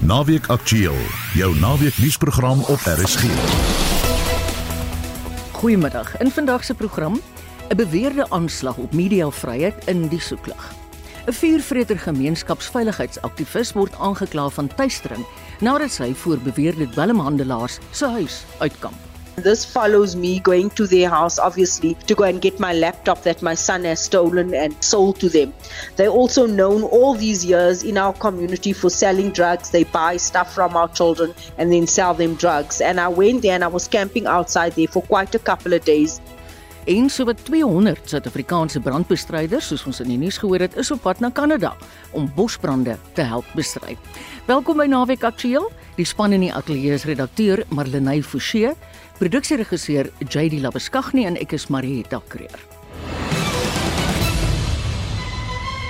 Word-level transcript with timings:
Naweek 0.00 0.46
Aktueel, 0.46 0.96
jou 1.34 1.56
naweek 1.58 1.98
nuusprogram 1.98 2.60
op 2.60 2.80
RSG. 2.84 3.24
Goeiemiddag. 5.52 6.18
In 6.18 6.30
vandag 6.30 6.64
se 6.64 6.74
program 6.74 7.20
'n 7.68 7.76
beweerde 7.76 8.30
aanslag 8.30 8.76
op 8.76 8.92
mediavryheid 8.92 9.84
in 9.86 10.08
die 10.08 10.20
soeklig. 10.20 10.72
'n 11.26 11.32
Vuurvreter 11.32 11.98
gemeenskapsveiligheidsaktivis 11.98 13.72
word 13.72 13.94
aangekla 13.98 14.48
van 14.48 14.74
tuistering 14.74 15.26
nadat 15.60 15.90
sy 15.90 16.14
voor 16.14 16.38
beweerde 16.38 16.88
dwelmhandelaars 16.88 17.78
se 17.90 18.06
huis 18.06 18.44
uitkamp. 18.58 19.07
This 19.42 19.64
follows 19.64 20.16
me 20.16 20.40
going 20.40 20.70
to 20.70 20.86
their 20.86 21.08
house, 21.08 21.38
obviously, 21.38 21.94
to 22.06 22.14
go 22.14 22.24
and 22.24 22.40
get 22.40 22.58
my 22.58 22.72
laptop 22.72 23.22
that 23.22 23.40
my 23.40 23.54
son 23.54 23.84
has 23.84 24.00
stolen 24.00 24.54
and 24.54 24.74
sold 24.82 25.20
to 25.20 25.28
them. 25.28 25.54
They're 25.96 26.08
also 26.08 26.46
known 26.46 26.82
all 26.82 27.14
these 27.14 27.44
years 27.44 27.84
in 27.84 27.98
our 27.98 28.12
community 28.12 28.72
for 28.72 28.90
selling 28.90 29.30
drugs. 29.30 29.70
They 29.70 29.84
buy 29.84 30.16
stuff 30.16 30.54
from 30.54 30.76
our 30.76 30.88
children 30.88 31.34
and 31.56 31.72
then 31.72 31.86
sell 31.86 32.14
them 32.14 32.34
drugs. 32.34 32.80
And 32.80 32.98
I 32.98 33.08
went 33.08 33.42
there 33.42 33.54
and 33.54 33.64
I 33.64 33.68
was 33.68 33.86
camping 33.86 34.26
outside 34.26 34.72
there 34.72 34.88
for 34.88 35.02
quite 35.02 35.34
a 35.34 35.38
couple 35.38 35.72
of 35.72 35.84
days. 35.84 36.20
En 36.88 37.10
so 37.12 37.26
wat 37.28 37.44
200 37.44 37.98
Suid-Afrikaanse 38.08 38.80
brandbestryders, 38.80 39.66
soos 39.68 39.82
ons 39.84 39.98
in 40.00 40.08
die 40.08 40.16
nuus 40.16 40.38
gehoor 40.40 40.62
het, 40.64 40.76
is 40.80 40.88
op 40.94 41.02
pad 41.04 41.20
na 41.20 41.28
Kanada 41.28 41.74
om 42.16 42.30
bosbrande 42.32 42.94
te 43.12 43.26
help 43.28 43.44
bestry. 43.58 43.98
Welkom 44.46 44.80
by 44.80 44.86
Naweek 44.88 45.26
Aktueel. 45.28 45.68
Die 45.98 46.06
span 46.08 46.32
in 46.32 46.46
die 46.46 46.52
ateljee 46.54 46.96
is 46.96 47.04
redakteur 47.04 47.60
Marlenae 47.76 48.22
Forsie, 48.24 48.70
produksieregisseur 49.18 50.10
JD 50.28 50.60
Labuskaghni 50.62 51.26
en 51.26 51.38
ek 51.40 51.56
is 51.56 51.66
Marieta 51.72 52.20
Kreer. 52.30 52.58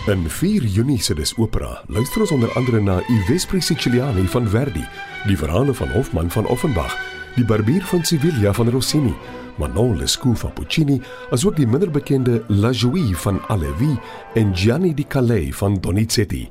In 0.08 0.24
4 0.24 0.64
Junie 0.64 1.02
se 1.04 1.12
dis 1.14 1.34
opera. 1.36 1.82
Luister 1.92 2.24
ons 2.24 2.32
onder 2.32 2.52
andere 2.56 2.80
na 2.80 2.96
I 3.12 3.18
Vespri 3.28 3.60
Siciliani 3.60 4.24
van 4.32 4.48
Verdi, 4.48 4.84
die 5.28 5.36
verhale 5.36 5.74
van 5.76 5.92
Hofmann 5.92 6.30
van 6.32 6.48
Offenbach, 6.48 6.94
die 7.36 7.44
Barbier 7.44 7.84
van 7.84 8.04
Sevilla 8.04 8.54
van 8.56 8.70
Rossini, 8.72 9.12
Manon 9.58 9.98
Lescaut 9.98 10.38
van 10.38 10.54
Puccini, 10.56 10.96
asook 11.30 11.58
die 11.58 11.66
minder 11.68 11.90
bekende 11.92 12.40
La 12.48 12.70
Joie 12.72 13.16
van 13.26 13.42
Alevi 13.52 13.90
en 14.34 14.54
Gianni 14.56 14.94
di 14.94 15.04
Calais 15.06 15.52
van 15.60 15.76
Donizetti. 15.80 16.46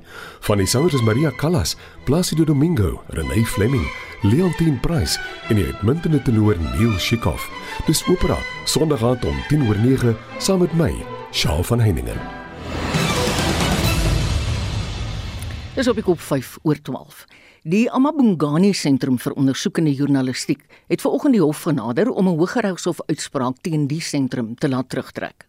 Van 0.46 0.62
die 0.62 0.68
sangers 0.70 0.94
is 0.94 1.02
Maria 1.02 1.32
Callas, 1.42 1.74
Placido 2.06 2.46
Domingo, 2.46 3.02
Renée 3.10 3.46
Fleming, 3.46 3.88
Leontine 4.22 4.80
Price 4.82 5.20
en 5.50 5.60
die 5.60 5.66
uitmuntende 5.66 6.18
tenor 6.26 6.58
Neil 6.58 6.96
Shikoff. 6.98 7.50
Dis 7.86 8.02
opera 8.10 8.38
Sondag 8.66 9.04
aand 9.06 9.26
om 9.26 9.36
10:09 9.50 10.16
saam 10.42 10.60
met 10.60 10.74
my, 10.74 10.94
Shaal 11.32 11.64
van 11.64 11.80
Heiningen. 11.80 12.18
Dis 15.76 15.88
op 15.88 15.96
die 15.96 16.04
kop 16.04 16.20
5 16.20 16.58
oor 16.64 16.82
12. 16.82 17.26
Die 17.62 17.92
Amabungani 17.92 18.74
Sentrum 18.74 19.20
vir 19.20 19.34
Ondersoekende 19.34 19.94
Journalistiek 19.94 20.64
het 20.88 21.02
vanoggend 21.02 21.34
die 21.34 21.42
hof 21.44 21.62
genader 21.62 22.10
om 22.10 22.28
'n 22.28 22.38
Hooggeregshof 22.38 23.02
uitspraak 23.06 23.62
teen 23.62 23.88
die 23.88 24.02
sentrum 24.02 24.56
te 24.56 24.70
laat 24.70 24.90
terugtrek. 24.90 25.47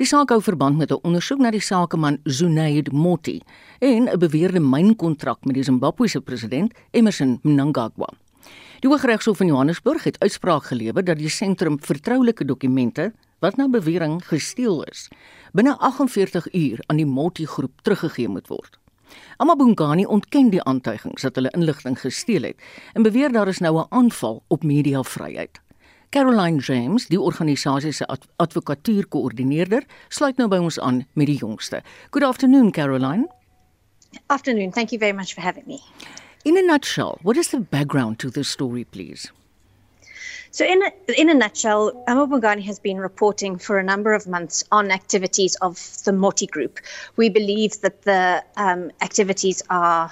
Die 0.00 0.08
saak 0.08 0.30
hou 0.32 0.40
verband 0.40 0.78
met 0.80 0.92
'n 0.92 1.04
ondersoek 1.04 1.38
na 1.38 1.50
die 1.50 1.60
sakeman 1.60 2.20
Zunaid 2.24 2.92
Moti 2.92 3.42
en 3.80 4.08
'n 4.08 4.18
beweerde 4.18 4.60
mynkontrak 4.60 5.44
met 5.44 5.54
die 5.54 5.62
Zimbabwese 5.62 6.20
president 6.20 6.72
Emmerson 6.90 7.38
Mnangagwa. 7.42 8.08
Die 8.80 8.88
Hooggeregshof 8.88 9.40
in 9.40 9.46
Johannesburg 9.46 10.04
het 10.04 10.18
uitspraak 10.18 10.64
gelewer 10.64 11.04
dat 11.04 11.18
die 11.18 11.28
sentrum 11.28 11.76
vertroulike 11.80 12.44
dokumente 12.44 13.12
wat 13.40 13.56
na 13.56 13.68
bewering 13.68 14.26
gesteel 14.26 14.82
is, 14.82 15.08
binne 15.52 15.78
48 15.78 16.54
uur 16.54 16.78
aan 16.86 16.96
die 16.96 17.06
Moti 17.06 17.46
groep 17.46 17.80
teruggegee 17.82 18.28
moet 18.28 18.48
word. 18.48 18.78
Amabungani 19.36 20.06
ontken 20.06 20.50
die 20.50 20.62
aantuigings 20.62 21.22
dat 21.22 21.34
hulle 21.34 21.50
inligting 21.50 22.00
gesteel 22.00 22.42
het 22.42 22.56
en 22.92 23.02
beweer 23.02 23.32
daar 23.32 23.48
is 23.48 23.58
nou 23.58 23.78
'n 23.78 23.86
aanval 23.88 24.42
op 24.48 24.62
mediavryheid. 24.62 25.60
Caroline 26.10 26.58
James, 26.58 27.06
die 27.06 27.20
organisasie 27.20 27.92
se 27.94 28.06
adv 28.10 28.26
advokatuurkoördineerder, 28.42 29.84
sluit 30.08 30.40
nou 30.42 30.48
by 30.50 30.58
ons 30.58 30.78
aan 30.82 31.04
met 31.14 31.28
die 31.30 31.36
jongste. 31.38 31.84
Good 32.10 32.26
afternoon 32.26 32.72
Caroline. 32.74 33.28
Afternoon. 34.26 34.72
Thank 34.72 34.90
you 34.90 34.98
very 34.98 35.12
much 35.12 35.34
for 35.34 35.40
having 35.40 35.66
me. 35.66 35.78
In 36.44 36.56
a 36.56 36.62
nutshell, 36.62 37.18
what 37.22 37.36
is 37.36 37.48
the 37.48 37.60
background 37.60 38.18
to 38.18 38.30
this 38.30 38.48
story 38.48 38.84
please? 38.84 39.30
So, 40.50 40.64
in 40.64 40.82
a, 40.82 40.90
in 41.16 41.30
a 41.30 41.34
nutshell, 41.34 41.92
Amobungani 42.08 42.64
has 42.64 42.80
been 42.80 42.98
reporting 42.98 43.56
for 43.56 43.78
a 43.78 43.84
number 43.84 44.12
of 44.12 44.26
months 44.26 44.64
on 44.72 44.90
activities 44.90 45.54
of 45.62 45.78
the 46.04 46.12
Moti 46.12 46.46
Group. 46.46 46.80
We 47.14 47.28
believe 47.28 47.80
that 47.82 48.02
the 48.02 48.42
um, 48.56 48.90
activities 49.00 49.62
are 49.70 50.10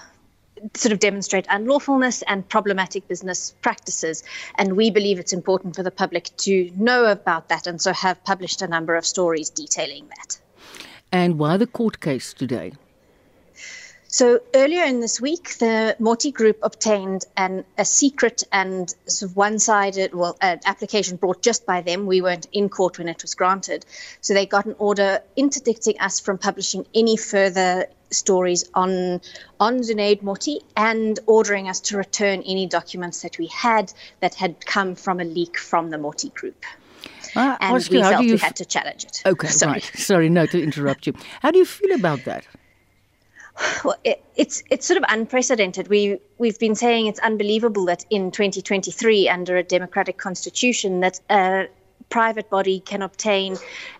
sort 0.74 0.92
of 0.92 0.98
demonstrate 0.98 1.46
unlawfulness 1.48 2.22
and 2.26 2.48
problematic 2.48 3.06
business 3.08 3.54
practices. 3.62 4.22
And 4.56 4.76
we 4.76 4.90
believe 4.90 5.18
it's 5.18 5.32
important 5.32 5.76
for 5.76 5.82
the 5.82 5.90
public 5.90 6.30
to 6.38 6.70
know 6.76 7.06
about 7.06 7.48
that, 7.48 7.66
and 7.66 7.80
so 7.80 7.92
have 7.92 8.22
published 8.24 8.62
a 8.62 8.68
number 8.68 8.96
of 8.96 9.06
stories 9.06 9.50
detailing 9.50 10.08
that. 10.08 10.38
And 11.10 11.38
why 11.38 11.56
the 11.56 11.66
court 11.66 12.00
case 12.00 12.34
today? 12.34 12.72
So 14.18 14.40
earlier 14.52 14.82
in 14.82 14.98
this 14.98 15.20
week, 15.20 15.58
the 15.58 15.94
Morty 16.00 16.32
Group 16.32 16.58
obtained 16.64 17.24
an, 17.36 17.64
a 17.78 17.84
secret 17.84 18.42
and 18.50 18.92
sort 19.06 19.30
of 19.30 19.36
one-sided, 19.36 20.12
well, 20.12 20.36
an 20.40 20.58
application 20.66 21.18
brought 21.18 21.40
just 21.40 21.64
by 21.64 21.82
them. 21.82 22.04
We 22.04 22.20
weren't 22.20 22.48
in 22.50 22.68
court 22.68 22.98
when 22.98 23.06
it 23.06 23.22
was 23.22 23.36
granted, 23.36 23.86
so 24.20 24.34
they 24.34 24.44
got 24.44 24.66
an 24.66 24.74
order 24.80 25.20
interdicting 25.36 26.00
us 26.00 26.18
from 26.18 26.36
publishing 26.36 26.84
any 26.96 27.16
further 27.16 27.86
stories 28.10 28.68
on 28.74 29.20
on 29.60 29.82
Zunaid 29.82 30.22
Morty 30.22 30.62
and 30.76 31.20
ordering 31.26 31.68
us 31.68 31.78
to 31.82 31.96
return 31.96 32.42
any 32.42 32.66
documents 32.66 33.22
that 33.22 33.38
we 33.38 33.46
had 33.46 33.92
that 34.18 34.34
had 34.34 34.66
come 34.66 34.96
from 34.96 35.20
a 35.20 35.24
leak 35.24 35.56
from 35.56 35.90
the 35.90 35.98
Morty 35.98 36.30
Group. 36.30 36.64
Uh, 37.36 37.56
and 37.60 37.76
Oscar, 37.76 37.94
we 37.94 38.00
how 38.00 38.10
felt 38.10 38.24
you 38.24 38.30
we 38.30 38.34
f- 38.34 38.40
had 38.40 38.56
to 38.56 38.64
challenge 38.64 39.04
it. 39.04 39.22
Okay, 39.24 39.46
Sorry. 39.62 39.72
right. 39.74 39.92
Sorry, 39.94 40.28
no 40.28 40.44
to 40.46 40.60
interrupt 40.60 41.06
you. 41.06 41.12
How 41.40 41.52
do 41.52 41.58
you 41.60 41.64
feel 41.64 41.92
about 41.94 42.24
that? 42.24 42.44
Well, 43.84 43.96
it, 44.04 44.22
it's 44.36 44.62
it's 44.70 44.86
sort 44.86 44.98
of 44.98 45.04
unprecedented. 45.08 45.88
We 45.88 46.18
we've 46.38 46.58
been 46.58 46.74
saying 46.74 47.06
it's 47.06 47.20
unbelievable 47.20 47.84
that 47.86 48.04
in 48.10 48.30
2023, 48.30 49.28
under 49.28 49.56
a 49.56 49.62
democratic 49.62 50.18
constitution, 50.18 51.00
that 51.00 51.20
a 51.30 51.68
private 52.08 52.48
body 52.50 52.80
can 52.80 53.02
obtain 53.02 53.56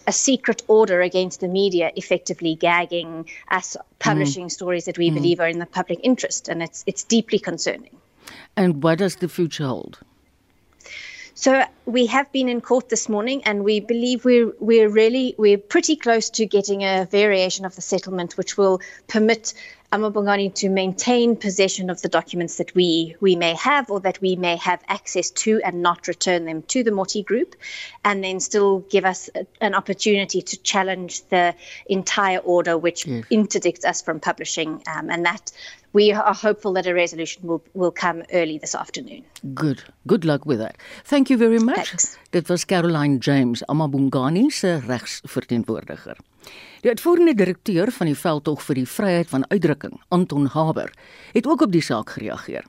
a 0.07 0.13
secret 0.13 0.63
order 0.69 1.01
against 1.01 1.41
the 1.41 1.49
media, 1.49 1.93
effectively 1.97 2.55
gagging 2.55 3.29
us, 3.51 3.77
publishing 3.99 4.47
mm. 4.47 4.51
stories 4.51 4.85
that 4.87 4.99
we 4.99 5.11
mm. 5.11 5.15
believe 5.15 5.41
are 5.41 5.49
in 5.49 5.59
the 5.59 5.67
public 5.67 6.01
interest, 6.03 6.49
and 6.49 6.63
it's 6.63 6.85
it's 6.87 7.05
deeply 7.05 7.39
concerning. 7.39 7.97
And 8.57 8.83
what 8.83 8.99
does 8.99 9.17
the 9.17 9.29
future 9.29 9.67
hold? 9.67 10.01
So 11.41 11.65
we 11.87 12.07
have 12.07 12.33
been 12.33 12.49
in 12.49 12.61
court 12.61 12.89
this 12.89 13.09
morning, 13.09 13.45
and 13.45 13.63
we 13.63 13.79
believe 13.79 14.25
we're 14.25 14.53
we're 14.59 14.89
really 14.89 15.37
we're 15.39 15.57
pretty 15.57 15.95
close 15.95 16.31
to 16.31 16.47
getting 16.47 16.83
a 16.83 17.07
variation 17.09 17.65
of 17.65 17.77
the 17.77 17.81
settlement, 17.81 18.37
which 18.37 18.59
will 18.59 18.81
permit 19.07 19.55
Amabongani 19.91 20.55
to 20.55 20.69
maintain 20.69 21.35
possession 21.35 21.89
of 21.89 22.03
the 22.03 22.09
documents 22.09 22.57
that 22.57 22.75
we 22.75 23.17
we 23.21 23.37
may 23.37 23.55
have 23.55 23.91
or 23.91 24.01
that 24.01 24.21
we 24.21 24.37
may 24.37 24.57
have 24.57 24.81
access 24.89 25.31
to, 25.31 25.61
and 25.65 25.83
not 25.83 26.09
return 26.09 26.45
them 26.45 26.63
to 26.63 26.83
the 26.85 26.91
Moti 26.91 27.23
Group, 27.23 27.57
and 28.05 28.23
then 28.23 28.39
still 28.41 28.81
give 28.91 29.07
us 29.07 29.31
a, 29.35 29.47
an 29.63 29.75
opportunity 29.75 30.43
to 30.43 30.57
challenge 30.59 31.23
the 31.29 31.55
entire 31.87 32.39
order, 32.39 32.77
which 32.77 33.07
interdicts 33.31 33.85
us 33.85 34.03
from 34.03 34.21
publishing, 34.21 34.83
um, 34.95 35.11
and 35.11 35.25
that. 35.25 35.53
We 35.95 36.13
are 36.13 36.35
hopeful 36.35 36.75
that 36.75 36.87
a 36.87 36.93
resolution 36.93 37.49
will, 37.49 37.63
will 37.73 37.91
come 37.91 38.23
early 38.35 38.59
this 38.59 38.75
afternoon. 38.75 39.25
Good. 39.55 39.83
Good 40.07 40.27
luck 40.27 40.45
with 40.45 40.59
that. 40.59 40.77
Thank 41.05 41.31
you 41.31 41.39
very 41.39 41.59
much. 41.59 41.89
Thanks. 41.89 42.19
Dit 42.31 42.49
was 42.51 42.67
Caroline 42.67 43.21
James, 43.21 43.63
Amabungani 43.69 44.53
se 44.53 44.83
regsverteenwoordiger. 44.87 46.17
Die 46.81 46.91
uitvoerende 46.91 47.35
direkteur 47.35 47.91
van 47.93 48.07
die 48.07 48.17
veldtog 48.17 48.63
vir 48.63 48.75
die 48.75 48.87
vryheid 48.87 49.29
van 49.29 49.45
uitdrukking, 49.51 50.01
Anton 50.09 50.47
Haber, 50.47 50.93
het 51.33 51.47
ook 51.47 51.63
op 51.67 51.73
die 51.73 51.83
saak 51.83 52.11
gereageer. 52.11 52.65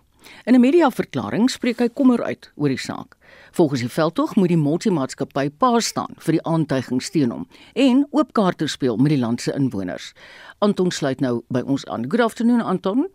In 0.46 0.54
'n 0.56 0.60
mediaverklaring 0.60 1.50
spreek 1.50 1.80
hy 1.80 1.90
kommer 1.90 2.24
uit 2.24 2.52
oor 2.56 2.68
die 2.68 2.78
saak. 2.78 3.16
Volgens 3.52 3.80
die 3.80 3.90
veldtog 3.90 4.36
moet 4.36 4.48
die 4.48 4.58
multimaatskappy 4.58 5.50
pa 5.50 5.80
staan 5.80 6.14
vir 6.18 6.31
die 6.31 6.44
aantuigings 6.44 7.10
teen 7.10 7.31
hom 7.31 7.48
en 7.74 8.08
oop 8.12 8.34
kaarte 8.34 8.68
speel 8.68 8.98
met 8.98 9.10
die 9.10 9.20
land 9.20 9.42
se 9.42 9.54
inwoners. 9.54 10.14
Anton 10.58 10.92
sluit 10.92 11.20
nou 11.20 11.42
by 11.50 11.62
ons 11.66 11.86
aan. 11.86 12.10
Good 12.10 12.22
afternoon 12.22 12.62
Anton. 12.62 13.08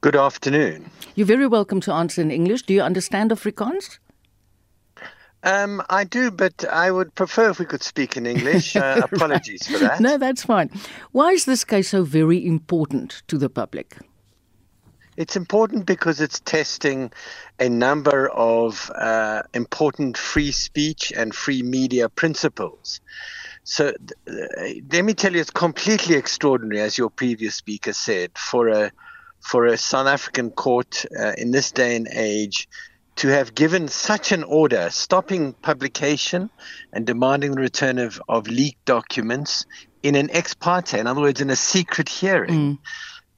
Good 0.00 0.16
afternoon. 0.16 0.84
You're 1.14 1.26
very 1.26 1.48
welcome 1.48 1.80
to 1.80 1.92
answer 1.92 2.24
in 2.24 2.30
English. 2.30 2.62
Do 2.62 2.74
you 2.74 2.86
understand 2.86 3.32
Afrikaans? 3.32 3.98
Um, 5.46 5.80
I 5.88 6.02
do, 6.02 6.32
but 6.32 6.64
I 6.64 6.90
would 6.90 7.14
prefer 7.14 7.50
if 7.50 7.60
we 7.60 7.66
could 7.66 7.84
speak 7.84 8.16
in 8.16 8.26
English. 8.26 8.74
Uh, 8.74 9.06
apologies 9.12 9.64
for 9.68 9.78
that. 9.78 10.00
No, 10.00 10.18
that's 10.18 10.42
fine. 10.42 10.70
Why 11.12 11.30
is 11.30 11.44
this 11.44 11.64
case 11.64 11.90
so 11.90 12.02
very 12.02 12.44
important 12.44 13.22
to 13.28 13.38
the 13.38 13.48
public? 13.48 13.96
It's 15.16 15.36
important 15.36 15.86
because 15.86 16.20
it's 16.20 16.40
testing 16.40 17.12
a 17.60 17.68
number 17.68 18.28
of 18.28 18.90
uh, 18.96 19.44
important 19.54 20.18
free 20.18 20.50
speech 20.50 21.12
and 21.16 21.32
free 21.32 21.62
media 21.62 22.08
principles. 22.08 23.00
So 23.62 23.90
uh, 24.28 24.32
let 24.92 25.04
me 25.04 25.14
tell 25.14 25.32
you, 25.32 25.40
it's 25.40 25.50
completely 25.50 26.16
extraordinary, 26.16 26.80
as 26.80 26.98
your 26.98 27.08
previous 27.08 27.54
speaker 27.54 27.92
said, 27.92 28.36
for 28.36 28.68
a 28.68 28.90
for 29.40 29.66
a 29.66 29.76
South 29.76 30.08
African 30.08 30.50
court 30.50 31.04
uh, 31.16 31.34
in 31.38 31.52
this 31.52 31.70
day 31.70 31.94
and 31.94 32.08
age 32.10 32.68
to 33.16 33.28
have 33.28 33.54
given 33.54 33.88
such 33.88 34.32
an 34.32 34.44
order 34.44 34.88
stopping 34.90 35.52
publication 35.54 36.50
and 36.92 37.06
demanding 37.06 37.52
the 37.52 37.60
return 37.60 37.98
of, 37.98 38.20
of 38.28 38.46
leaked 38.46 38.84
documents 38.84 39.66
in 40.02 40.14
an 40.14 40.30
ex 40.30 40.54
parte, 40.54 40.98
in 40.98 41.06
other 41.06 41.22
words, 41.22 41.40
in 41.40 41.50
a 41.50 41.56
secret 41.56 42.08
hearing. 42.08 42.50
Mm. 42.50 42.78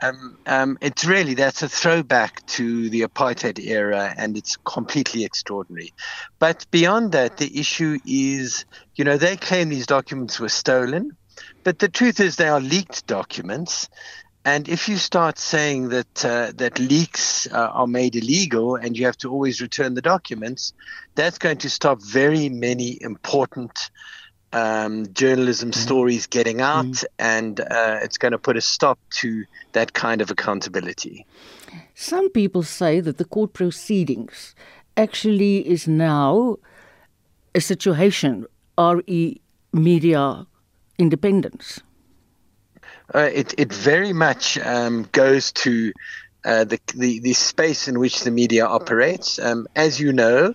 Um, 0.01 0.39
um, 0.47 0.79
it's 0.81 1.05
really 1.05 1.35
that's 1.35 1.63
a 1.63 1.69
throwback 1.69 2.47
to 2.47 2.89
the 2.91 3.03
apartheid 3.03 3.59
era, 3.59 4.15
and 4.17 4.37
it's 4.37 4.57
completely 4.57 5.25
extraordinary. 5.25 5.93
But 6.39 6.67
beyond 6.71 7.13
that, 7.13 7.39
the 7.39 7.59
issue 7.59 7.99
is, 8.07 8.65
you 8.95 9.05
know, 9.05 9.17
they 9.17 9.37
claim 9.37 9.71
these 9.71 9.87
documents 9.87 10.39
were 10.39 10.51
stolen, 10.51 11.17
but 11.65 11.81
the 11.81 11.89
truth 11.89 12.21
is 12.21 12.37
they 12.37 12.49
are 12.49 12.61
leaked 12.61 13.07
documents. 13.07 13.89
And 14.53 14.67
if 14.67 14.89
you 14.89 14.97
start 14.97 15.39
saying 15.39 15.91
that 15.91 16.25
uh, 16.25 16.53
that 16.57 16.79
leaks 16.79 17.47
uh, 17.53 17.81
are 17.81 17.87
made 17.87 18.17
illegal 18.17 18.77
and 18.77 18.97
you 18.97 19.05
have 19.05 19.19
to 19.19 19.31
always 19.31 19.61
return 19.61 19.93
the 19.93 20.01
documents, 20.15 20.73
that's 21.17 21.37
going 21.37 21.59
to 21.59 21.69
stop 21.69 22.01
very 22.01 22.49
many 22.49 22.97
important 23.03 23.91
um, 24.55 24.95
journalism 25.13 25.71
mm-hmm. 25.71 25.87
stories 25.87 26.27
getting 26.27 26.63
out, 26.63 26.87
mm. 26.87 27.05
and 27.19 27.61
uh, 27.61 28.05
it's 28.05 28.17
going 28.17 28.33
to 28.33 28.39
put 28.39 28.57
a 28.57 28.63
stop 28.63 28.99
to 29.21 29.45
that 29.73 29.93
kind 29.93 30.23
of 30.23 30.31
accountability. 30.31 31.27
Some 31.95 32.31
people 32.31 32.63
say 32.63 33.01
that 33.01 33.19
the 33.19 33.27
court 33.27 33.53
proceedings 33.53 34.55
actually 34.97 35.57
is 35.69 35.87
now 35.87 36.57
a 37.55 37.61
situation, 37.61 38.47
re 38.79 39.41
media 39.75 40.47
independence. 40.97 41.83
Uh, 43.15 43.31
it, 43.33 43.55
it 43.59 43.73
very 43.73 44.13
much 44.13 44.59
um, 44.59 45.09
goes 45.13 45.53
to 45.53 45.93
uh, 46.45 46.65
the, 46.65 46.79
the, 46.95 47.21
the 47.21 47.33
space 47.33 47.89
in 47.89 47.99
which 47.99 48.21
the 48.21 48.31
media 48.31 48.67
operates. 48.67 49.39
Um, 49.39 49.67
as 49.75 49.99
you 49.99 50.13
know, 50.13 50.55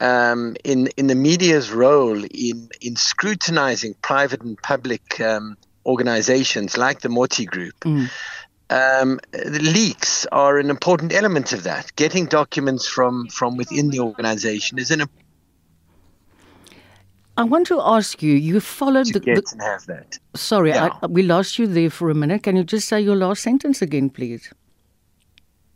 um, 0.00 0.56
in 0.64 0.88
in 0.96 1.06
the 1.06 1.14
media's 1.14 1.70
role 1.70 2.22
in 2.24 2.68
in 2.80 2.96
scrutinizing 2.96 3.94
private 4.00 4.42
and 4.42 4.56
public 4.62 5.20
um, 5.20 5.56
organizations 5.84 6.76
like 6.76 7.00
the 7.00 7.08
Motti 7.08 7.46
Group. 7.46 7.74
Mm. 7.80 8.10
Um, 8.70 9.18
the 9.32 9.60
leaks 9.60 10.26
are 10.26 10.58
an 10.58 10.68
important 10.68 11.14
element 11.14 11.52
of 11.52 11.62
that. 11.62 11.96
Getting 11.96 12.26
documents 12.26 12.86
from 12.86 13.28
from 13.28 13.56
within 13.56 13.90
the 13.90 14.00
organization 14.00 14.78
is 14.78 14.90
an. 14.90 15.04
I 17.38 17.44
want 17.44 17.68
to 17.68 17.80
ask 17.80 18.20
you. 18.20 18.34
You 18.34 18.58
followed 18.58 19.06
to 19.06 19.12
the. 19.12 19.20
Get 19.20 19.46
the 19.46 19.52
and 19.52 19.62
have 19.62 19.86
that. 19.86 20.18
Sorry, 20.34 20.70
yeah. 20.70 20.90
I, 21.00 21.06
we 21.06 21.22
lost 21.22 21.56
you 21.56 21.68
there 21.68 21.88
for 21.88 22.10
a 22.10 22.14
minute. 22.14 22.42
Can 22.42 22.56
you 22.56 22.64
just 22.64 22.88
say 22.88 23.00
your 23.00 23.14
last 23.14 23.42
sentence 23.42 23.80
again, 23.80 24.10
please? 24.10 24.52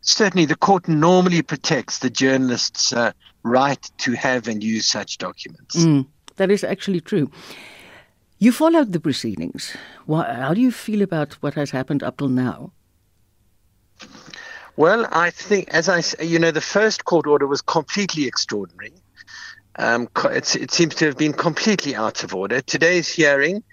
Certainly, 0.01 0.47
the 0.47 0.57
court 0.57 0.89
normally 0.89 1.41
protects 1.41 1.99
the 1.99 2.09
journalist's 2.09 2.91
uh, 2.91 3.13
right 3.43 3.89
to 3.99 4.11
have 4.11 4.49
and 4.49 4.61
use 4.61 4.85
such 4.85 5.17
documents. 5.17 5.77
Mm, 5.77 6.05
that 6.35 6.51
is 6.51 6.65
actually 6.65 6.99
true. 6.99 7.31
You 8.39 8.51
followed 8.51 8.91
the 8.91 8.99
proceedings. 8.99 9.73
How 10.09 10.53
do 10.53 10.59
you 10.59 10.71
feel 10.71 11.01
about 11.01 11.35
what 11.35 11.53
has 11.53 11.71
happened 11.71 12.03
up 12.03 12.17
till 12.17 12.27
now? 12.27 12.73
Well, 14.75 15.07
I 15.13 15.29
think, 15.29 15.69
as 15.69 15.87
I, 15.87 16.03
you 16.21 16.39
know, 16.39 16.51
the 16.51 16.59
first 16.59 17.05
court 17.05 17.25
order 17.25 17.47
was 17.47 17.61
completely 17.61 18.25
extraordinary. 18.25 18.91
Um, 19.75 20.07
it 20.25 20.71
seems 20.71 20.95
to 20.95 21.05
have 21.05 21.17
been 21.17 21.33
completely 21.33 21.95
out 21.95 22.23
of 22.23 22.35
order. 22.35 22.61
Today's 22.61 23.09
hearing 23.09 23.63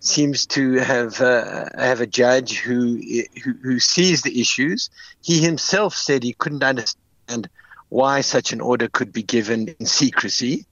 seems 0.00 0.46
to 0.46 0.74
have 0.74 1.20
uh, 1.20 1.66
have 1.76 2.00
a 2.00 2.06
judge 2.06 2.58
who, 2.58 3.00
who, 3.42 3.52
who 3.62 3.80
sees 3.80 4.22
the 4.22 4.40
issues. 4.40 4.90
He 5.22 5.40
himself 5.40 5.94
said 5.94 6.22
he 6.22 6.34
couldn't 6.34 6.62
understand 6.62 7.48
why 7.88 8.20
such 8.20 8.52
an 8.52 8.60
order 8.60 8.88
could 8.88 9.12
be 9.12 9.22
given 9.22 9.74
in 9.78 9.86
secrecy. 9.86 10.66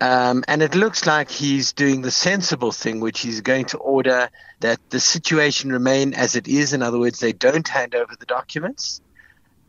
Um, 0.00 0.44
and 0.48 0.62
it 0.62 0.74
looks 0.74 1.06
like 1.06 1.30
he's 1.30 1.72
doing 1.72 2.02
the 2.02 2.10
sensible 2.10 2.72
thing, 2.72 3.00
which 3.00 3.20
he's 3.20 3.40
going 3.40 3.66
to 3.66 3.78
order 3.78 4.28
that 4.60 4.78
the 4.90 5.00
situation 5.00 5.72
remain 5.72 6.14
as 6.14 6.36
it 6.36 6.48
is. 6.48 6.72
In 6.72 6.82
other 6.82 6.98
words, 6.98 7.20
they 7.20 7.32
don't 7.32 7.66
hand 7.66 7.94
over 7.94 8.14
the 8.18 8.26
documents, 8.26 9.00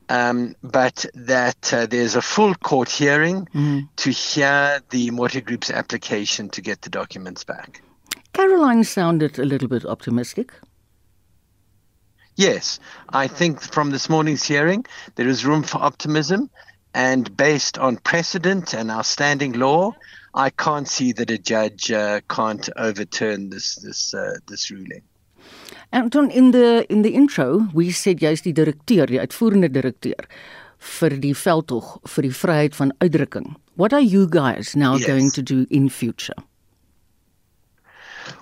um, 0.10 0.56
but 0.64 1.06
that 1.14 1.74
uh, 1.74 1.86
there's 1.86 2.16
a 2.16 2.22
full 2.22 2.56
court 2.56 2.90
hearing 2.90 3.48
mm. 3.54 3.88
to 3.98 4.12
hear 4.12 4.82
the 4.90 5.10
Motti 5.12 5.44
Group's 5.44 5.72
application 5.72 6.50
to 6.50 6.62
get 6.62 6.82
the 6.82 6.90
documents 6.90 7.44
back. 7.44 7.82
Caroline 8.34 8.84
sounded 8.84 9.40
a 9.40 9.46
little 9.46 9.68
bit 9.68 9.86
optimistic. 9.86 10.52
Yes, 12.36 12.80
I 13.10 13.28
think 13.28 13.62
from 13.62 13.92
this 13.92 14.10
morning's 14.10 14.44
hearing, 14.44 14.86
there 15.16 15.28
is 15.28 15.46
room 15.46 15.64
for 15.64 15.78
optimism. 15.78 16.50
And 16.94 17.36
based 17.36 17.78
on 17.78 17.98
precedent 17.98 18.74
and 18.74 18.92
our 18.92 19.04
standing 19.04 19.54
law, 19.54 19.94
I 20.34 20.50
can't 20.50 20.88
see 20.88 21.14
that 21.14 21.30
a 21.30 21.38
judge 21.38 21.92
uh, 21.92 22.22
can't 22.30 22.70
overturn 22.76 23.50
this 23.50 23.76
this 23.76 24.14
uh, 24.14 24.36
this 24.48 24.70
ruling. 24.70 25.04
Anton 25.96 26.30
in 26.30 26.52
the 26.52 26.86
in 26.90 27.04
the 27.04 27.16
intro, 27.16 27.70
we 27.74 27.90
said 27.92 28.20
jy's 28.20 28.42
die 28.42 28.52
direkteur, 28.52 29.08
die 29.08 29.20
uitvoerende 29.20 29.70
direkteur 29.72 30.28
vir 31.00 31.16
die 31.24 31.32
veldtog 31.34 31.94
vir 32.12 32.28
die 32.28 32.34
vryheid 32.36 32.76
van 32.76 32.92
uitdrukking. 33.00 33.56
What 33.80 33.94
are 33.94 34.04
you 34.04 34.28
guys 34.28 34.76
now 34.76 34.98
yes. 34.98 35.08
going 35.08 35.32
to 35.32 35.42
do 35.42 35.66
in 35.70 35.90
future? 35.90 36.36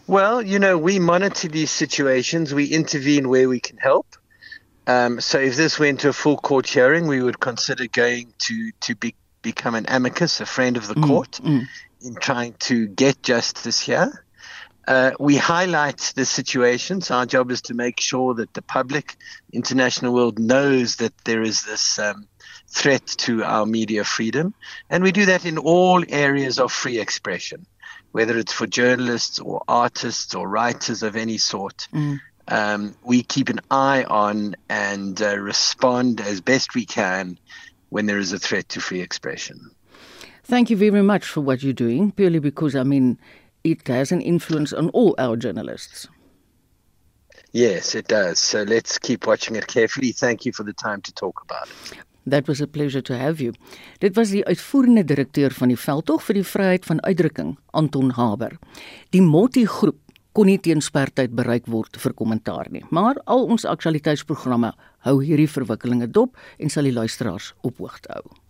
Well, 0.08 0.42
you 0.42 0.58
know, 0.58 0.80
we 0.80 0.98
monitor 0.98 1.48
these 1.48 1.70
situations, 1.70 2.56
we 2.56 2.66
intervene 2.66 3.30
where 3.30 3.48
we 3.48 3.60
can 3.60 3.78
help. 3.78 4.08
Um, 4.88 5.22
so 5.22 5.38
if 5.38 5.56
this 5.56 5.78
went 5.78 6.00
to 6.02 6.10
a 6.10 6.14
full 6.14 6.38
court 6.38 6.68
hearing, 6.68 7.06
we 7.08 7.22
would 7.22 7.40
consider 7.40 7.86
going 7.88 8.34
to, 8.48 8.72
to 8.82 8.96
be, 8.96 9.14
become 9.44 9.76
an 9.76 9.86
amicus, 9.88 10.42
a 10.42 10.46
friend 10.46 10.76
of 10.76 10.88
the 10.88 10.96
mm, 10.96 11.08
court, 11.08 11.40
mm. 11.44 11.68
in 12.02 12.16
trying 12.16 12.54
to 12.60 12.88
get 12.88 13.22
justice 13.22 13.80
here. 13.80 14.23
Uh, 14.88 15.12
we 15.20 15.38
highlight 15.38 16.14
the 16.16 16.26
situations. 16.26 17.10
Our 17.10 17.26
job 17.26 17.52
is 17.52 17.62
to 17.64 17.74
make 17.74 18.00
sure 18.00 18.34
that 18.34 18.54
the 18.54 18.62
public, 18.62 19.16
international 19.52 20.14
world, 20.14 20.40
knows 20.40 20.98
that 20.98 21.14
there 21.24 21.42
is 21.42 21.64
this 21.64 22.00
um, 22.00 22.28
threat 22.68 23.06
to 23.06 23.44
our 23.44 23.66
media 23.66 24.04
freedom. 24.04 24.54
And 24.90 25.04
we 25.04 25.12
do 25.12 25.26
that 25.26 25.46
in 25.46 25.58
all 25.58 26.04
areas 26.10 26.60
of 26.60 26.72
free 26.72 27.00
expression 27.00 27.66
whether 28.14 28.38
it's 28.38 28.54
for 28.54 28.68
journalists 28.68 29.40
or 29.40 29.64
artists 29.68 30.34
or 30.36 30.48
writers 30.48 31.04
of 31.04 31.16
any 31.16 31.38
sort. 31.38 31.88
Mm. 31.92 32.22
Um, 32.48 32.96
we 33.04 33.24
keep 33.24 33.50
an 33.50 33.60
eye 33.72 34.04
on 34.04 34.56
and 34.70 35.20
uh, 35.22 35.38
respond 35.38 36.22
as 36.22 36.40
best 36.40 36.76
we 36.76 36.86
can 36.86 37.40
when 37.90 38.06
there 38.06 38.20
is 38.20 38.32
a 38.32 38.40
threat 38.40 38.70
to 38.70 38.80
free 38.80 39.02
expression. 39.02 39.72
Thank 40.44 40.70
you 40.70 40.78
very 40.78 41.02
much 41.02 41.26
for 41.26 41.42
what 41.42 41.64
you're 41.64 41.74
doing, 41.74 42.12
purely 42.12 42.40
because, 42.40 42.76
I 42.76 42.84
mean, 42.84 43.18
it 43.64 43.88
has 43.88 44.12
an 44.12 44.22
influence 44.22 44.74
on 44.74 44.90
all 44.90 45.16
our 45.18 45.38
journalists. 45.38 46.08
Yes, 47.52 47.96
it 47.96 48.08
does. 48.08 48.40
So 48.40 48.64
let's 48.64 48.98
keep 48.98 49.28
watching 49.28 49.56
it 49.56 49.68
carefully. 49.68 50.12
Thank 50.12 50.46
you 50.46 50.52
for 50.52 50.64
the 50.64 50.74
time 50.74 51.02
to 51.02 51.14
talk 51.14 51.42
about 51.44 51.68
it. 51.68 51.98
That 52.26 52.48
was 52.48 52.62
a 52.62 52.68
pleasure 52.68 53.02
to 53.02 53.18
have 53.18 53.42
you. 53.42 53.54
Dit 54.00 54.16
was 54.16 54.32
die 54.32 54.46
uitvoerende 54.46 55.04
direkteur 55.04 55.52
van 55.52 55.68
die 55.74 55.78
veldtog 55.78 56.24
vir 56.24 56.40
die 56.40 56.48
vryheid 56.48 56.86
van 56.88 57.02
uitdrukking, 57.04 57.58
Anton 57.72 58.14
Haber. 58.16 58.56
Die 59.12 59.22
Motti 59.22 59.66
groep 59.68 60.00
kon 60.34 60.48
nie 60.50 60.58
teen 60.58 60.82
spertyd 60.82 61.36
bereik 61.36 61.68
word 61.70 62.00
vir 62.00 62.16
kommentaar 62.18 62.72
nie, 62.74 62.82
maar 62.90 63.20
al 63.30 63.44
ons 63.54 63.68
aktualiteitsprogramme 63.70 64.72
hou 65.06 65.18
hierdie 65.22 65.52
verwikkelinge 65.52 66.08
dop 66.10 66.40
en 66.58 66.74
sal 66.74 66.90
die 66.90 66.96
luisteraars 66.96 67.52
op 67.62 67.84
hoogte 67.84 68.16
hou. 68.16 68.43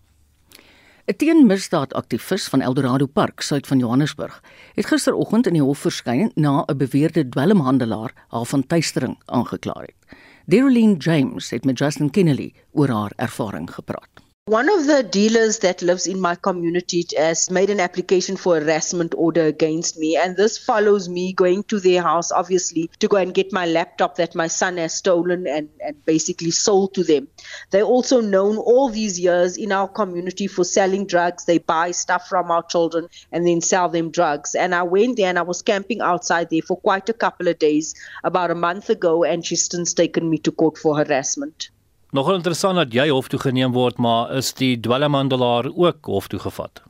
'n 1.06 1.16
Teenmisdaadaktivis 1.16 2.48
van 2.48 2.62
Eldorado 2.62 3.06
Park, 3.06 3.42
suid 3.42 3.68
van 3.68 3.80
Johannesburg, 3.80 4.44
het 4.74 4.86
gisteroggend 4.86 5.48
in 5.48 5.54
die 5.54 5.62
hof 5.62 5.80
verskyn 5.84 6.32
na 6.36 6.64
'n 6.66 6.78
beweerde 6.78 7.30
dwelmhandelaar 7.30 8.14
haar 8.28 8.46
van 8.46 8.68
tuistering 8.68 9.20
aangekla 9.26 9.76
het. 9.82 10.18
Deroline 10.46 10.96
James 10.98 11.50
het 11.50 11.66
met 11.66 11.78
Justin 11.78 12.10
Kennedy 12.10 12.54
oor 12.72 12.90
haar 12.90 13.12
ervaring 13.16 13.74
gepraat. 13.74 14.23
One 14.48 14.68
of 14.68 14.88
the 14.88 15.04
dealers 15.04 15.60
that 15.60 15.82
lives 15.82 16.06
in 16.06 16.20
my 16.20 16.36
community 16.36 17.06
has 17.16 17.50
made 17.50 17.70
an 17.70 17.80
application 17.80 18.36
for 18.36 18.60
harassment 18.60 19.16
order 19.16 19.46
against 19.46 19.98
me. 19.98 20.18
And 20.18 20.36
this 20.36 20.58
follows 20.58 21.08
me 21.08 21.32
going 21.32 21.64
to 21.64 21.80
their 21.80 22.02
house, 22.02 22.30
obviously, 22.30 22.92
to 23.00 23.08
go 23.08 23.16
and 23.16 23.34
get 23.34 23.54
my 23.54 23.66
laptop 23.66 24.18
that 24.18 24.36
my 24.36 24.48
son 24.48 24.76
has 24.76 24.96
stolen 24.96 25.48
and, 25.48 25.70
and 25.80 26.04
basically 26.04 26.52
sold 26.52 26.94
to 26.96 27.06
them. 27.06 27.30
They're 27.72 27.84
also 27.84 28.20
known 28.20 28.58
all 28.58 28.90
these 28.90 29.18
years 29.18 29.56
in 29.56 29.72
our 29.72 29.88
community 29.88 30.48
for 30.48 30.66
selling 30.66 31.08
drugs. 31.08 31.46
They 31.46 31.60
buy 31.60 31.92
stuff 31.92 32.28
from 32.28 32.52
our 32.52 32.64
children 32.64 33.08
and 33.32 33.48
then 33.48 33.62
sell 33.62 33.88
them 33.88 34.12
drugs. 34.12 34.56
And 34.56 34.76
I 34.76 34.84
went 34.84 35.16
there 35.16 35.30
and 35.30 35.40
I 35.40 35.44
was 35.44 35.62
camping 35.62 36.02
outside 36.02 36.50
there 36.50 36.62
for 36.62 36.76
quite 36.76 37.08
a 37.08 37.14
couple 37.14 37.48
of 37.48 37.60
days 37.60 37.96
about 38.26 38.52
a 38.52 38.56
month 38.56 38.90
ago, 38.90 39.24
and 39.24 39.46
she's 39.46 39.70
since 39.72 39.94
taken 39.94 40.30
me 40.30 40.38
to 40.40 40.52
court 40.52 40.78
for 40.78 40.98
harassment. 40.98 41.70
Nogal 42.14 42.36
interessant 42.38 42.78
dat 42.78 42.92
jy 42.94 43.08
hof 43.10 43.26
toe 43.34 43.40
geneem 43.42 43.72
word, 43.74 43.98
maar 43.98 44.30
is 44.38 44.52
die 44.54 44.76
dwelmhandelaar 44.78 45.72
ook 45.74 46.06
hof 46.06 46.28
toe 46.30 46.38
gevat? 46.44 46.84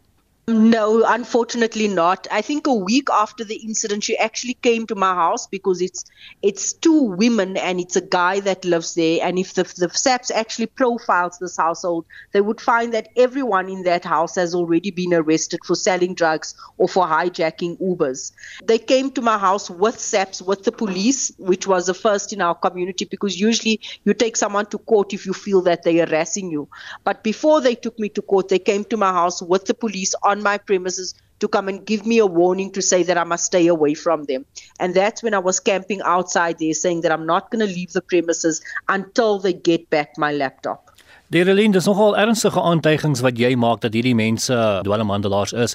No, 0.45 1.05
unfortunately 1.05 1.87
not. 1.87 2.27
I 2.29 2.41
think 2.41 2.67
a 2.67 2.73
week 2.73 3.07
after 3.09 3.45
the 3.45 3.55
incident, 3.55 4.03
she 4.03 4.17
actually 4.17 4.55
came 4.55 4.85
to 4.87 4.95
my 4.95 5.13
house 5.13 5.47
because 5.47 5.81
it's 5.81 6.03
it's 6.41 6.73
two 6.73 7.01
women 7.01 7.55
and 7.55 7.79
it's 7.79 7.95
a 7.95 8.01
guy 8.01 8.41
that 8.41 8.65
lives 8.65 8.93
there. 8.93 9.19
And 9.23 9.39
if 9.39 9.53
the 9.53 9.63
the 9.63 9.89
SAPS 9.89 10.31
actually 10.31 10.65
profiles 10.65 11.37
this 11.39 11.55
household, 11.55 12.05
they 12.33 12.41
would 12.41 12.59
find 12.59 12.93
that 12.93 13.07
everyone 13.15 13.69
in 13.69 13.83
that 13.83 14.03
house 14.03 14.35
has 14.35 14.53
already 14.53 14.91
been 14.91 15.13
arrested 15.13 15.61
for 15.63 15.75
selling 15.75 16.13
drugs 16.13 16.55
or 16.77 16.89
for 16.89 17.05
hijacking 17.05 17.79
Ubers. 17.79 18.33
They 18.65 18.79
came 18.79 19.11
to 19.11 19.21
my 19.21 19.37
house 19.37 19.69
with 19.69 19.97
SAPS, 19.97 20.41
with 20.41 20.63
the 20.65 20.73
police, 20.73 21.31
which 21.37 21.67
was 21.67 21.85
the 21.85 21.93
first 21.93 22.33
in 22.33 22.41
our 22.41 22.55
community 22.55 23.05
because 23.05 23.39
usually 23.39 23.79
you 24.03 24.13
take 24.13 24.35
someone 24.35 24.65
to 24.67 24.77
court 24.77 25.13
if 25.13 25.25
you 25.25 25.31
feel 25.31 25.61
that 25.61 25.83
they're 25.83 26.05
harassing 26.05 26.51
you. 26.51 26.67
But 27.05 27.23
before 27.23 27.61
they 27.61 27.75
took 27.75 27.97
me 27.97 28.09
to 28.09 28.21
court, 28.21 28.49
they 28.49 28.59
came 28.59 28.83
to 28.85 28.97
my 28.97 29.13
house 29.13 29.41
with 29.41 29.63
the 29.65 29.73
police 29.73 30.13
on 30.21 30.32
my 30.41 30.57
premises 30.57 31.13
to 31.39 31.47
come 31.47 31.67
and 31.67 31.85
give 31.85 32.05
me 32.05 32.17
a 32.19 32.25
warning 32.25 32.71
to 32.71 32.81
say 32.81 33.03
that 33.03 33.17
I 33.17 33.25
must 33.25 33.45
stay 33.45 33.67
away 33.67 33.93
from 33.93 34.23
them. 34.25 34.45
And 34.79 34.95
that's 34.95 35.21
when 35.21 35.33
I 35.33 35.39
was 35.39 35.59
camping 35.59 36.01
outside 36.01 36.59
there 36.59 36.73
saying 36.73 37.01
that 37.01 37.11
I'm 37.11 37.25
not 37.25 37.51
going 37.51 37.65
to 37.67 37.71
leave 37.71 37.91
the 37.91 38.01
premises 38.01 38.61
until 38.87 39.39
they 39.39 39.53
get 39.53 39.89
back 39.89 40.17
my 40.17 40.31
laptop. 40.31 40.89
Derelien, 41.33 41.73
dis 41.73 41.87
nogal 41.89 42.13
ernstige 42.21 42.61
aantuigings 42.61 43.23
wat 43.25 43.39
jy 43.41 43.55
maak 43.57 43.81
dat 43.81 43.95
hierdie 43.97 44.13
mense 44.15 44.57
dwelmhandelaars 44.85 45.55
is. 45.65 45.73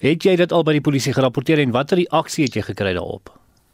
Het 0.00 0.24
jy 0.24 0.38
dit 0.40 0.52
al 0.56 0.64
by 0.64 0.78
die 0.78 0.86
polisie 0.86 1.12
gerapporteer 1.12 1.60
en 1.60 1.74
watter 1.76 2.00
reaksie 2.00 2.46
het 2.48 2.56
jy 2.56 2.64
gekry 2.70 2.94
daarop? 2.96 3.28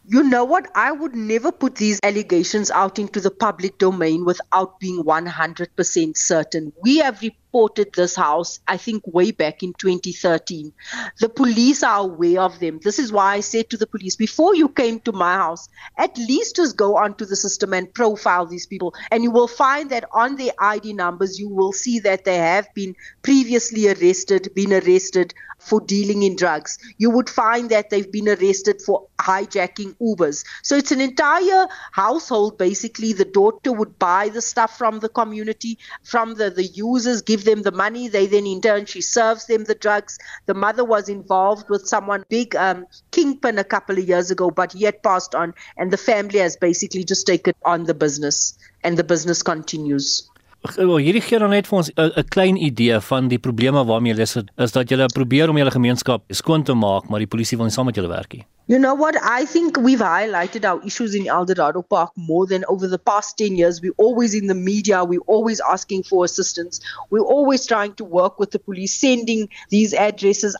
You 0.09 0.23
know 0.23 0.45
what? 0.45 0.67
I 0.75 0.93
would 0.93 1.15
never 1.15 1.51
put 1.51 1.77
these 1.77 1.99
allegations 2.03 2.71
out 2.71 2.99
into 2.99 3.21
the 3.21 3.31
public 3.31 3.79
domain 3.79 4.25
without 4.25 4.79
being 4.79 5.03
100% 5.03 6.17
certain. 6.17 6.73
We 6.83 6.99
have 6.99 7.23
reported 7.23 7.46
this 7.95 8.15
house, 8.15 8.61
I 8.69 8.77
think, 8.77 9.03
way 9.07 9.31
back 9.31 9.63
in 9.63 9.73
2013. 9.79 10.73
The 11.21 11.29
police 11.29 11.83
are 11.83 12.01
aware 12.01 12.41
of 12.41 12.59
them. 12.61 12.81
This 12.83 12.99
is 12.99 13.13
why 13.13 13.35
I 13.35 13.41
said 13.41 13.71
to 13.71 13.77
the 13.77 13.87
police, 13.87 14.17
before 14.17 14.55
you 14.55 14.69
came 14.69 15.01
to 15.01 15.13
my 15.13 15.35
house, 15.35 15.69
at 15.97 16.17
least 16.19 16.57
just 16.57 16.77
go 16.77 16.97
onto 16.97 17.25
the 17.25 17.37
system 17.37 17.73
and 17.73 17.93
profile 17.93 18.47
these 18.47 18.67
people. 18.67 18.95
And 19.11 19.23
you 19.23 19.31
will 19.31 19.49
find 19.49 19.91
that 19.91 20.05
on 20.13 20.37
their 20.37 20.53
ID 20.59 20.93
numbers, 20.93 21.39
you 21.39 21.49
will 21.49 21.73
see 21.73 21.99
that 22.01 22.25
they 22.25 22.37
have 22.37 22.69
been 22.75 22.95
previously 23.23 23.89
arrested, 23.89 24.53
been 24.55 24.73
arrested 24.73 25.33
for 25.59 25.81
dealing 25.81 26.23
in 26.23 26.37
drugs. 26.37 26.79
You 26.99 27.11
would 27.11 27.29
find 27.29 27.71
that 27.71 27.91
they've 27.91 28.11
been 28.11 28.29
arrested 28.29 28.81
for 28.83 29.07
hijacking 29.19 29.97
Ubers. 30.01 30.45
So 30.63 30.77
it's 30.77 30.93
an 30.93 31.01
entire 31.01 31.67
household. 31.93 32.59
Basically, 32.59 33.13
the 33.13 33.25
daughter 33.25 33.73
would 33.73 33.99
buy 33.99 34.29
the 34.29 34.43
stuff 34.43 34.79
from 34.79 35.01
the 35.01 35.09
community, 35.09 35.79
from 36.05 36.35
the, 36.35 36.51
the 36.51 36.65
users, 36.65 37.23
give 37.23 37.36
them 37.45 37.63
the 37.63 37.73
money. 37.73 38.09
They 38.09 38.27
then, 38.27 38.47
in 38.47 38.61
turn, 38.61 38.87
she 38.87 39.01
serves 39.01 39.47
them 39.47 39.65
the 39.65 39.75
drugs. 39.75 40.19
The 40.47 40.55
mother 40.55 40.85
was 40.85 41.09
involved 41.09 41.69
with 41.69 41.87
someone 41.87 42.25
big, 42.29 42.57
um, 42.57 42.87
Kingpin, 43.11 43.59
a 43.59 43.65
couple 43.65 43.99
of 43.99 44.09
years 44.09 44.31
ago, 44.31 44.51
but 44.51 44.73
had 44.73 45.03
passed 45.03 45.35
on, 45.35 45.55
and 45.77 45.91
the 45.91 45.97
family 45.97 46.39
has 46.39 46.57
basically 46.57 47.05
just 47.05 47.27
taken 47.27 47.55
on 47.65 47.85
the 47.85 47.95
business, 47.95 48.57
and 48.85 48.97
the 48.97 49.05
business 49.05 49.43
continues. 49.43 50.31
Wel 50.75 50.99
hierdie 50.99 51.23
gee 51.23 51.39
dan 51.39 51.53
net 51.55 51.69
vir 51.69 51.79
ons 51.79 51.91
'n 51.95 52.25
klein 52.35 52.57
idee 52.57 53.01
van 53.01 53.29
die 53.29 53.39
probleme 53.39 53.85
waarmee 53.85 54.13
julle 54.13 54.23
is, 54.23 54.37
is 54.57 54.73
dat 54.73 54.89
julle 54.89 55.07
probeer 55.07 55.49
om 55.49 55.57
julle 55.57 55.71
gemeenskap 55.71 56.25
skoon 56.29 56.65
te 56.65 56.75
maak, 56.75 57.09
maar 57.09 57.19
die 57.19 57.31
polisie 57.31 57.57
wil 57.57 57.67
nie 57.67 57.75
saam 57.75 57.87
met 57.87 57.95
julle 57.95 58.09
werk 58.09 58.33
nie. 58.33 58.47
You 58.69 58.81
know 58.81 58.95
what? 58.95 59.15
I 59.23 59.45
think 59.45 59.77
we've 59.77 60.01
highlighted 60.01 60.65
our 60.65 60.85
issues 60.85 61.15
in 61.15 61.29
Eldorado 61.29 61.83
Park 61.83 62.11
more 62.17 62.49
than 62.49 62.65
over 62.69 62.89
the 62.89 62.99
past 62.99 63.39
10 63.39 63.55
years. 63.55 63.81
We're 63.81 63.93
always 63.97 64.35
in 64.35 64.49
the 64.49 64.57
media. 64.57 65.05
We're 65.05 65.21
always 65.29 65.61
asking 65.61 66.03
for 66.03 66.25
assistance. 66.25 66.81
We're 67.09 67.21
always 67.21 67.65
trying 67.65 67.95
to 67.95 68.05
work 68.05 68.41
with 68.41 68.51
the 68.51 68.59
police, 68.59 68.93
sending 68.93 69.51
these 69.71 69.95
addresses. 69.95 70.57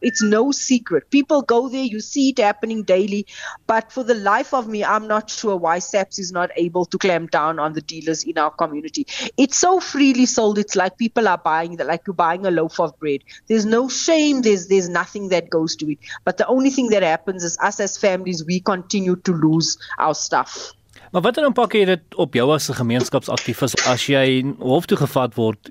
It's 0.00 0.22
no 0.22 0.52
secret. 0.52 1.10
People 1.10 1.42
go 1.42 1.68
there, 1.68 1.84
you 1.84 1.98
see 1.98 2.28
it 2.28 2.38
happening 2.38 2.84
daily. 2.84 3.26
But 3.66 3.90
for 3.90 4.04
the 4.04 4.14
life 4.14 4.54
of 4.54 4.68
me, 4.68 4.84
I'm 4.84 5.08
not 5.08 5.28
sure 5.28 5.56
why 5.56 5.80
SAPS 5.80 6.20
is 6.20 6.30
not 6.30 6.50
able 6.54 6.84
to 6.84 6.98
clamp 6.98 7.32
down 7.32 7.58
on 7.58 7.72
the 7.72 7.80
dealers 7.80 8.22
in 8.22 8.38
our 8.38 8.52
community. 8.52 9.08
It's 9.36 9.58
so 9.58 9.80
freely 9.80 10.26
sold. 10.26 10.58
It's 10.58 10.76
like 10.76 10.98
people 10.98 11.26
are 11.26 11.38
buying 11.38 11.78
that, 11.78 11.88
like 11.88 12.02
you're 12.06 12.14
buying 12.14 12.46
a 12.46 12.52
loaf 12.52 12.78
of 12.78 12.96
bread. 13.00 13.24
There's 13.48 13.66
no 13.66 13.88
shame. 13.88 14.42
There's 14.42 14.68
there's 14.68 14.88
nothing 14.88 15.31
that 15.32 15.50
goes 15.50 15.74
to 15.80 15.90
it. 15.92 15.98
But 16.24 16.36
the 16.36 16.46
only 16.46 16.70
thing 16.70 16.92
that 16.94 17.02
happens 17.02 17.42
is 17.44 17.58
us 17.58 17.80
as 17.80 17.98
families, 17.98 18.44
we 18.44 18.60
continue 18.60 19.16
to 19.16 19.32
lose 19.32 19.76
our 19.98 20.14
stuff. 20.14 20.72
Maar 21.12 21.22
watter 21.22 21.44
impak 21.44 21.72
het 21.76 21.86
dit 21.86 22.14
op 22.16 22.34
jou 22.34 22.52
as 22.54 22.68
'n 22.70 22.78
gemeenskapsaktivis 22.80 23.74
as 23.84 24.06
jy 24.06 24.54
hof 24.58 24.86
toe 24.86 24.96
gevat 24.96 25.34
word 25.34 25.70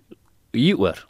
hieroor? 0.51 1.05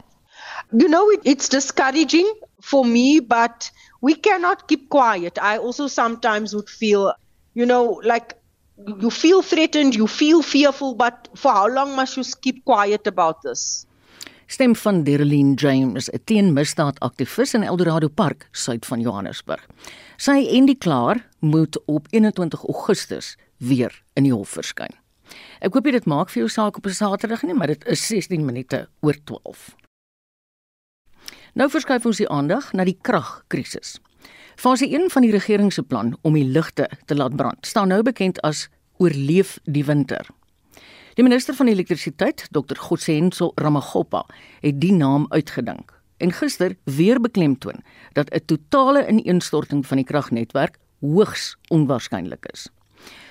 You 0.70 0.88
know 0.88 1.10
it, 1.10 1.20
it's 1.22 1.48
discouraging 1.48 2.28
for 2.60 2.86
me 2.86 3.20
but 3.20 3.70
we 4.00 4.14
cannot 4.14 4.66
keep 4.66 4.88
quiet. 4.88 5.38
I 5.38 5.58
also 5.58 5.86
sometimes 5.86 6.54
would 6.54 6.70
feel 6.70 7.12
you 7.52 7.66
know 7.66 8.00
like 8.04 8.36
you 8.86 9.10
feel 9.10 9.42
threatened, 9.42 9.94
you 9.94 10.06
feel 10.06 10.42
fearful 10.42 10.94
but 10.94 11.28
for 11.34 11.52
how 11.52 11.68
long 11.68 11.94
must 11.94 12.16
you 12.16 12.24
keep 12.40 12.64
quiet 12.64 13.06
about 13.06 13.42
this? 13.42 13.86
Stem 14.52 14.74
van 14.76 15.02
Derlene 15.02 15.54
James, 15.54 16.10
'n 16.10 16.20
teenmisdaadaktivis 16.24 17.54
in 17.54 17.62
Eldorado 17.62 18.08
Park, 18.08 18.48
suid 18.50 18.86
van 18.86 19.00
Johannesburg. 19.00 19.66
Sy 20.16 20.46
en 20.50 20.66
die 20.66 20.76
klaar 20.78 21.28
moet 21.38 21.84
op 21.84 22.06
21 22.10 22.64
Augustus 22.64 23.36
weer 23.56 24.02
in 24.12 24.22
die 24.22 24.32
hof 24.32 24.48
verskyn. 24.48 24.92
Ek 25.60 25.72
hoop 25.72 25.84
dit 25.84 26.04
maak 26.04 26.28
vir 26.28 26.42
jou 26.42 26.48
saak 26.48 26.76
op 26.76 26.86
'n 26.86 26.90
Saterdag 26.90 27.42
nie, 27.42 27.54
maar 27.54 27.66
dit 27.66 27.84
is 27.86 28.06
16 28.06 28.44
minute 28.44 28.88
oor 29.00 29.16
12. 29.24 29.74
Nou 31.54 31.70
verskuif 31.70 32.06
ons 32.06 32.16
die 32.16 32.28
aandag 32.28 32.72
na 32.72 32.84
die 32.84 32.98
kragkrisis. 33.00 34.00
Fase 34.56 34.86
1 34.86 35.10
van 35.10 35.22
die 35.22 35.32
regering 35.32 35.72
se 35.72 35.82
plan 35.82 36.18
om 36.20 36.34
die 36.34 36.44
ligte 36.44 36.90
te 37.06 37.14
laat 37.14 37.36
brand, 37.36 37.66
staan 37.66 37.88
nou 37.88 38.02
bekend 38.02 38.40
as 38.40 38.68
oorleef 38.98 39.58
die 39.64 39.84
winter. 39.84 40.26
Die 41.12 41.24
minister 41.24 41.52
van 41.54 41.68
elektrisiteit, 41.68 42.46
Dr. 42.56 42.78
Godsenso 42.80 43.50
Ramagopa, 43.60 44.22
het 44.64 44.78
die 44.80 44.94
naam 44.96 45.26
uitgedink 45.28 45.92
en 46.22 46.30
gister 46.32 46.76
weer 46.84 47.20
beklemtoon 47.20 47.82
dat 48.12 48.30
'n 48.30 48.44
totale 48.46 49.08
ineenstorting 49.08 49.86
van 49.86 49.96
die 49.96 50.06
kragnetwerk 50.06 50.78
hoogs 51.00 51.56
onwaarskynlik 51.68 52.46
is. 52.52 52.68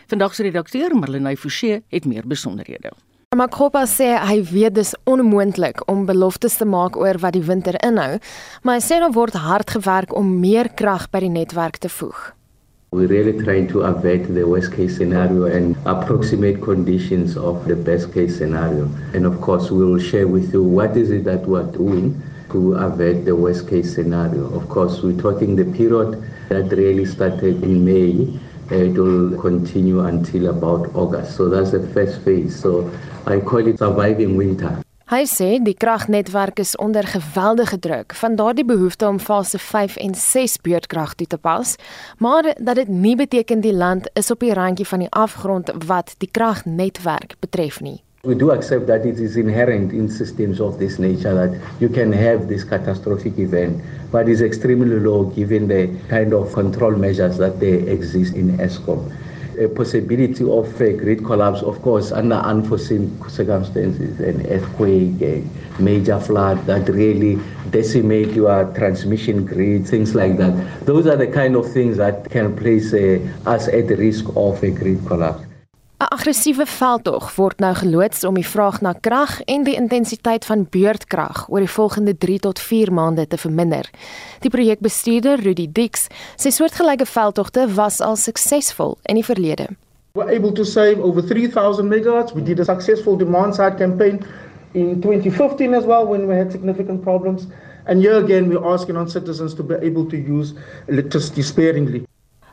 Vandag 0.07 0.35
se 0.35 0.43
redakteur 0.43 0.95
Marlenae 0.95 1.37
Forsie 1.37 1.83
het 1.87 2.05
meer 2.05 2.27
besonderhede. 2.27 2.91
Ramagopa 3.29 3.85
sê 3.85 4.19
hy 4.27 4.43
weet 4.43 4.75
dis 4.75 4.95
onmoontlik 5.03 5.89
om 5.89 6.05
beloftes 6.05 6.57
te 6.57 6.65
maak 6.65 6.97
oor 6.97 7.17
wat 7.17 7.33
die 7.33 7.43
winter 7.43 7.75
inhou, 7.85 8.19
maar 8.61 8.75
hy 8.75 8.81
sê 8.81 8.99
daar 8.99 9.11
word 9.11 9.33
hard 9.33 9.69
gewerk 9.69 10.15
om 10.15 10.39
meer 10.39 10.69
krag 10.69 11.09
by 11.09 11.19
die 11.19 11.29
netwerk 11.29 11.77
te 11.77 11.89
voeg. 11.89 12.35
We're 12.93 13.07
really 13.07 13.41
trying 13.41 13.69
to 13.69 13.83
avert 13.83 14.35
the 14.35 14.43
worst 14.45 14.73
case 14.73 14.97
scenario 14.97 15.45
and 15.45 15.77
approximate 15.85 16.61
conditions 16.61 17.37
of 17.37 17.65
the 17.65 17.73
best 17.73 18.11
case 18.13 18.37
scenario. 18.37 18.83
And 19.13 19.25
of 19.25 19.39
course, 19.39 19.71
we 19.71 19.85
will 19.85 19.97
share 19.97 20.27
with 20.27 20.51
you 20.51 20.61
what 20.61 20.97
is 20.97 21.09
it 21.09 21.23
that 21.23 21.47
we're 21.47 21.71
doing 21.71 22.21
to 22.49 22.73
avert 22.73 23.23
the 23.23 23.33
worst 23.33 23.69
case 23.69 23.95
scenario. 23.95 24.53
Of 24.53 24.67
course, 24.67 25.01
we're 25.01 25.21
talking 25.21 25.55
the 25.55 25.63
period 25.71 26.21
that 26.49 26.69
really 26.75 27.05
started 27.05 27.63
in 27.63 27.85
May. 27.85 28.37
It 28.69 28.97
will 28.97 29.39
continue 29.39 30.01
until 30.01 30.49
about 30.49 30.93
August. 30.93 31.37
So 31.37 31.47
that's 31.47 31.71
the 31.71 31.87
first 31.93 32.19
phase. 32.25 32.59
So 32.59 32.91
I 33.25 33.39
call 33.39 33.65
it 33.67 33.79
surviving 33.79 34.35
winter. 34.35 34.83
Hy 35.11 35.25
sê 35.27 35.57
die 35.59 35.73
kragnetwerk 35.75 36.61
is 36.63 36.69
onder 36.79 37.03
geweldige 37.03 37.75
druk 37.83 38.13
van 38.15 38.35
daardie 38.39 38.63
behoefte 38.63 39.07
om 39.07 39.17
fase 39.19 39.59
5 39.59 39.97
en 39.99 40.13
6 40.15 40.53
beurtkrag 40.63 41.17
toe 41.19 41.27
te 41.27 41.37
pas, 41.37 41.73
maar 42.17 42.53
dat 42.55 42.75
dit 42.79 42.87
nie 42.87 43.15
beteken 43.19 43.59
die 43.59 43.73
land 43.75 44.07
is 44.13 44.31
op 44.31 44.39
die 44.39 44.53
randjie 44.55 44.87
van 44.87 45.03
die 45.03 45.09
afgrond 45.11 45.73
wat 45.87 46.13
die 46.23 46.29
kragnetwerk 46.31 47.35
betref 47.43 47.81
nie. 47.81 47.99
We 48.23 48.37
do 48.39 48.53
accept 48.55 48.87
that 48.87 49.03
it 49.05 49.19
is 49.19 49.35
inherent 49.35 49.91
in 49.91 50.07
systems 50.09 50.61
of 50.63 50.77
this 50.77 50.95
nature 50.97 51.35
that 51.35 51.59
you 51.83 51.91
can 51.91 52.13
have 52.13 52.47
this 52.47 52.63
catastrophic 52.63 53.37
event, 53.37 53.83
but 54.11 54.29
it's 54.29 54.39
extremely 54.39 54.95
low 54.95 55.27
given 55.35 55.67
the 55.67 55.89
kind 56.07 56.31
of 56.33 56.53
control 56.53 56.95
measures 56.95 57.35
that 57.37 57.59
they 57.59 57.83
exist 57.91 58.33
in 58.33 58.55
ESCOM. 58.59 59.11
A 59.61 59.69
possibility 59.69 60.43
of 60.43 60.81
a 60.81 60.93
grid 60.93 61.23
collapse, 61.23 61.61
of 61.61 61.81
course, 61.81 62.11
under 62.11 62.35
unforeseen 62.35 63.17
circumstances, 63.29 64.19
an 64.19 64.45
earthquake, 64.47 65.21
a 65.21 65.43
major 65.81 66.19
flood 66.19 66.65
that 66.65 66.87
really 66.89 67.39
decimate 67.69 68.29
your 68.29 68.65
transmission 68.73 69.45
grid, 69.45 69.87
things 69.87 70.15
like 70.15 70.37
that. 70.37 70.85
Those 70.85 71.07
are 71.07 71.15
the 71.15 71.27
kind 71.27 71.55
of 71.55 71.71
things 71.71 71.97
that 71.97 72.29
can 72.29 72.55
place 72.55 72.93
uh, 72.93 73.19
us 73.45 73.67
at 73.67 73.89
risk 73.89 74.25
of 74.35 74.63
a 74.63 74.71
grid 74.71 75.05
collapse. 75.05 75.50
'n 76.01 76.07
Aggressiewe 76.09 76.65
veldtog 76.65 77.35
word 77.35 77.59
nou 77.61 77.75
geloods 77.77 78.23
om 78.25 78.33
die 78.33 78.47
vraag 78.47 78.79
na 78.81 78.93
krag 79.05 79.35
en 79.45 79.63
die 79.63 79.75
intensiteit 79.77 80.45
van 80.49 80.63
beurtkrag 80.69 81.43
oor 81.49 81.61
die 81.61 81.69
volgende 81.69 82.15
3 82.17 82.37
tot 82.39 82.59
4 82.59 82.89
maande 82.93 83.27
te 83.27 83.37
verminder. 83.37 83.85
Die 84.41 84.49
projekbestuurder 84.49 85.43
Rudy 85.45 85.67
Dix 85.71 86.07
sê 86.41 86.49
soortgelyke 86.49 87.05
veldtogte 87.05 87.67
was 87.75 87.99
al 88.01 88.17
suksesvol 88.17 88.97
in 89.03 89.21
die 89.21 89.25
verlede. 89.25 89.67
We're 90.17 90.33
able 90.33 90.51
to 90.51 90.63
save 90.63 90.97
over 91.03 91.21
3000 91.21 91.87
megawatts. 91.87 92.33
We 92.33 92.43
did 92.43 92.59
a 92.59 92.65
successful 92.65 93.17
demand 93.17 93.55
side 93.55 93.77
campaign 93.77 94.25
in 94.71 95.01
2015 95.01 95.73
as 95.73 95.85
well 95.85 96.07
when 96.07 96.25
we 96.27 96.33
had 96.33 96.51
significant 96.51 97.01
problems. 97.01 97.45
And 97.85 98.01
here 98.01 98.17
again, 98.17 98.49
we're 98.49 98.73
asking 98.73 98.97
on 98.97 99.09
citizens 99.09 99.53
to 99.53 99.63
be 99.63 99.75
able 99.85 100.09
to 100.09 100.17
use 100.17 100.53
electricity 100.87 101.43
sparingly. 101.43 102.07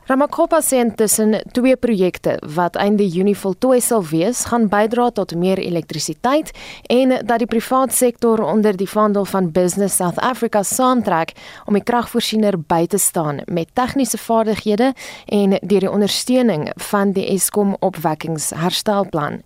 Ramakopa 0.09 0.57
sê 0.65 0.79
intussen 0.81 1.35
twee 1.53 1.75
projekte 1.77 2.31
wat 2.55 2.77
einde 2.81 3.05
Junie 3.05 3.35
voltooi 3.37 3.77
sal 3.77 4.01
wees, 4.09 4.39
gaan 4.49 4.63
bydra 4.71 5.11
tot 5.13 5.35
meer 5.37 5.59
elektrisiteit 5.61 6.49
en 6.89 7.13
dat 7.29 7.43
die 7.43 7.49
private 7.51 7.93
sektor 7.93 8.41
onder 8.41 8.73
die 8.73 8.89
vaandel 8.89 9.27
van 9.29 9.51
Business 9.53 9.99
South 10.01 10.17
Africa 10.17 10.63
saamtrek 10.65 11.35
om 11.69 11.77
die 11.77 11.85
kragvoorsiener 11.85 12.57
by 12.57 12.87
te 12.89 12.97
staan 12.97 13.43
met 13.45 13.69
tegniese 13.77 14.17
vaardighede 14.17 14.95
en 15.27 15.53
deur 15.61 15.85
die 15.85 15.93
ondersteuning 15.93 16.71
van 16.89 17.13
die 17.13 17.27
Eskom 17.35 17.77
opwekkingsherstelplan. 17.77 19.43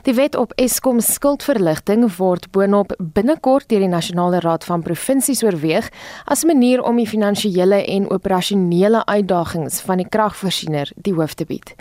Die 0.00 0.14
wet 0.16 0.36
op 0.36 0.52
Eskom 0.56 1.00
skuldverligting 1.04 2.06
word 2.16 2.46
boonop 2.54 2.94
binnekort 2.98 3.66
deur 3.68 3.82
die 3.84 3.90
Nasionale 3.92 4.38
Raad 4.40 4.64
van 4.64 4.80
Provinsies 4.80 5.42
oorweeg 5.44 5.90
as 6.24 6.42
'n 6.42 6.46
manier 6.46 6.82
om 6.82 6.96
die 6.96 7.06
finansiële 7.06 7.84
en 7.84 8.10
operasionele 8.10 9.04
uitdagings 9.04 9.80
van 9.80 9.96
die 9.96 10.08
kragvoorsiener 10.08 10.90
die 10.96 11.12
hoof 11.12 11.34
te 11.34 11.44
bied. 11.44 11.74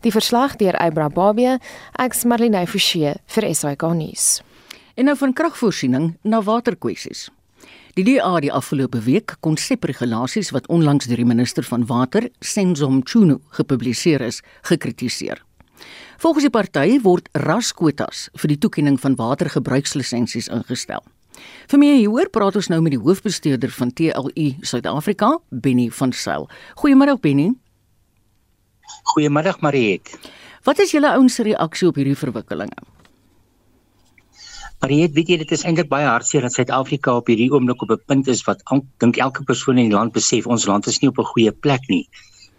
Die 0.00 0.12
verslag 0.12 0.56
deur 0.56 0.74
Eybra 0.74 1.08
Babie, 1.08 1.58
ex 1.96 2.24
Marlene 2.24 2.66
Forsie 2.66 3.14
vir 3.26 3.54
SAK 3.54 3.82
nuus. 3.82 4.42
En 4.94 5.04
nou 5.04 5.16
van 5.16 5.32
kragvoorsiening 5.32 6.18
na 6.22 6.42
waterkwessies. 6.42 7.30
Die 7.94 8.04
DA 8.04 8.40
die 8.40 8.52
afgelope 8.52 9.00
week 9.00 9.34
konsepregulasies 9.40 10.50
wat 10.50 10.66
onlangs 10.66 11.06
deur 11.06 11.16
die 11.16 11.24
minister 11.24 11.62
van 11.62 11.86
water, 11.86 12.28
Senzom 12.40 13.00
Chunu, 13.04 13.38
gepubliseer 13.50 14.20
is, 14.20 14.42
gekritiseer. 14.62 15.42
Volgens 16.22 16.44
die 16.44 16.52
party 16.54 17.00
word 17.02 17.28
raskwotas 17.32 18.28
vir 18.38 18.48
die 18.48 18.58
toekenning 18.58 19.00
van 19.00 19.16
watergebruikslisensies 19.18 20.48
ingestel. 20.48 21.02
Vir 21.70 21.80
meer 21.80 21.96
hieroor 21.96 22.28
praat 22.30 22.56
ons 22.60 22.68
nou 22.72 22.80
met 22.84 22.94
die 22.94 23.00
hoofbestuurder 23.02 23.72
van 23.74 23.92
TLU 23.96 24.48
Suid-Afrika, 24.60 25.38
Benny 25.50 25.88
van 25.90 26.12
Sail. 26.12 26.48
Goeiemôre 26.82 27.16
Benny. 27.20 27.52
Goeiemôre 29.14 29.54
Mariet. 29.60 30.12
Wat 30.66 30.78
is 30.78 30.92
julle 30.94 31.10
ouens 31.10 31.34
se 31.34 31.42
reaksie 31.42 31.88
op 31.88 31.96
hierdie 31.98 32.18
verwikkelinge? 32.18 32.84
Mariet, 34.82 35.12
weet 35.14 35.28
jy 35.30 35.36
dit 35.42 35.52
is 35.54 35.62
eintlik 35.66 35.88
baie 35.90 36.06
hartseer 36.06 36.42
dat 36.42 36.54
Suid-Afrika 36.54 37.14
op 37.20 37.28
hierdie 37.30 37.50
oomblik 37.54 37.82
op 37.82 37.90
'n 37.94 38.02
punt 38.06 38.28
is 38.28 38.42
wat 38.46 38.62
dink 38.98 39.16
elke 39.16 39.44
persoon 39.46 39.78
in 39.78 39.90
die 39.90 39.96
land 39.96 40.12
besef 40.12 40.46
ons 40.46 40.66
land 40.66 40.86
is 40.86 41.00
nie 41.00 41.10
op 41.10 41.18
'n 41.18 41.32
goeie 41.34 41.52
plek 41.52 41.88
nie. 41.88 42.08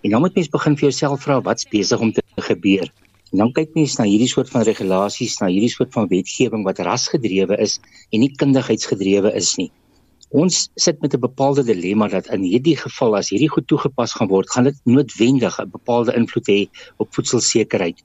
En 0.03 0.11
dan 0.11 0.21
moet 0.21 0.35
mens 0.35 0.49
begin 0.49 0.75
vir 0.77 0.89
jouself 0.89 1.21
vra 1.23 1.41
wat's 1.41 1.65
besig 1.67 1.99
om 1.99 2.11
te 2.11 2.21
gebeur. 2.37 2.91
En 3.33 3.41
dan 3.41 3.51
kyk 3.51 3.71
mens 3.73 3.95
na 3.97 4.05
hierdie 4.05 4.29
soort 4.29 4.51
van 4.53 4.61
regulasies, 4.67 5.39
na 5.41 5.47
hierdie 5.49 5.71
soort 5.73 5.93
van 5.95 6.05
wetgewing 6.11 6.61
wat 6.67 6.81
rasgedrewe 6.85 7.57
is 7.63 7.79
en 8.13 8.21
nie 8.21 8.29
kundigheidsgedrewe 8.37 9.31
is 9.39 9.55
nie. 9.57 9.71
Ons 10.33 10.67
sit 10.81 11.01
met 11.01 11.13
'n 11.13 11.21
bepaalde 11.21 11.63
dilemma 11.65 12.07
dat 12.09 12.29
in 12.29 12.45
hierdie 12.45 12.77
geval 12.77 13.17
as 13.17 13.29
hierdie 13.29 13.49
goed 13.49 13.67
toegepas 13.67 14.13
gaan 14.13 14.29
word, 14.29 14.49
gaan 14.49 14.63
dit 14.69 14.77
noodwendig 14.85 15.59
'n 15.59 15.69
bepaalde 15.69 16.13
invloed 16.15 16.47
hê 16.47 16.59
op 16.97 17.13
voedselsekerheid. 17.13 18.03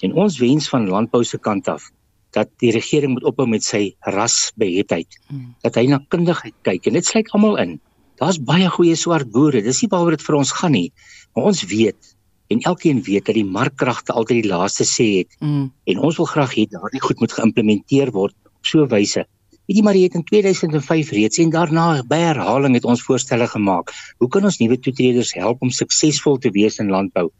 En 0.00 0.12
ons 0.12 0.38
wens 0.38 0.68
van 0.68 0.88
landbou 0.88 1.24
se 1.24 1.38
kant 1.38 1.68
af 1.68 1.90
dat 2.32 2.48
die 2.58 2.72
regering 2.72 3.12
moet 3.12 3.24
ophou 3.24 3.46
met 3.48 3.64
sy 3.64 3.94
rasbeheidheid. 4.00 5.08
Hmm. 5.28 5.54
Dat 5.62 5.74
hy 5.74 5.86
na 5.86 6.04
kundigheid 6.08 6.54
kyk 6.62 6.86
en 6.86 6.92
dit 6.92 7.06
sluit 7.06 7.30
almal 7.30 7.56
in. 7.56 7.80
Daar's 8.16 8.38
baie 8.38 8.68
goeie 8.68 8.96
swart 8.96 9.30
boere. 9.30 9.62
Dis 9.62 9.80
nie 9.82 9.88
waaroor 9.88 10.16
dit 10.16 10.22
vir 10.22 10.36
ons 10.36 10.52
gaan 10.52 10.72
nie. 10.72 10.92
Maar 11.34 11.44
ons 11.44 11.62
weet 11.62 12.15
en 12.52 12.60
elkeen 12.60 13.02
weet 13.02 13.26
dat 13.26 13.34
die 13.34 13.44
markkragte 13.44 14.12
altyd 14.12 14.42
die 14.42 14.50
laaste 14.50 14.84
sê 14.84 15.06
het. 15.20 15.38
Mm. 15.40 15.70
En 15.84 15.98
ons 15.98 16.18
wil 16.20 16.28
graag 16.30 16.54
hê 16.54 16.66
daardie 16.70 17.02
goed 17.02 17.20
moet 17.20 17.32
geïmplementeer 17.32 18.12
word 18.14 18.34
op 18.34 18.66
so 18.70 18.84
'n 18.84 18.90
wyse. 18.92 19.26
Weet 19.66 19.76
jy 19.76 19.82
maar 19.82 19.96
jy 19.98 20.02
het 20.06 20.14
in 20.14 20.24
2005 20.24 21.10
reeds 21.10 21.38
en 21.42 21.50
daarna 21.50 22.02
by 22.06 22.18
herhaling 22.22 22.74
het 22.74 22.84
ons 22.84 23.02
voorstelle 23.02 23.46
gemaak. 23.46 23.90
Hoe 24.18 24.28
kan 24.28 24.44
ons 24.44 24.58
nuwe 24.58 24.78
toetreders 24.78 25.34
help 25.34 25.62
om 25.62 25.70
suksesvol 25.70 26.38
te 26.38 26.50
wees 26.50 26.78
in 26.78 26.88
landbou? 26.88 27.30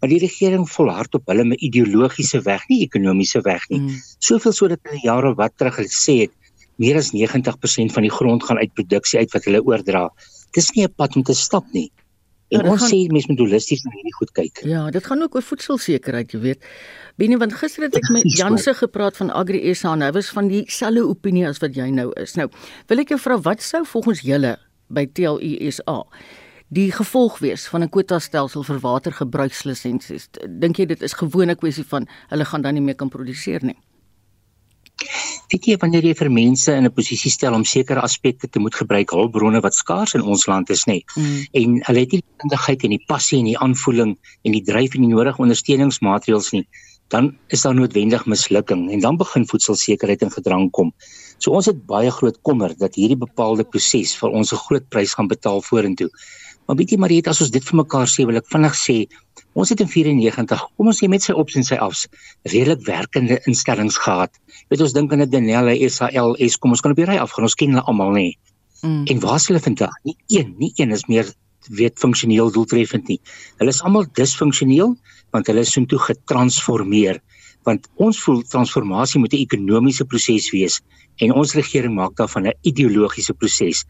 Maar 0.00 0.10
die 0.10 0.18
regering 0.18 0.68
volhard 0.70 1.14
op 1.14 1.26
hulle 1.26 1.44
met 1.44 1.60
ideologiese 1.60 2.40
weg, 2.42 2.68
nie 2.68 2.82
ekonomiese 2.82 3.40
weg 3.40 3.68
nie. 3.68 3.80
Mm. 3.80 4.02
Soveel 4.18 4.52
sodat 4.52 4.82
hulle 4.82 5.02
jare 5.02 5.34
wat 5.34 5.54
terug 5.56 5.78
gesê 5.78 6.20
het 6.26 6.34
meer 6.78 6.98
as 6.98 7.12
90% 7.14 7.94
van 7.94 8.06
die 8.06 8.12
grond 8.14 8.44
gaan 8.46 8.58
uit 8.58 8.74
produksie 8.74 9.18
uit 9.18 9.32
wat 9.34 9.46
hulle 9.48 9.62
oordra. 9.62 10.08
Dis 10.54 10.70
nie 10.74 10.84
'n 10.86 10.94
pad 10.96 11.16
om 11.16 11.22
te 11.22 11.34
stap 11.34 11.66
nie. 11.72 11.90
En 12.48 12.62
ja, 12.64 12.70
ons 12.70 12.80
gaan, 12.80 12.88
sê 12.88 12.98
mense 13.12 13.28
moet 13.28 13.42
holisties 13.42 13.82
na 13.84 13.92
hierdie 13.92 14.14
goed 14.16 14.30
kyk. 14.36 14.62
Ja, 14.64 14.86
dit 14.94 15.04
gaan 15.04 15.22
ook 15.24 15.34
oor 15.36 15.44
voedselsekerheid, 15.44 16.32
jy 16.32 16.40
weet. 16.40 16.68
Benie, 17.20 17.36
want 17.40 17.52
gister 17.60 17.84
het 17.84 17.96
ek 17.98 18.08
met 18.14 18.24
Janse 18.38 18.72
gepraat 18.78 19.18
van 19.20 19.32
Agri 19.36 19.60
SA 19.76 19.92
en 19.98 20.06
hy 20.06 20.10
was 20.16 20.30
van 20.32 20.48
dieselfde 20.48 21.04
opinie 21.04 21.44
as 21.48 21.60
wat 21.60 21.76
jy 21.76 21.90
nou 21.92 22.08
is. 22.16 22.38
Nou, 22.40 22.48
wil 22.88 23.04
ek 23.04 23.12
jou 23.12 23.20
vra 23.20 23.36
wat 23.44 23.64
sou 23.64 23.82
volgens 23.92 24.24
julle 24.24 24.56
by 24.88 25.04
TLU 25.12 25.72
SA 25.74 26.04
die 26.72 26.90
gevolg 26.92 27.38
wees 27.40 27.66
van 27.72 27.82
'n 27.82 27.88
kwota 27.88 28.18
stelsel 28.20 28.64
vir 28.64 28.80
watergebruikslisensies? 28.80 30.28
Dink 30.48 30.76
jy 30.78 30.86
dit 30.86 31.02
is 31.02 31.12
gewone 31.12 31.54
kwessie 31.54 31.84
van 31.84 32.08
hulle 32.28 32.44
gaan 32.44 32.62
dan 32.62 32.74
nie 32.74 32.82
meer 32.82 32.96
kan 32.96 33.08
produseer 33.08 33.64
nie? 33.64 33.76
Weet 35.52 35.66
jy 35.66 35.76
wanneer 35.80 36.04
jy 36.04 36.14
vir 36.14 36.30
mense 36.30 36.72
in 36.72 36.84
'n 36.84 36.92
posisie 36.92 37.30
stel 37.30 37.54
om 37.54 37.64
sekere 37.64 38.00
aspekte 38.00 38.48
te 38.48 38.58
moet 38.58 38.74
gebruik 38.74 39.10
hulpbronne 39.10 39.60
wat 39.60 39.74
skaars 39.74 40.14
in 40.14 40.22
ons 40.22 40.46
land 40.46 40.70
is 40.70 40.84
nê 40.86 41.00
mm. 41.16 41.38
en 41.52 41.80
hulle 41.86 42.00
het 42.04 42.12
nie 42.12 42.20
die 42.20 42.38
kundigheid 42.42 42.84
en 42.84 42.90
die 42.90 43.04
passie 43.08 43.38
en 43.38 43.48
die 43.52 43.58
aanvoeling 43.58 44.16
en 44.44 44.52
die 44.52 44.64
dryf 44.64 44.94
en 44.94 45.02
die 45.06 45.14
nodige 45.14 45.42
ondersteuningsmaatreëls 45.42 46.52
nie 46.52 46.66
dan 47.08 47.36
is 47.48 47.62
daar 47.64 47.74
noodwendig 47.74 48.26
mislukking 48.26 48.90
en 48.92 49.00
dan 49.00 49.16
begin 49.16 49.46
voedselsekerheid 49.48 50.22
in 50.22 50.30
gedrang 50.30 50.70
kom. 50.70 50.92
So 51.38 51.54
ons 51.56 51.66
het 51.70 51.86
baie 51.86 52.10
groot 52.10 52.36
kommer 52.42 52.74
dat 52.76 52.98
hierdie 53.00 53.16
bepaalde 53.16 53.64
proses 53.64 54.14
vir 54.20 54.30
ons 54.30 54.52
'n 54.52 54.62
groot 54.66 54.88
prys 54.88 55.14
gaan 55.14 55.28
betaal 55.28 55.62
vorentoe. 55.62 56.10
Maar 56.66 56.76
weet 56.76 56.90
jy 56.90 56.98
Mariet, 56.98 57.28
as 57.28 57.40
ons 57.40 57.50
dit 57.50 57.64
vir 57.64 57.76
mekaar 57.76 58.06
sê, 58.06 58.26
wil 58.26 58.36
ek 58.36 58.50
vinnig 58.52 58.74
sê, 58.76 59.06
ons 59.58 59.72
het 59.72 59.80
in 59.82 59.90
94, 59.90 60.60
kom 60.78 60.90
ons 60.90 61.00
sê 61.02 61.08
met 61.10 61.24
sy 61.24 61.34
ops 61.34 61.56
en 61.58 61.66
sy 61.66 61.78
afs, 61.82 62.04
redelik 62.52 62.84
werkende 62.86 63.40
instellings 63.50 63.98
gehad. 64.04 64.30
Weet 64.70 64.84
ons 64.86 64.94
dink 64.94 65.12
aan 65.12 65.24
dit 65.24 65.32
Denel, 65.34 65.72
SAL, 65.90 66.36
Eskom, 66.46 66.76
ons 66.76 66.84
kan 66.84 66.94
op 66.94 67.00
die 67.00 67.08
ry 67.08 67.18
afgaan, 67.18 67.48
ons 67.48 67.58
ken 67.58 67.74
hulle 67.74 67.86
almal 67.90 68.14
nê. 68.14 68.28
Mm. 68.82 69.04
En 69.10 69.20
waar 69.24 69.40
is 69.40 69.48
hulle 69.50 69.62
vandag? 69.62 69.94
Nie 70.06 70.16
een, 70.30 70.54
nie 70.62 70.70
een 70.78 70.94
is 70.94 71.08
meer 71.10 71.32
weet 71.74 71.98
funksioneel 71.98 72.52
doeltreffend 72.54 73.08
nie. 73.10 73.18
Hulle 73.58 73.74
is 73.74 73.82
almal 73.82 74.06
disfunksioneel 74.18 74.94
want 75.34 75.50
hulle 75.50 75.64
is 75.66 75.72
soontoe 75.74 75.98
getransformeer 76.06 77.18
want 77.66 77.88
ons 78.00 78.20
voel 78.24 78.44
transformasie 78.48 79.20
moet 79.20 79.34
'n 79.34 79.44
ekonomiese 79.44 80.04
proses 80.04 80.46
wees 80.54 80.80
en 81.20 81.34
ons 81.34 81.54
regering 81.54 81.94
maak 81.94 82.14
daarvan 82.16 82.46
'n 82.46 82.54
ideologiese 82.62 83.34
proses. 83.34 83.84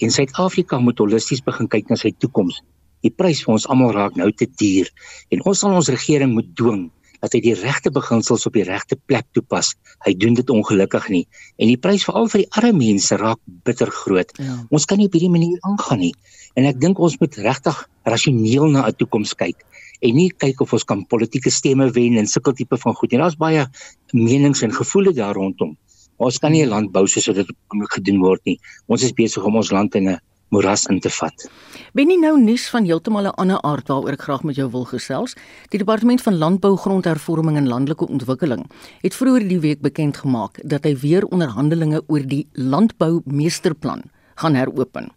En 0.00 0.10
Suid-Afrika 0.10 0.78
moet 0.78 0.98
holisties 0.98 1.40
begin 1.40 1.68
kyk 1.68 1.88
na 1.88 1.96
sy 1.96 2.12
toekoms. 2.18 2.60
Die 3.02 3.10
prys 3.10 3.42
vir 3.44 3.54
ons 3.54 3.68
almal 3.70 3.92
raak 3.96 4.16
nou 4.16 4.30
te 4.32 4.46
duur 4.46 4.90
en 5.30 5.44
ons 5.44 5.58
sal 5.58 5.74
ons 5.78 5.92
regering 5.92 6.32
moet 6.32 6.50
dwing 6.58 6.90
dat 7.22 7.36
hy 7.36 7.40
die 7.44 7.54
regte 7.54 7.92
beginsels 7.94 8.48
op 8.48 8.56
die 8.58 8.64
regte 8.66 8.96
plek 9.06 9.28
toepas. 9.36 9.76
Hy 10.02 10.14
doen 10.18 10.34
dit 10.34 10.48
ongelukkig 10.50 11.08
nie 11.14 11.24
en 11.58 11.70
die 11.70 11.78
prys 11.78 12.06
veral 12.08 12.26
vir 12.32 12.44
die 12.44 12.50
arme 12.58 12.72
mense 12.78 13.18
raak 13.20 13.38
bitter 13.66 13.90
groot. 14.02 14.32
Ja. 14.42 14.58
Ons 14.74 14.88
kan 14.90 14.98
nie 14.98 15.06
op 15.10 15.14
hierdie 15.14 15.30
manier 15.30 15.58
aangaan 15.68 16.02
nie. 16.02 16.14
En 16.58 16.66
ek 16.68 16.80
dink 16.82 16.98
ons 16.98 17.14
moet 17.20 17.38
regtig 17.46 17.78
rasioneel 18.08 18.66
na 18.74 18.88
'n 18.88 18.98
toekoms 18.98 19.34
kyk 19.38 19.62
en 20.02 20.16
nie 20.18 20.30
kyk 20.30 20.60
of 20.60 20.72
ons 20.74 20.84
kan 20.84 21.06
politieke 21.06 21.50
stemme 21.50 21.86
wen 21.94 22.18
en 22.18 22.26
sulke 22.26 22.52
tipe 22.58 22.76
van 22.76 22.94
goed 22.94 23.12
nie. 23.12 23.20
Daar's 23.22 23.38
baie 23.38 23.66
menings 24.12 24.62
en 24.62 24.74
gevoelens 24.74 25.16
daar 25.16 25.34
rondom. 25.34 25.76
Ons 26.18 26.38
kan 26.38 26.52
nie 26.52 26.64
'n 26.64 26.68
land 26.68 26.92
bou 26.92 27.06
soos 27.06 27.24
dit 27.24 27.46
gedoen 27.94 28.18
word 28.20 28.40
nie. 28.44 28.58
Ons 28.86 29.02
is 29.02 29.12
besig 29.12 29.44
om 29.44 29.56
ons 29.56 29.70
land 29.70 29.94
in 29.94 30.08
'n 30.08 30.18
moeras 30.52 30.84
in 30.92 31.00
te 31.00 31.10
vat. 31.10 31.48
Ben 31.96 32.08
nie 32.10 32.18
nou 32.20 32.34
nuus 32.40 32.68
van 32.72 32.84
heeltemal 32.84 33.26
'n 33.26 33.38
ander 33.42 33.60
aard 33.62 33.88
waaroor 33.88 34.12
ek 34.12 34.22
graag 34.22 34.42
met 34.42 34.56
jou 34.56 34.70
wil 34.70 34.84
gesels. 34.84 35.34
Die 35.70 35.78
departement 35.78 36.22
van 36.22 36.38
landbou, 36.38 36.76
grondhervorming 36.76 37.56
en 37.56 37.68
landelike 37.68 38.06
ontwikkeling 38.06 38.70
het 39.00 39.14
vroeër 39.14 39.48
die 39.48 39.60
week 39.60 39.80
bekend 39.80 40.16
gemaak 40.16 40.60
dat 40.64 40.84
hy 40.84 40.96
weer 40.96 41.24
onderhandelinge 41.24 42.02
oor 42.06 42.26
die 42.26 42.48
landbou 42.52 43.20
meesterplan 43.24 44.02
gaan 44.34 44.54
heropen. 44.54 45.08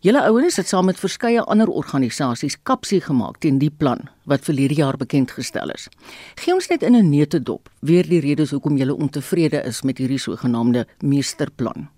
Julle 0.00 0.22
ouens 0.22 0.56
het 0.56 0.68
saam 0.68 0.84
met 0.84 0.98
verskeie 0.98 1.42
ander 1.42 1.68
organisasies 1.68 2.56
kapsie 2.62 3.00
gemaak 3.00 3.38
teen 3.38 3.58
die 3.58 3.70
plan 3.70 3.98
wat 4.24 4.44
verlede 4.46 4.74
jaar 4.74 4.96
bekend 4.96 5.30
gestel 5.30 5.70
is. 5.70 5.88
Gee 6.34 6.54
ons 6.54 6.68
net 6.68 6.82
in 6.82 6.94
'n 6.94 7.10
neutedop 7.10 7.68
weer 7.80 8.08
die 8.08 8.20
redes 8.20 8.50
hoekom 8.50 8.76
julle 8.76 8.94
ontevrede 8.94 9.62
is 9.64 9.82
met 9.82 9.98
hierdie 9.98 10.18
sogenaamde 10.18 10.86
meesterplan. 11.02 11.88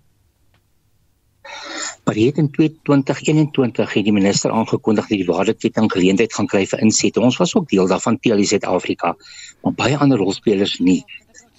Maar 2.03 2.15
hier 2.15 2.37
in 2.37 2.49
2021 2.51 3.93
het 3.93 4.03
die 4.03 4.13
minister 4.13 4.51
aangekondig 4.51 5.07
dat 5.07 5.17
die 5.17 5.25
waardeketting 5.25 5.91
geleentheid 5.91 6.33
gaan 6.33 6.47
kry 6.49 6.63
vir 6.65 6.81
insette. 6.81 7.21
Ons 7.21 7.37
was 7.37 7.53
ook 7.55 7.67
deel 7.69 7.87
daarvan 7.87 8.17
PLC 8.19 8.47
Suid-Afrika, 8.49 9.13
maar 9.61 9.75
baie 9.77 9.97
ander 9.97 10.17
rolspelers 10.17 10.79
nie. 10.79 11.03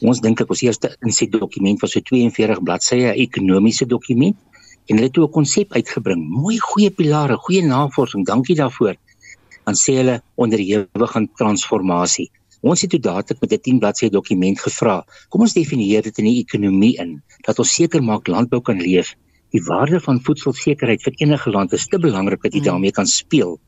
Ons 0.02 0.20
dink 0.24 0.42
ek 0.42 0.50
ons 0.50 0.64
eerste 0.66 0.90
insette 1.06 1.38
dokument 1.38 1.78
was 1.84 1.94
so 1.94 2.02
42 2.10 2.58
bladsye, 2.66 3.14
ekonomiese 3.26 3.86
dokument 3.86 4.36
en 4.90 4.98
hulle 4.98 5.06
het 5.06 5.14
toe 5.14 5.28
'n 5.28 5.36
konsep 5.38 5.72
uitgebring. 5.78 6.26
Mooi 6.26 6.58
goeie 6.58 6.90
pilare, 6.90 7.36
goeie 7.36 7.62
navorsing. 7.62 8.26
Dankie 8.26 8.56
daarvoor. 8.56 8.96
Dan 9.64 9.74
sê 9.74 9.94
hulle 10.02 10.22
onderhewig 10.34 11.16
aan 11.16 11.28
transformasie. 11.38 12.30
Ons 12.62 12.80
het 12.80 12.90
toe 12.90 13.00
dadelik 13.00 13.40
met 13.40 13.52
'n 13.52 13.60
10 13.60 13.78
bladsy 13.78 14.08
dokument 14.08 14.60
gevra. 14.60 15.04
Kom 15.28 15.40
ons 15.40 15.54
definieer 15.54 16.02
dit 16.02 16.18
in 16.18 16.24
die 16.24 16.42
ekonomie 16.42 16.98
in 16.98 17.22
dat 17.46 17.58
ons 17.58 17.74
seker 17.74 18.02
maak 18.02 18.26
landbou 18.26 18.60
kan 18.60 18.80
leef. 18.80 19.14
Die 19.52 19.62
waarde 19.66 20.00
van 20.00 20.22
voedselsekerheid 20.24 21.02
vir 21.04 21.18
enige 21.24 21.50
land 21.50 21.72
is 21.76 21.86
te 21.86 22.00
belangrik 22.00 22.42
dat 22.42 22.54
jy 22.54 22.62
mm. 22.62 22.70
daarmee 22.70 22.96
kan 22.96 23.06
speel. 23.06 23.58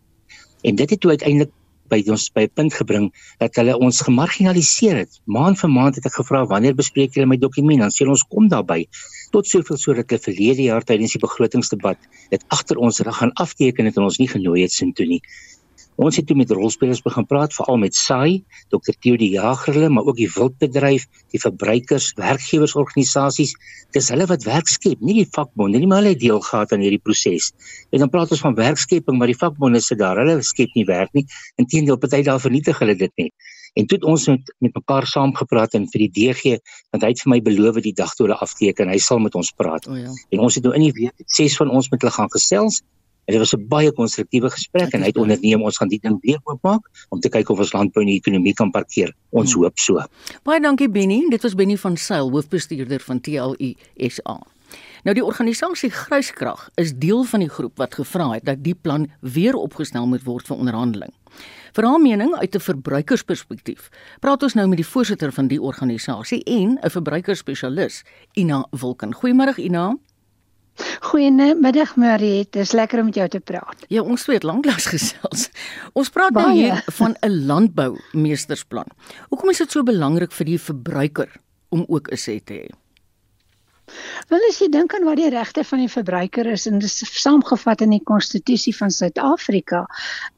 En 0.65 0.81
dit 0.81 0.91
het 0.91 1.01
toe 1.01 1.11
uiteindelik 1.13 1.53
by 1.93 2.01
ons 2.09 2.31
by 2.33 2.45
'n 2.47 2.55
punt 2.59 2.75
gebring 2.75 3.07
dat 3.39 3.57
hulle 3.61 3.77
ons 3.77 4.01
gemarginaliseer 4.07 4.97
het. 5.03 5.21
Maand 5.27 5.61
vir 5.61 5.71
maand 5.71 5.99
het 5.99 6.07
ek 6.07 6.17
gevra 6.21 6.45
wanneer 6.49 6.75
bespreek 6.75 7.15
julle 7.15 7.29
my 7.29 7.37
dokument? 7.37 7.81
Dan 7.81 7.93
sê 7.93 8.09
ons 8.09 8.25
kom 8.25 8.49
daarby. 8.49 8.87
Tot 9.33 9.47
soveel 9.47 9.77
sodat 9.77 10.11
hulle 10.11 10.27
verlede 10.29 10.63
jaar 10.63 10.85
tydens 10.85 11.13
die 11.13 11.21
begrotingsdebat 11.21 11.99
dit 12.31 12.45
agter 12.49 12.77
ons 12.79 13.01
rug 13.01 13.17
gaan 13.17 13.33
afteken 13.35 13.85
het 13.85 13.97
en 13.97 14.09
ons 14.09 14.19
nie 14.19 14.29
genooi 14.29 14.63
het 14.63 14.73
sin 14.73 14.93
toe 14.93 15.07
nie. 15.07 15.21
Ons 15.97 16.17
het 16.19 16.27
toe 16.27 16.35
met 16.35 16.51
rolspelers 16.51 17.03
begin 17.05 17.27
praat, 17.31 17.53
veral 17.55 17.79
met 17.79 17.95
SAI, 17.95 18.41
Dr. 18.73 18.97
Theo 18.99 19.19
die 19.21 19.31
Jager 19.37 19.77
hulle, 19.77 19.91
maar 19.95 20.09
ook 20.11 20.19
die 20.19 20.29
wildbedryf, 20.35 21.07
die 21.31 21.39
verbruikers, 21.39 22.09
werkgewersorganisasies. 22.19 23.55
Dis 23.95 24.11
hulle 24.11 24.27
wat 24.27 24.43
werk 24.49 24.71
skep, 24.71 24.99
nie 24.99 25.21
die 25.21 25.29
vakbonde 25.37 25.79
nie, 25.79 25.87
maar 25.91 26.03
hulle 26.03 26.17
het 26.17 26.23
deel 26.23 26.43
gehad 26.43 26.75
aan 26.75 26.83
hierdie 26.83 27.03
proses. 27.03 27.53
En 27.95 28.03
dan 28.03 28.11
praat 28.11 28.35
ons 28.35 28.43
van 28.43 28.57
werkskeping, 28.59 29.19
maar 29.21 29.31
die 29.31 29.39
vakbonde 29.39 29.83
sit 29.85 30.01
daar, 30.03 30.19
hulle 30.19 30.41
skep 30.43 30.75
nie 30.75 30.87
werk 30.89 31.15
nie. 31.15 31.29
Inteendeel, 31.63 32.01
party 32.03 32.25
daar 32.27 32.43
vernietig 32.43 32.83
hulle 32.83 32.99
dit 32.99 33.15
net. 33.23 33.53
En 33.75 33.87
toe 33.91 33.99
het 33.99 34.05
ons 34.07 34.27
met 34.31 34.51
met 34.63 34.75
mekaar 34.75 35.07
saamgepraat 35.07 35.75
en 35.75 35.87
vir 35.91 36.05
die 36.05 36.11
DG, 36.19 36.59
want 36.95 37.03
hy 37.03 37.11
het 37.11 37.23
vir 37.23 37.31
my 37.33 37.41
beloof 37.43 37.81
die 37.83 37.95
dag 37.95 38.13
toe 38.15 38.29
hulle 38.29 38.39
afteken, 38.39 38.91
hy 38.91 39.01
sal 39.03 39.23
met 39.23 39.35
ons 39.35 39.51
praat. 39.59 39.87
Oh 39.91 39.99
ja. 39.99 40.11
En 40.31 40.45
ons 40.47 40.59
het 40.59 40.67
nou 40.67 40.75
in 40.79 40.87
die 40.87 40.95
week 40.95 41.27
ses 41.39 41.57
van 41.59 41.71
ons 41.75 41.91
met 41.91 42.03
hulle 42.03 42.15
gaan 42.15 42.31
gesels 42.31 42.83
En 43.25 43.33
dit 43.33 43.39
was 43.39 43.55
'n 43.55 43.69
baie 43.69 43.93
konstruktiewe 43.93 44.51
gesprek 44.51 44.93
en 44.93 45.01
hy 45.01 45.07
het 45.07 45.17
onderneem 45.17 45.63
ons 45.63 45.77
gaan 45.77 45.89
die 45.89 46.01
ding 46.01 46.19
weer 46.21 46.41
oopmaak 46.45 47.07
om 47.09 47.21
te 47.21 47.29
kyk 47.29 47.49
of 47.49 47.59
ons 47.59 47.73
landbou 47.73 48.05
en 48.05 48.11
die 48.11 48.19
ekonomie 48.19 48.55
kan 48.55 48.71
parkeer. 48.71 49.15
Ons 49.31 49.53
hmm. 49.53 49.63
hoop 49.63 49.79
so. 49.79 50.01
Baie 50.43 50.61
dankie 50.61 50.89
Benny. 50.89 51.27
Dit 51.31 51.43
was 51.43 51.55
Benny 51.55 51.77
van 51.77 51.97
Sail, 51.97 52.31
hoofbestuurder 52.31 53.01
van 53.01 53.21
TLU 53.21 53.75
SA. 53.97 54.41
Nou 55.05 55.15
die 55.15 55.25
organisasie 55.25 55.91
Gryskrag 55.91 56.71
is 56.81 56.95
deel 56.97 57.25
van 57.25 57.41
die 57.45 57.49
groep 57.49 57.77
wat 57.77 57.95
gevra 57.95 58.31
het 58.33 58.45
dat 58.45 58.63
die 58.65 58.75
plan 58.75 59.11
weer 59.21 59.55
opgestel 59.55 60.07
moet 60.07 60.25
word 60.25 60.47
vir 60.47 60.57
onderhandeling. 60.57 61.13
Vir 61.75 61.85
haar 61.85 62.01
mening 62.01 62.35
uit 62.35 62.55
'n 62.55 62.61
verbruikersperspektief, 62.61 63.91
praat 64.21 64.43
ons 64.43 64.55
nou 64.55 64.69
met 64.69 64.77
die 64.77 64.87
voorsitter 64.87 65.33
van 65.33 65.49
die 65.49 65.61
organisasie 65.61 66.43
en 66.45 66.79
'n 66.81 66.91
verbruikersspesialis, 66.91 68.05
Ina 68.33 68.67
Wilken. 68.71 69.15
Goeiemôre 69.15 69.59
Ina. 69.59 69.97
Goeiemiddag 71.01 71.97
Mariet, 71.97 72.53
dis 72.53 72.73
lekker 72.73 72.99
om 72.99 73.11
met 73.11 73.15
jou 73.15 73.29
te 73.29 73.41
praat. 73.41 73.85
Ja, 73.89 74.03
ons 74.03 74.27
het 74.27 74.43
lanklaas 74.43 74.87
gesels. 74.95 75.49
Ons 75.93 76.11
praat 76.11 76.35
nou 76.35 76.51
hier 76.53 76.83
van 76.99 77.17
'n 77.21 77.47
landboumeestersplan. 77.47 78.89
Hoekom 79.29 79.51
is 79.51 79.59
dit 79.59 79.71
so 79.71 79.83
belangrik 79.83 80.33
vir 80.33 80.47
die 80.47 80.59
verbruiker 80.59 81.31
om 81.69 81.85
ook 81.89 82.11
'n 82.11 82.17
sê 82.17 82.43
te 82.45 82.55
hê? 82.55 82.84
Wel 84.31 84.45
as 84.49 84.59
jy 84.63 84.71
dink 84.73 84.95
aan 84.97 85.05
wat 85.05 85.19
die 85.21 85.29
regte 85.33 85.63
van 85.69 85.83
die 85.83 85.91
verbruiker 85.93 86.49
is 86.49 86.65
en 86.71 86.79
dit 86.81 86.89
is 86.89 87.17
saamgevat 87.21 87.83
in 87.85 87.93
die 87.93 88.03
konstitusie 88.11 88.73
van 88.77 88.93
Suid-Afrika. 88.95 89.83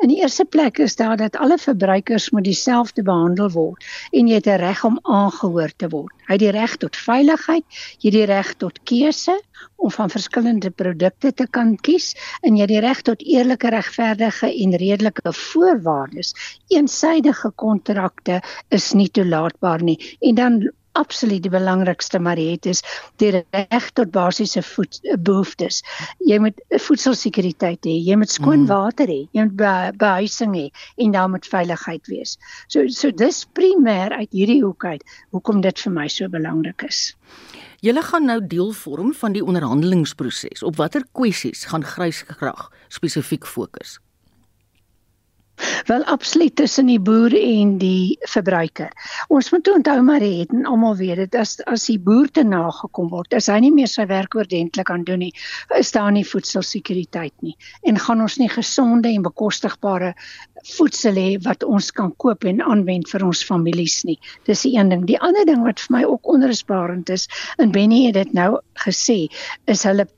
In 0.03 0.11
die 0.11 0.19
eerste 0.19 0.45
plek 0.45 0.81
is 0.83 0.97
daar 0.99 1.17
dat 1.21 1.39
alle 1.39 1.59
verbruikers 1.63 2.31
moet 2.35 2.49
dieselfde 2.49 3.05
behandel 3.07 3.53
word 3.55 3.85
en 4.11 4.29
jy 4.29 4.41
het 4.41 4.49
'n 4.51 4.59
reg 4.65 4.85
om 4.85 4.99
aangehoor 5.03 5.73
te 5.77 5.89
word. 5.89 6.15
Hy 6.27 6.33
het 6.35 6.43
die 6.43 6.51
reg 6.51 6.77
tot 6.77 6.97
veiligheid, 6.97 7.65
jy 8.03 8.11
het 8.11 8.19
die 8.19 8.27
reg 8.27 8.55
tot 8.59 8.81
keuse 8.83 9.37
om 9.77 9.91
van 9.91 10.11
verskillende 10.11 10.71
produkte 10.71 11.33
te 11.33 11.47
kan 11.47 11.77
kies 11.77 12.15
en 12.43 12.57
jy 12.57 12.67
het 12.67 12.75
die 12.75 12.81
reg 12.81 13.03
tot 13.03 13.23
eerlike, 13.23 13.71
regverdige 13.71 14.51
en 14.51 14.75
redelike 14.77 15.33
voorwaardes. 15.33 16.35
Eensydige 16.69 17.53
kontrakte 17.55 18.41
is 18.69 18.93
nie 18.93 19.09
toelaatbaar 19.09 19.83
nie. 19.83 19.99
En 20.21 20.35
dan 20.35 20.71
absoluut 20.99 21.43
die 21.45 21.53
belangrikste 21.53 22.21
maar 22.23 22.41
het 22.41 22.67
is 22.67 22.83
die 23.23 23.33
reg 23.35 23.91
tot 23.99 24.13
basiese 24.15 24.63
voed, 24.67 25.01
behoeftes. 25.19 25.83
Jy 26.27 26.39
moet 26.43 26.63
voedselsekuriteit 26.87 27.87
hê, 27.89 27.97
jy 28.09 28.17
moet 28.21 28.33
skoon 28.33 28.65
mm. 28.65 28.71
water 28.73 29.11
hê, 29.11 29.21
jy 29.37 29.47
moet 29.49 29.59
be, 29.61 29.75
behuising 30.01 30.57
hê 30.57 30.67
en 31.05 31.15
dan 31.17 31.35
moet 31.35 31.51
veiligheid 31.53 32.13
wees. 32.13 32.37
So 32.73 32.87
so 32.93 33.13
dis 33.13 33.45
primêr 33.59 34.17
uit 34.17 34.33
hierdie 34.33 34.63
hoek 34.65 34.89
uit 34.89 35.05
hoekom 35.35 35.63
dit 35.65 35.85
vir 35.85 35.97
my 36.01 36.09
so 36.13 36.33
belangrik 36.33 36.87
is. 36.89 37.13
Julle 37.85 38.03
gaan 38.03 38.25
nou 38.25 38.41
deel 38.41 38.73
vorm 38.73 39.13
van 39.15 39.37
die 39.37 39.45
onderhandelingsproses. 39.45 40.65
Op 40.65 40.81
watter 40.81 41.05
kwessies 41.13 41.67
gaan 41.71 41.85
Gryskrag 41.85 42.71
spesifiek 42.89 43.47
fokus? 43.47 43.99
Wel 45.87 46.05
absoluut 46.05 46.57
tussen 46.57 46.87
die 46.91 47.01
boer 47.01 47.35
en 47.39 47.77
die 47.79 48.19
verbruiker. 48.29 48.91
Ons 49.29 49.51
moet 49.55 49.69
onthou 49.73 50.01
maar 50.05 50.25
het 50.25 50.53
en 50.53 50.67
almal 50.67 50.97
weet 50.97 51.23
dit 51.25 51.39
as 51.41 51.57
as 51.71 51.87
die 51.91 51.99
boer 51.99 52.29
te 52.29 52.45
nagekom 52.45 53.09
word, 53.13 53.35
as 53.35 53.49
hy 53.53 53.61
nie 53.65 53.73
meer 53.75 53.91
sy 53.91 54.07
werk 54.11 54.37
oordentlik 54.37 54.89
kan 54.91 55.05
doen 55.07 55.25
nie, 55.25 55.33
is 55.79 55.93
daar 55.97 56.13
nie 56.13 56.27
voedselsekuriteit 56.27 57.35
nie 57.47 57.57
en 57.87 57.99
gaan 57.99 58.21
ons 58.21 58.39
nie 58.41 58.51
gesonde 58.53 59.09
en 59.13 59.25
bekostigbare 59.25 60.15
voedsel 60.75 61.19
hê 61.21 61.27
wat 61.45 61.65
ons 61.65 61.91
kan 61.95 62.13
koop 62.23 62.45
en 62.49 62.63
aanwend 62.65 63.09
vir 63.11 63.25
ons 63.27 63.43
families 63.47 64.01
nie. 64.09 64.17
Dis 64.49 64.65
die 64.67 64.75
een 64.77 64.91
ding. 64.93 65.05
Die 65.09 65.19
ander 65.23 65.47
ding 65.49 65.63
wat 65.67 65.83
vir 65.85 65.95
my 65.99 66.03
ook 66.09 66.27
onrusbarend 66.33 67.11
is, 67.13 67.27
en 67.63 67.73
Benny 67.75 68.07
het 68.09 68.17
dit 68.19 68.33
nou 68.37 68.57
gesê, 68.87 69.27
is 69.71 69.85
hulle 69.87 70.09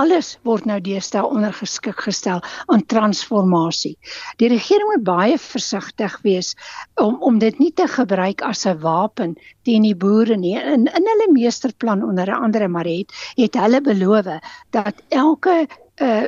alles 0.00 0.34
word 0.46 0.66
nou 0.68 0.80
deesdae 0.82 1.22
ondergeskik 1.26 2.00
gestel 2.06 2.42
aan 2.72 2.84
transformasie. 2.90 3.94
Die 4.42 4.50
regering 4.50 4.90
moet 4.90 5.04
baie 5.06 5.38
versigtig 5.38 6.16
wees 6.26 6.54
om 7.00 7.20
om 7.22 7.38
dit 7.38 7.58
nie 7.62 7.72
te 7.72 7.86
gebruik 7.90 8.42
as 8.42 8.66
'n 8.66 8.80
wapen 8.82 9.36
teen 9.62 9.82
die 9.82 9.94
boere 9.94 10.36
nie. 10.36 10.56
In 10.58 10.86
in 10.86 11.10
hulle 11.10 11.28
meesterplan 11.32 12.02
onder 12.02 12.34
andere 12.34 12.68
maar 12.68 12.86
het 12.86 13.12
het 13.36 13.54
hulle 13.54 13.80
beloof 13.80 14.26
dat 14.70 14.94
elke 15.08 15.66
uh, 16.02 16.24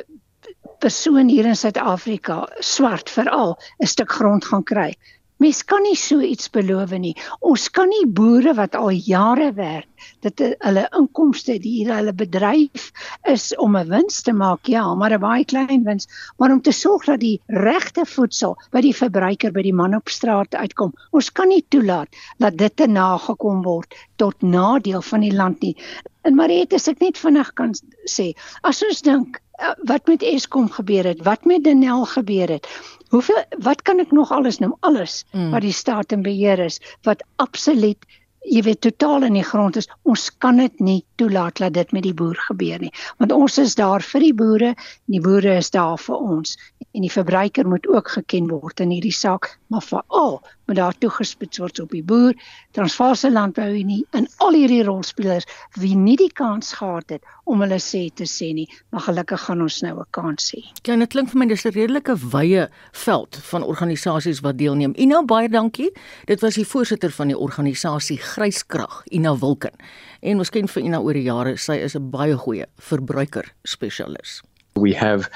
persoon 0.79 1.27
hier 1.27 1.45
in 1.45 1.55
Suid-Afrika 1.55 2.47
swart 2.59 3.09
veral 3.09 3.57
'n 3.79 3.85
stuk 3.85 4.11
grond 4.11 4.45
gaan 4.45 4.63
kry. 4.63 4.95
Mens 5.37 5.61
kan 5.69 5.83
nie 5.85 5.95
so 5.95 6.17
iets 6.25 6.49
beloof 6.49 6.95
nie. 6.97 7.13
Ons 7.45 7.67
kan 7.69 7.89
nie 7.91 8.05
boere 8.19 8.55
wat 8.57 8.75
al 8.75 8.89
jare 9.05 9.51
werk, 9.53 9.85
dit 10.25 10.41
hulle 10.65 10.85
inkomste, 10.97 11.59
die 11.61 11.85
hulle 11.85 12.13
bedryf 12.17 12.87
is 13.29 13.51
om 13.61 13.77
'n 13.77 13.89
wins 13.91 14.23
te 14.25 14.33
maak, 14.33 14.65
ja, 14.65 14.83
maar 14.95 15.13
'n 15.13 15.21
baie 15.21 15.45
klein 15.45 15.83
wins, 15.83 16.07
maar 16.37 16.51
om 16.51 16.61
te 16.61 16.71
sorg 16.71 17.05
dat 17.05 17.19
die 17.19 17.39
regte 17.47 18.05
voedsel 18.05 18.57
by 18.71 18.81
die 18.81 18.95
verbruiker 18.95 19.51
by 19.51 19.61
die 19.61 19.73
man 19.73 19.95
op 19.95 20.09
straat 20.09 20.55
uitkom. 20.55 20.93
Ons 21.11 21.29
kan 21.31 21.47
nie 21.47 21.65
toelaat 21.69 22.09
dat 22.39 22.57
dit 22.57 22.75
te 22.75 22.87
nagekom 22.87 23.61
word 23.63 23.93
tot 24.15 24.41
nadeel 24.41 25.01
van 25.01 25.21
die 25.21 25.33
land 25.33 25.61
nie. 25.61 25.75
En 26.23 26.35
Mariet, 26.35 26.73
as 26.73 26.87
ek 26.87 26.99
net 26.99 27.17
vinnig 27.17 27.53
kan 27.53 27.73
sê, 28.09 28.33
as 28.63 28.83
ons 28.83 29.01
dink 29.01 29.41
wat 29.89 30.07
met 30.07 30.23
Eskom 30.23 30.69
gebeur 30.69 31.05
het, 31.05 31.23
wat 31.25 31.45
met 31.45 31.63
Denel 31.63 32.05
gebeur 32.05 32.49
het, 32.49 32.67
Hoeveel 33.09 33.43
wat 33.63 33.81
kan 33.81 33.99
ek 34.03 34.11
nog 34.11 34.31
alles 34.35 34.59
noem? 34.59 34.75
Alles 34.79 35.23
mm. 35.31 35.51
wat 35.51 35.63
die 35.63 35.75
staat 35.75 36.11
in 36.11 36.21
beheer 36.25 36.59
is 36.59 36.81
wat 37.07 37.23
absoluut 37.35 38.03
jy 38.47 38.61
weet 38.63 38.81
totaal 38.83 39.25
in 39.27 39.35
die 39.35 39.45
grond 39.47 39.75
is. 39.79 39.89
Ons 40.07 40.27
kan 40.43 40.59
dit 40.61 40.79
nie 40.79 40.99
toelaat 41.19 41.59
dat 41.63 41.73
dit 41.75 41.91
met 41.95 42.03
die 42.03 42.13
boer 42.15 42.37
gebeur 42.47 42.79
nie. 42.79 42.91
Want 43.19 43.35
ons 43.35 43.57
is 43.63 43.75
daar 43.75 44.03
vir 44.03 44.23
die 44.23 44.33
boere, 44.35 44.73
die 45.11 45.23
boere 45.23 45.57
is 45.59 45.71
daar 45.71 45.99
vir 45.99 46.15
ons 46.15 46.55
en 46.97 47.05
die 47.05 47.13
verbruiker 47.13 47.67
moet 47.69 47.85
ook 47.87 48.09
geken 48.15 48.47
word 48.49 48.81
in 48.81 48.89
hierdie 48.95 49.13
saak, 49.13 49.51
maar 49.69 49.83
veral 49.85 50.39
moet 50.65 50.79
daar 50.79 50.95
toegespits 50.97 51.59
word 51.61 51.79
op 51.83 51.93
die 51.93 52.01
boer, 52.03 52.33
Transvaalse 52.73 53.29
Landbouunie 53.31 54.01
en 54.17 54.25
al 54.43 54.57
hierdie 54.57 54.81
rolspelers 54.83 55.45
wie 55.77 55.93
nie 55.95 56.15
die 56.17 56.31
kans 56.33 56.73
gehad 56.79 57.13
het 57.13 57.29
om 57.45 57.61
hulle 57.61 57.77
sê 57.83 58.07
te 58.09 58.25
sê 58.27 58.49
nie, 58.57 58.65
maar 58.91 59.05
gelukkig 59.05 59.45
gaan 59.45 59.61
ons 59.61 59.77
nou 59.85 59.93
'n 59.99 60.09
kans 60.11 60.51
hê. 60.55 60.63
Ja, 60.83 60.95
dit 60.95 61.09
klink 61.09 61.29
vir 61.29 61.39
my 61.39 61.45
dis 61.45 61.65
'n 61.65 61.71
redelike 61.71 62.15
wye 62.33 62.67
veld 62.91 63.37
van 63.51 63.63
organisasies 63.63 64.41
wat 64.41 64.57
deelneem. 64.57 64.93
Ina 64.97 65.23
baie 65.23 65.49
dankie. 65.49 65.91
Dit 66.25 66.41
was 66.41 66.55
die 66.55 66.65
voorsitter 66.65 67.11
van 67.11 67.27
die 67.27 67.37
organisasie 67.37 68.17
Gryskrag, 68.17 69.03
Ina 69.11 69.37
Wilken. 69.37 69.75
En 70.21 70.37
ons 70.39 70.49
ken 70.49 70.67
vir 70.67 70.83
Ina 70.83 70.99
oor 70.99 71.13
die 71.13 71.23
jare, 71.23 71.57
sy 71.57 71.73
is 71.73 71.95
'n 71.95 72.09
baie 72.09 72.35
goeie 72.35 72.65
verbruiker 72.77 73.53
spesialis. 73.63 74.41
We 74.73 74.93
have 74.93 75.29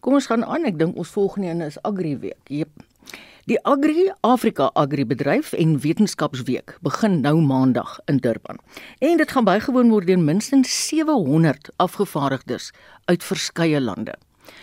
Kom 0.00 0.14
ons 0.14 0.28
gaan 0.30 0.44
aan. 0.44 0.66
Ek 0.68 0.78
dink 0.78 0.96
ons 0.96 1.10
volgende 1.10 1.48
een 1.50 1.64
is 1.66 1.78
Agri 1.82 2.14
Week. 2.22 2.38
Jep. 2.46 2.70
Die 3.48 3.58
Agri 3.64 4.10
Afrika 4.20 4.68
Agri 4.76 5.06
Bedryf 5.08 5.54
en 5.56 5.78
Wetenskapsweek 5.80 6.76
begin 6.84 7.20
nou 7.24 7.40
Maandag 7.40 7.96
in 8.06 8.20
Durban. 8.22 8.60
En 8.98 9.16
dit 9.16 9.30
gaan 9.30 9.48
bygewoon 9.48 9.90
word 9.90 10.06
deur 10.06 10.20
minstens 10.20 10.70
700 10.88 11.70
afgevaardigdes 11.76 12.70
uit 13.08 13.24
verskeie 13.24 13.80
lande. 13.80 14.14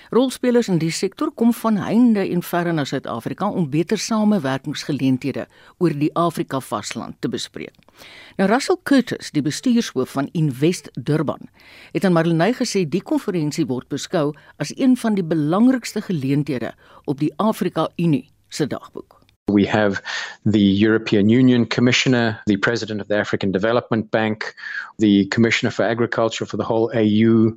Rolspelers 0.10 0.68
in 0.68 0.78
die 0.82 0.92
sektor 0.92 1.32
kom 1.32 1.54
van 1.54 1.78
heinde 1.82 2.24
en 2.24 2.44
verre 2.44 2.74
na 2.74 2.86
Suid-Afrika 2.86 3.50
om 3.50 3.70
beter 3.70 3.98
samewerkingsgeleenthede 3.98 5.48
oor 5.78 5.96
die 6.00 6.12
Afrika 6.14 6.60
vasland 6.60 7.20
te 7.20 7.30
bespreek. 7.30 7.74
Nou 8.38 8.50
Russell 8.50 8.78
Curtis, 8.84 9.32
die 9.32 9.44
bestuurshoof 9.46 10.16
van 10.18 10.30
Invest 10.34 10.90
Durban, 10.94 11.50
het 11.92 12.06
aan 12.06 12.16
Marlenae 12.18 12.54
gesê 12.54 12.86
die 12.90 13.04
konferensie 13.04 13.68
word 13.70 13.90
beskou 13.90 14.32
as 14.58 14.74
een 14.78 14.98
van 14.98 15.16
die 15.16 15.26
belangrikste 15.26 16.02
geleenthede 16.02 16.74
op 17.06 17.20
die 17.20 17.34
Afrika 17.38 17.90
Unie 17.96 18.28
se 18.50 18.68
dagboek. 18.68 19.15
We 19.56 19.66
have 19.68 20.02
the 20.46 20.60
European 20.60 21.30
Union 21.30 21.66
Commissioner, 21.66 22.42
the 22.46 22.58
President 22.58 23.00
of 23.00 23.08
the 23.08 23.16
African 23.16 23.54
Development 23.54 24.12
Bank, 24.12 24.54
the 25.00 25.28
Commissioner 25.28 25.72
for 25.72 25.84
Agriculture 25.84 26.46
for 26.46 26.58
the 26.58 26.66
whole 26.66 26.92
AU. 26.94 27.54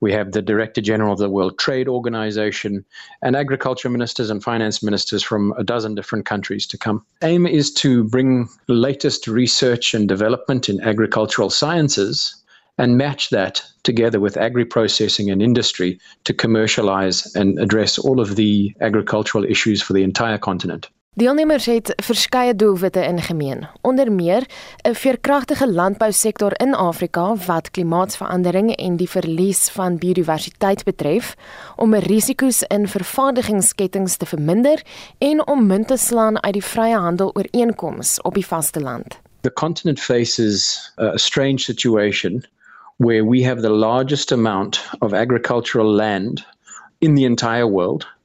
We 0.00 0.12
have 0.12 0.32
the 0.32 0.42
Director 0.42 0.80
General 0.80 1.12
of 1.12 1.20
the 1.20 1.30
World 1.30 1.56
Trade 1.56 1.86
Organization 1.86 2.84
and 3.22 3.36
agriculture 3.36 3.88
ministers 3.88 4.28
and 4.28 4.42
finance 4.42 4.82
ministers 4.82 5.22
from 5.22 5.54
a 5.56 5.62
dozen 5.62 5.94
different 5.94 6.26
countries 6.26 6.66
to 6.66 6.76
come. 6.76 7.06
Aim 7.22 7.46
is 7.46 7.72
to 7.74 8.02
bring 8.02 8.48
latest 8.66 9.28
research 9.28 9.94
and 9.94 10.08
development 10.08 10.68
in 10.68 10.80
agricultural 10.80 11.50
sciences 11.50 12.42
and 12.76 12.98
match 12.98 13.30
that 13.30 13.62
together 13.84 14.18
with 14.18 14.36
agri-processing 14.36 15.30
and 15.30 15.40
industry 15.40 16.00
to 16.24 16.34
commercialize 16.34 17.36
and 17.36 17.56
address 17.60 17.98
all 17.98 18.18
of 18.18 18.34
the 18.34 18.74
agricultural 18.80 19.44
issues 19.44 19.80
for 19.80 19.92
the 19.92 20.02
entire 20.02 20.38
continent. 20.38 20.88
Deelnemers 21.16 21.64
het 21.66 21.92
verskeie 21.96 22.56
doelwitte 22.56 23.00
in 23.00 23.22
gemeen. 23.22 23.68
Onder 23.80 24.12
meer 24.12 24.46
'n 24.88 24.94
veerkragtige 24.94 25.72
landbousektor 25.72 26.60
in 26.60 26.74
Afrika 26.74 27.36
wat 27.46 27.70
klimaatsverandering 27.70 28.76
en 28.76 28.96
die 28.96 29.08
verlies 29.08 29.68
van 29.68 29.98
biodiversiteit 29.98 30.84
betref, 30.84 31.36
om 31.76 31.94
risiko's 31.94 32.62
in 32.62 32.88
vervaardigingsketTINGS 32.88 34.16
te 34.16 34.26
verminder 34.26 34.82
en 35.18 35.46
om 35.46 35.66
munt 35.66 35.88
te 35.88 35.96
slaan 35.96 36.42
uit 36.42 36.52
die 36.52 36.64
vrye 36.64 36.96
handel 36.96 37.30
ooreenkomste 37.34 38.22
op 38.22 38.34
die 38.34 38.46
vasteland. 38.46 39.18
The 39.40 39.52
continent 39.52 40.00
faces 40.00 40.92
a 40.98 41.16
strange 41.16 41.58
situation 41.58 42.44
where 42.96 43.28
we 43.28 43.44
have 43.44 43.60
the 43.60 43.70
largest 43.70 44.32
amount 44.32 44.90
of 44.98 45.12
agricultural 45.12 45.94
land 45.94 46.46
in 46.98 47.14
the 47.14 47.24
entire 47.24 47.68
world, 47.68 48.15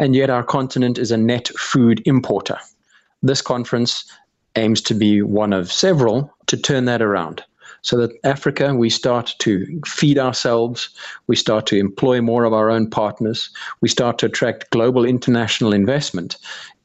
and 0.00 0.16
yet 0.16 0.30
our 0.30 0.42
continent 0.42 0.98
is 0.98 1.12
a 1.12 1.16
net 1.16 1.48
food 1.58 2.02
importer. 2.06 2.58
This 3.22 3.42
conference 3.42 4.04
aims 4.56 4.80
to 4.82 4.94
be 4.94 5.20
one 5.20 5.52
of 5.52 5.70
several 5.70 6.34
to 6.46 6.56
turn 6.56 6.86
that 6.86 7.02
around. 7.02 7.44
So 7.82 7.96
that 7.98 8.10
Africa, 8.24 8.74
we 8.74 8.90
start 8.90 9.34
to 9.38 9.80
feed 9.86 10.18
ourselves, 10.18 10.88
we 11.28 11.36
start 11.36 11.66
to 11.66 11.76
employ 11.76 12.20
more 12.20 12.44
of 12.44 12.52
our 12.52 12.70
own 12.70 12.88
partners, 12.88 13.50
we 13.82 13.88
start 13.88 14.18
to 14.18 14.26
attract 14.26 14.70
global 14.70 15.04
international 15.04 15.72
investment 15.72 16.36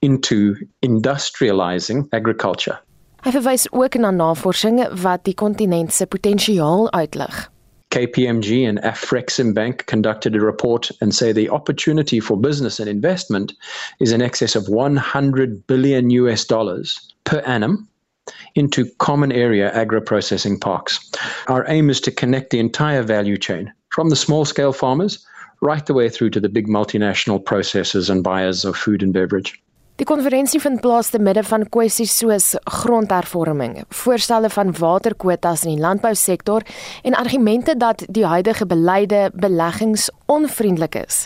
into 0.01 0.55
industrializing 0.83 2.07
agriculture. 2.11 2.77
Hy 3.23 3.31
verwys 3.31 3.65
ook 3.71 3.95
na 3.97 4.11
navorsing 4.11 4.83
wat 5.01 5.23
die 5.25 5.33
kontinent 5.33 5.93
se 5.93 6.05
potensiaal 6.05 6.91
uitlig. 6.91 7.47
KPMG 7.95 8.67
and 8.67 8.77
Afreximbank 8.79 9.85
conducted 9.85 10.35
a 10.35 10.41
report 10.41 10.91
and 10.99 11.15
say 11.15 11.31
the 11.31 11.49
opportunity 11.49 12.19
for 12.19 12.35
business 12.35 12.77
and 12.77 12.89
investment 12.89 13.53
is 14.01 14.11
in 14.11 14.21
excess 14.21 14.53
of 14.53 14.67
100 14.67 15.65
billion 15.65 16.09
US 16.09 16.43
dollars 16.43 16.99
per 17.23 17.39
annum 17.45 17.87
into 18.53 18.91
common 18.97 19.31
area 19.31 19.71
agro-processing 19.71 20.59
parks. 20.59 21.09
Our 21.47 21.63
aim 21.69 21.89
is 21.89 22.01
to 22.01 22.11
connect 22.11 22.49
the 22.49 22.59
entire 22.59 23.01
value 23.01 23.37
chain 23.37 23.71
from 23.87 24.09
the 24.09 24.17
small 24.17 24.43
scale 24.43 24.73
farmers 24.73 25.25
right 25.61 25.85
the 25.85 25.93
way 25.93 26.09
through 26.09 26.31
to 26.31 26.41
the 26.41 26.49
big 26.49 26.67
multinational 26.67 27.41
processors 27.41 28.09
and 28.09 28.25
buyers 28.25 28.65
of 28.65 28.75
food 28.75 29.03
and 29.03 29.13
beverage. 29.13 29.57
Die 29.95 30.03
konferensie 30.03 30.59
vind 30.59 30.81
plaas 30.83 31.07
te 31.13 31.21
midde 31.23 31.39
van 31.47 31.61
kwessies 31.71 32.11
soos 32.19 32.49
grondhervorming, 32.67 33.77
voorstelle 33.95 34.49
van 34.51 34.73
waterkwotas 34.75 35.63
in 35.63 35.77
die 35.77 35.79
landbousektor 35.79 36.65
en 37.07 37.15
argumente 37.15 37.77
dat 37.79 38.03
die 38.17 38.25
huidige 38.27 38.67
beleide 38.67 39.29
beleggingsonvriendelik 39.39 40.99
is. 40.99 41.21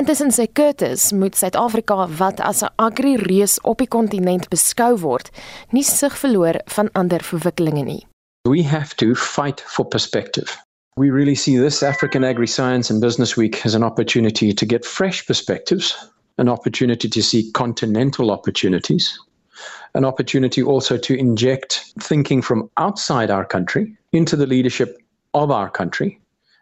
Intussen 0.00 0.32
sê 0.32 0.48
Curtis 0.48 1.10
moet 1.12 1.36
Suid-Afrika 1.36 2.08
wat 2.16 2.40
as 2.40 2.64
'n 2.64 2.72
agri-reus 2.76 3.60
op 3.60 3.78
die 3.78 3.88
kontinent 3.88 4.48
beskou 4.48 4.96
word, 4.96 5.28
nie 5.70 5.84
sig 5.84 6.16
verloor 6.16 6.60
van 6.64 6.88
ander 6.92 7.20
verwikkelinge 7.20 7.84
nie. 7.84 8.06
We 8.48 8.64
have 8.64 8.94
to 8.94 9.14
fight 9.14 9.60
for 9.60 9.84
perspective. 9.84 10.56
We 10.96 11.10
really 11.10 11.34
see 11.34 11.58
this 11.58 11.82
African 11.82 12.24
Agri 12.24 12.46
Science 12.46 12.92
and 12.92 13.02
Business 13.02 13.36
Week 13.36 13.66
as 13.66 13.74
an 13.74 13.82
opportunity 13.82 14.54
to 14.54 14.66
get 14.66 14.86
fresh 14.86 15.26
perspectives 15.26 16.10
an 16.38 16.48
opportunity 16.48 17.08
to 17.08 17.22
see 17.22 17.50
continental 17.52 18.30
opportunities, 18.30 19.18
an 19.94 20.04
opportunity 20.04 20.62
also 20.62 20.96
to 20.96 21.14
inject 21.14 21.84
thinking 22.00 22.42
from 22.42 22.70
outside 22.76 23.30
our 23.30 23.44
country 23.44 23.96
into 24.12 24.36
the 24.36 24.46
leadership 24.46 24.98
of 25.34 25.50
our 25.50 25.70
country, 25.70 26.20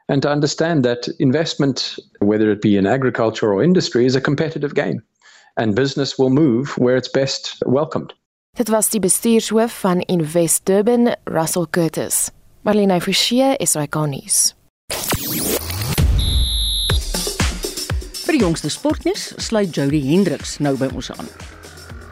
and 0.09 0.23
to 0.23 0.31
understand 0.31 0.85
that 0.85 1.09
investment, 1.19 1.99
whether 2.21 2.51
it 2.51 2.63
be 2.63 2.77
in 2.77 2.87
agriculture 2.87 3.53
or 3.53 3.63
industry, 3.63 4.07
is 4.07 4.17
a 4.17 4.21
competitive 4.21 4.75
game, 4.75 5.03
and 5.57 5.75
business 5.75 6.19
will 6.19 6.31
move 6.31 6.77
where 6.79 6.97
it's 6.97 7.09
best 7.09 7.63
welcomed. 7.67 8.13
Dit 8.57 8.69
was 8.69 8.89
die 8.89 9.01
bestuurshoof 9.01 9.81
van 9.81 10.01
Invest 10.01 10.65
Durban, 10.65 11.15
Russell 11.25 11.67
Curtis. 11.67 12.31
Marlene 12.63 13.01
Forsie 13.01 13.55
is 13.61 13.77
ikonies. 13.77 14.55
Die 18.37 18.45
jongste 18.45 18.69
sportnuus 18.69 19.31
sluit 19.41 19.73
Jody 19.73 20.03
Hendriks 20.05 20.59
nou 20.61 20.75
by 20.77 20.91
ons 20.93 21.09
aan. 21.15 21.29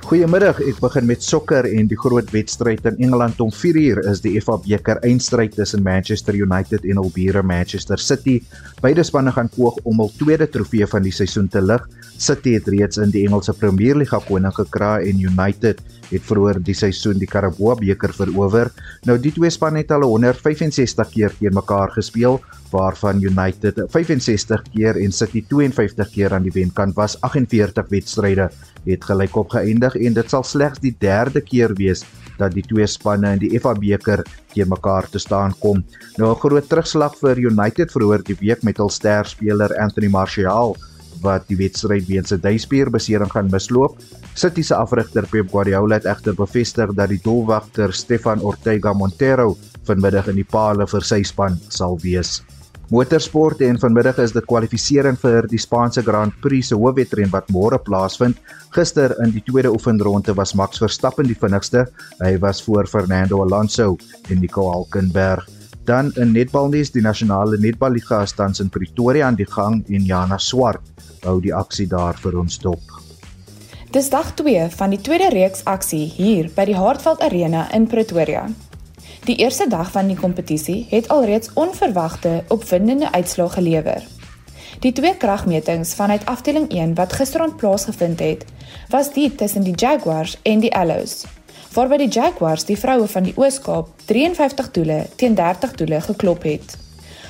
Goeiemiddag, 0.05 0.59
ek 0.69 0.79
begin 0.85 1.07
met 1.09 1.25
sokker 1.25 1.65
en 1.65 1.89
die 1.89 1.97
groot 1.97 2.29
wedstryd 2.33 2.85
in 2.89 2.99
Engeland 3.07 3.39
om 3.41 3.51
4uur 3.53 4.03
is 4.11 4.21
die 4.25 4.35
FA 4.41 4.59
beker 4.61 5.01
eindstryd 5.05 5.55
tussen 5.57 5.85
Manchester 5.85 6.37
United 6.37 6.85
en 6.85 7.01
albure 7.01 7.43
Manchester 7.45 8.01
City. 8.01 8.39
Beide 8.85 9.05
spanne 9.05 9.33
gaan 9.33 9.49
poog 9.53 9.81
om 9.89 10.01
hul 10.01 10.13
tweede 10.21 10.49
trofee 10.49 10.89
van 10.89 11.05
die 11.05 11.13
seisoen 11.13 11.49
te 11.49 11.61
lig. 11.65 11.85
City 12.21 12.55
het 12.57 12.69
reeds 12.73 13.01
in 13.01 13.13
die 13.13 13.25
Engelse 13.27 13.57
Premier 13.57 13.97
League 13.97 14.21
koning 14.29 14.53
gekraai 14.57 15.11
en 15.11 15.25
United 15.25 15.81
het 16.11 16.29
vroeër 16.29 16.61
die 16.65 16.77
seisoen 16.77 17.21
die 17.21 17.29
Carabao 17.29 17.77
beker 17.81 18.13
verower. 18.17 18.73
Nou 19.09 19.17
die 19.21 19.33
twee 19.33 19.53
spanne 19.53 19.83
het 19.83 19.93
al 19.93 20.05
165 20.09 21.17
keer 21.17 21.37
teen 21.41 21.57
mekaar 21.57 21.93
gespeel 21.97 22.41
waarvan 22.71 23.23
United 23.23 23.81
65 23.91 24.63
keer 24.73 24.97
en 24.97 25.13
City 25.13 25.45
52 25.49 26.11
keer 26.11 26.35
aan 26.35 26.47
die 26.47 26.55
wenkant 26.55 26.95
was. 26.97 27.17
48 27.21 27.89
wedstryde 27.89 28.51
het 28.85 29.05
gelykop 29.05 29.51
geëindig 29.51 29.97
en 29.97 30.15
dit 30.15 30.31
sal 30.31 30.45
slegs 30.45 30.81
die 30.81 30.95
derde 30.99 31.41
keer 31.41 31.75
wees 31.75 32.05
dat 32.39 32.55
die 32.55 32.65
twee 32.67 32.87
spanne 32.87 33.35
in 33.37 33.43
die 33.43 33.53
FA 33.61 33.75
beker 33.79 34.25
teen 34.55 34.69
mekaar 34.69 35.09
te 35.11 35.19
staan 35.23 35.55
kom. 35.61 35.85
Nou 36.19 36.33
'n 36.33 36.41
groot 36.41 36.69
terugslag 36.69 37.15
vir 37.21 37.39
United 37.39 37.93
verhoor 37.93 38.23
die 38.23 38.37
week 38.41 38.63
met 38.63 38.79
hul 38.79 38.91
sterspeler 38.91 39.71
Anthony 39.79 40.09
Martial 40.09 40.77
wat 41.23 41.47
die 41.49 41.57
wedstryd 41.57 42.07
weens 42.07 42.33
'n 42.33 42.41
duispierbesering 42.41 43.31
gaan 43.31 43.51
misloop. 43.51 43.97
City 44.35 44.63
se 44.63 44.75
afrigter 44.75 45.27
Pep 45.31 45.51
Guardiola 45.51 45.95
het 45.95 46.05
egter 46.05 46.35
bevestig 46.35 46.95
dat 46.95 47.09
die 47.09 47.21
doelwagter 47.23 47.93
Stefan 47.93 48.41
Ortega 48.41 48.93
Montero 48.93 49.57
vanmiddag 49.87 50.29
in 50.29 50.37
die 50.37 50.51
palle 50.51 50.87
vir 50.87 51.03
sy 51.03 51.23
span 51.23 51.59
sal 51.69 51.99
wees. 52.03 52.43
Motorsport 52.93 53.63
en 53.65 53.79
vanmiddag 53.81 54.19
is 54.21 54.35
dit 54.37 54.45
kwalifisering 54.45 55.17
vir 55.17 55.47
die 55.49 55.61
Spaanse 55.61 56.03
Grand 56.05 56.35
Prix 56.45 56.69
se 56.69 56.77
hoofwedren 56.77 57.31
wat 57.33 57.49
môre 57.55 57.79
plaasvind. 57.81 58.37
Gister 58.77 59.15
in 59.25 59.33
die 59.33 59.41
tweede 59.47 59.73
oefenronde 59.73 60.35
was 60.37 60.53
Max 60.53 60.83
Verstappen 60.83 61.25
die 61.25 61.39
vinnigste. 61.39 61.87
Hy 62.21 62.35
was 62.43 62.61
voor 62.63 62.85
Fernando 62.91 63.41
Alonso 63.41 63.97
en 64.29 64.43
Nico 64.43 64.67
Hulkenberg. 64.69 65.49
Dan 65.89 66.13
in 66.21 66.33
netbalnuus, 66.33 66.93
die 66.93 67.05
nasionale 67.05 67.57
netballiga 67.61 68.23
is 68.25 68.37
tans 68.37 68.61
in 68.61 68.69
Pretoria 68.73 69.27
aan 69.29 69.41
die 69.41 69.49
gang 69.49 69.81
en 69.89 70.05
Jana 70.05 70.39
Swart 70.39 70.85
hou 71.25 71.41
die 71.41 71.55
aksie 71.57 71.89
daar 71.89 72.21
vir 72.21 72.37
ons 72.41 72.61
dop. 72.61 73.01
Dis 73.95 74.09
dag 74.11 74.33
2 74.37 74.69
van 74.75 74.93
die 74.93 75.01
tweede 75.01 75.29
reeks 75.33 75.65
aksie 75.71 76.05
hier 76.11 76.49
by 76.57 76.65
die 76.69 76.77
Hartveld 76.77 77.21
Arena 77.25 77.69
in 77.73 77.87
Pretoria. 77.89 78.49
Die 79.25 79.37
eerste 79.37 79.65
dag 79.69 79.91
van 79.91 80.07
die 80.07 80.17
kompetisie 80.17 80.87
het 80.91 81.09
alreeds 81.09 81.49
onverwagte 81.55 82.43
opwindende 82.49 83.13
uitslae 83.13 83.49
gelewer. 83.49 84.03
Die 84.81 84.93
twee 84.93 85.17
kragmetings 85.17 85.95
vanuit 85.95 86.27
afdeling 86.27 86.67
1 86.69 86.95
wat 86.95 87.13
gisterond 87.13 87.57
plaasgevind 87.57 88.21
het, 88.21 88.45
was 88.89 89.13
die 89.13 89.35
tussen 89.35 89.63
die 89.63 89.75
Jaguars 89.75 90.37
en 90.43 90.61
die 90.61 90.75
Allows. 90.77 91.25
Voorby 91.71 91.97
die 91.97 92.09
Jaguars 92.09 92.65
die 92.69 92.77
vroue 92.79 93.07
van 93.07 93.23
die 93.23 93.33
Oos-Kaap 93.37 93.89
53 94.05 94.71
doele 94.71 95.07
teen 95.17 95.35
30 95.35 95.73
doele 95.73 96.01
geklop 96.01 96.43
het. 96.43 96.77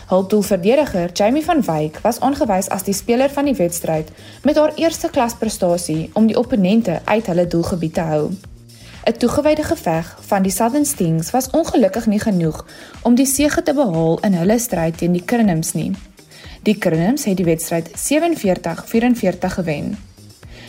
Hul 0.08 0.26
doelverdediger, 0.28 1.12
Jamie 1.12 1.44
van 1.44 1.62
Wyk, 1.62 2.00
was 2.02 2.18
aangewys 2.20 2.68
as 2.68 2.82
die 2.82 2.94
speler 2.94 3.30
van 3.30 3.44
die 3.44 3.54
wedstryd 3.54 4.10
met 4.42 4.58
haar 4.58 4.74
eerste 4.74 5.10
klas 5.10 5.38
prestasie 5.38 6.10
om 6.14 6.26
die 6.26 6.38
opponente 6.38 6.98
uit 7.04 7.26
hulle 7.26 7.46
doelgebied 7.46 7.94
te 7.94 8.08
hou. 8.10 8.26
'n 9.04 9.18
toegewyde 9.18 9.62
geveg 9.62 10.18
van 10.20 10.42
die 10.42 10.52
Southern 10.52 10.84
Stings 10.84 11.30
was 11.30 11.50
ongelukkig 11.50 12.06
nie 12.06 12.20
genoeg 12.20 12.66
om 13.02 13.14
die 13.14 13.26
sege 13.26 13.62
te 13.62 13.74
behaal 13.74 14.18
in 14.20 14.32
hulle 14.32 14.58
stryd 14.58 14.96
teen 14.96 15.12
die 15.12 15.24
Crinums 15.24 15.72
nie. 15.72 15.92
Die 16.62 16.78
Crinums 16.78 17.24
het 17.24 17.36
die 17.36 17.44
wedstryd 17.44 17.90
47-44 17.92 19.52
gewen. 19.58 19.98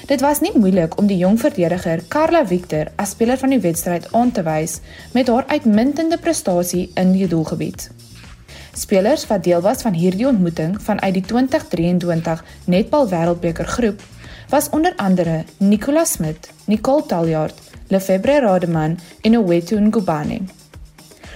Dit 0.05 0.21
was 0.21 0.41
nie 0.43 0.51
moeilik 0.53 0.97
om 0.99 1.07
die 1.07 1.17
jong 1.17 1.39
verdediger 1.39 2.03
Carla 2.07 2.45
Victor 2.45 2.91
as 2.95 3.15
speler 3.15 3.37
van 3.37 3.49
die 3.55 3.59
wedstryd 3.59 4.11
aan 4.11 4.31
te 4.31 4.43
wys 4.43 4.79
met 5.13 5.31
haar 5.31 5.47
uitmuntende 5.47 6.17
prestasie 6.17 6.91
in 6.93 7.15
die 7.15 7.27
doelgebied. 7.27 7.89
Spelers 8.75 9.27
wat 9.27 9.43
deel 9.43 9.61
was 9.61 9.81
van 9.81 9.93
hierdie 9.93 10.27
ontmoeting 10.27 10.75
vanuit 10.81 11.13
die 11.13 11.23
2023 11.23 12.43
Netbal 12.65 13.09
Wêreldbeker 13.09 13.65
groep 13.77 14.03
was 14.49 14.69
onder 14.69 14.93
andere 14.95 15.43
Nicolas 15.57 16.11
Smit, 16.11 16.49
Nicole 16.65 17.05
Taljaard, 17.05 17.61
Lefebvre 17.87 18.39
Rademan 18.39 18.99
en 19.21 19.37
Owethu 19.37 19.79
Ngubane. 19.79 20.41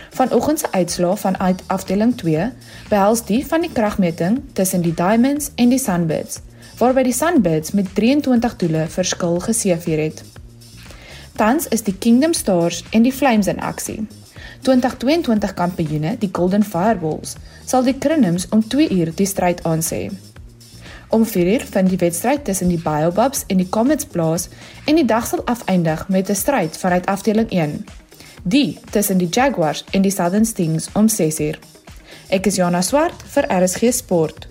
Vanoggend 0.10 0.60
se 0.60 0.72
uitslae 0.72 1.18
van 1.18 1.40
uit 1.40 1.62
afdeling 1.68 2.18
2 2.18 2.52
behels 2.90 3.26
die 3.26 3.46
van 3.48 3.62
die 3.62 3.72
kragmeting 3.72 4.42
tussen 4.54 4.82
die 4.82 4.94
Diamonds 4.94 5.52
en 5.56 5.70
die 5.70 5.80
Sunbirds, 5.80 6.40
waarby 6.78 7.04
die 7.04 7.14
Sunbirds 7.14 7.72
met 7.72 7.94
23 7.96 8.56
doele 8.56 8.88
verskil 8.88 9.40
geseëvier 9.40 10.02
het. 10.08 10.24
Tans 11.36 11.68
is 11.68 11.84
die 11.84 11.98
Kingdom 11.98 12.34
Stars 12.34 12.84
en 12.90 13.06
die 13.06 13.14
Flames 13.14 13.48
in 13.48 13.60
aksie. 13.60 14.08
2022 14.62 15.54
kampioene, 15.54 16.18
die 16.20 16.30
Golden 16.32 16.64
Fireballs, 16.64 17.38
sal 17.66 17.84
die 17.84 17.98
Crinums 17.98 18.50
om 18.50 18.66
2 18.68 18.90
uur 18.90 19.14
die 19.16 19.30
stryd 19.30 19.64
aansê. 19.64 20.10
Om 21.10 21.26
4 21.26 21.54
uur 21.54 21.66
vind 21.72 21.90
die 21.90 21.98
wedstryd 21.98 22.46
tussen 22.46 22.70
die 22.70 22.78
Biobubs 22.78 23.44
en 23.48 23.58
die 23.58 23.70
Comets 23.70 24.06
plaas 24.06 24.48
en 24.86 24.96
die 24.96 25.06
dag 25.06 25.26
sal 25.28 25.42
afeindig 25.46 26.08
met 26.08 26.30
'n 26.30 26.36
stryd 26.36 26.78
vanuit 26.78 27.06
afdeling 27.06 27.50
1. 27.50 27.86
Die 28.44 28.78
tussen 28.92 29.18
die 29.18 29.30
Jaguars 29.30 29.84
en 29.92 30.02
die 30.02 30.12
Southern 30.12 30.46
Stings 30.46 30.90
om 30.94 31.08
6 31.08 31.40
uur. 31.40 31.60
Ek 32.30 32.46
is 32.46 32.56
Jana 32.56 32.82
Swart 32.82 33.24
vir 33.26 33.48
RSG 33.50 33.92
Sport. 33.92 34.49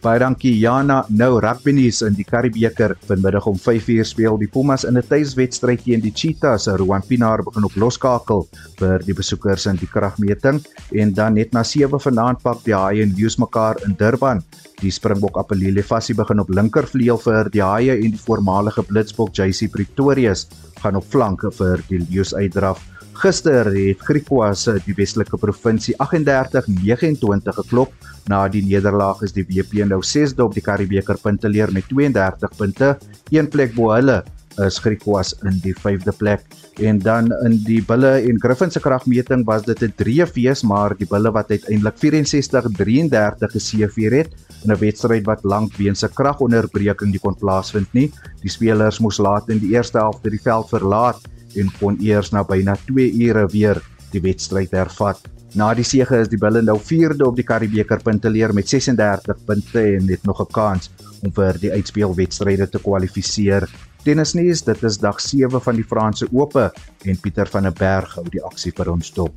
Baie 0.00 0.16
dankie 0.16 0.54
Jana. 0.56 1.02
Nou 1.12 1.34
rugby 1.44 1.74
nuus 1.76 1.98
in 2.06 2.14
die 2.16 2.24
Karibebeker 2.24 2.94
vanmiddag 3.04 3.44
om 3.50 3.58
5uur 3.60 4.06
speel 4.08 4.38
die 4.40 4.48
Pumas 4.48 4.86
in 4.88 4.96
'n 4.96 5.04
tuiswedstryd 5.04 5.82
teen 5.84 6.00
die 6.00 6.12
Cheetahs. 6.14 6.68
Rowan 6.68 7.02
Pinaar 7.04 7.42
begin 7.44 7.64
op 7.64 7.76
loskakel 7.76 8.48
vir 8.78 9.04
die 9.04 9.12
besoekers 9.12 9.66
in 9.66 9.76
die 9.76 9.86
kragmeting 9.86 10.64
en 10.92 11.12
dan 11.12 11.34
net 11.34 11.52
na 11.52 11.62
7 11.62 12.00
vanaand 12.00 12.40
pak 12.42 12.64
die 12.64 12.74
Haie 12.74 13.02
en 13.02 13.12
Lions 13.14 13.36
mekaar 13.36 13.76
in 13.84 13.94
Durban. 13.98 14.42
Die 14.80 14.90
Springbok 14.90 15.36
Appelile 15.36 15.82
Fassie 15.82 16.14
begin 16.14 16.40
op 16.40 16.48
linkervleuel 16.48 17.18
vir 17.18 17.50
die 17.50 17.62
Haie 17.62 17.92
en 17.92 18.10
die 18.10 18.24
voormalige 18.26 18.82
Blitsbok 18.82 19.36
JC 19.36 19.68
Pretorius 19.70 20.48
gaan 20.80 20.96
op 20.96 21.04
flanke 21.04 21.50
vir 21.50 21.84
die 21.88 21.98
Lions 21.98 22.34
uitdraf. 22.34 22.80
Gister 23.20 23.68
het 23.68 24.00
Griquas 24.00 24.62
die 24.86 24.94
Weselike 24.96 25.36
provinsie 25.36 25.92
38-29 26.00 27.58
geklop. 27.58 27.90
Na 28.32 28.46
die 28.48 28.62
nederlaag 28.64 29.20
is 29.26 29.34
die 29.36 29.44
WP 29.44 29.82
nou 29.90 29.98
6de 30.00 30.46
op 30.46 30.54
die 30.56 30.62
Karibebeker 30.64 31.18
punteleer 31.20 31.68
met 31.76 31.84
32 31.90 32.54
punte. 32.56 32.94
Een 33.28 33.50
plek 33.52 33.74
bo 33.76 33.90
hulle 33.92 34.22
is 34.64 34.78
Griquas 34.80 35.34
in 35.44 35.58
die 35.60 35.74
5de 35.76 36.14
plek. 36.16 36.46
En 36.80 37.02
dan 37.04 37.28
in 37.44 37.58
die 37.66 37.82
Bulle 37.84 38.14
en 38.24 38.40
Griffin 38.40 38.72
se 38.72 38.80
kragmeting 38.80 39.44
was 39.44 39.66
dit 39.68 39.82
'n 39.82 39.92
3 39.96 40.26
fees, 40.26 40.62
maar 40.62 40.96
die 40.96 41.06
Bulle 41.06 41.30
wat 41.30 41.50
uiteindelik 41.50 41.96
64-33 42.00 43.52
geseëvier 43.52 44.16
het 44.16 44.32
in 44.64 44.72
'n 44.72 44.80
wedstryd 44.80 45.26
wat 45.26 45.44
lank 45.44 45.76
weens 45.76 46.02
'n 46.04 46.14
kragonderbreking 46.14 47.12
nie 47.12 47.20
kon 47.20 47.36
plaasvind 47.36 47.92
nie. 47.92 48.10
Die 48.40 48.50
spelers 48.50 48.98
moes 48.98 49.18
laat 49.18 49.50
in 49.50 49.58
die 49.58 49.76
eerste 49.76 49.98
helfte 49.98 50.30
die 50.30 50.40
veld 50.40 50.68
verlaat 50.68 51.20
en 51.56 51.70
kon 51.80 51.98
eers 52.00 52.32
na 52.32 52.44
byna 52.44 52.76
2 52.86 53.10
ure 53.26 53.46
weer 53.52 53.80
die 54.12 54.22
wedstryd 54.22 54.72
hervat. 54.74 55.20
Na 55.58 55.72
die 55.74 55.84
sege 55.86 56.20
is 56.22 56.28
die 56.30 56.38
Bulls 56.38 56.62
nou 56.62 56.76
4de 56.78 57.26
op 57.26 57.36
die 57.36 57.46
Karibebeker 57.46 58.02
punteleer 58.06 58.54
met 58.54 58.68
36 58.70 59.44
punte 59.46 59.82
en 59.96 60.08
het 60.08 60.24
nog 60.24 60.40
'n 60.40 60.52
kans 60.52 60.90
om 61.22 61.32
vir 61.32 61.58
die 61.58 61.72
uitspelwedstryde 61.72 62.68
te 62.68 62.78
kwalifiseer. 62.78 63.68
Tennisnuus, 64.04 64.62
dit 64.62 64.82
is 64.82 64.98
dag 64.98 65.20
7 65.20 65.60
van 65.60 65.74
die 65.74 65.84
Franse 65.84 66.28
Ope 66.32 66.72
en 67.04 67.20
Pieter 67.20 67.46
van 67.46 67.62
der 67.62 67.72
Berg 67.72 68.14
hou 68.14 68.24
die 68.30 68.42
aksie 68.44 68.72
vir 68.72 68.90
ons 68.92 69.10
dop. 69.12 69.34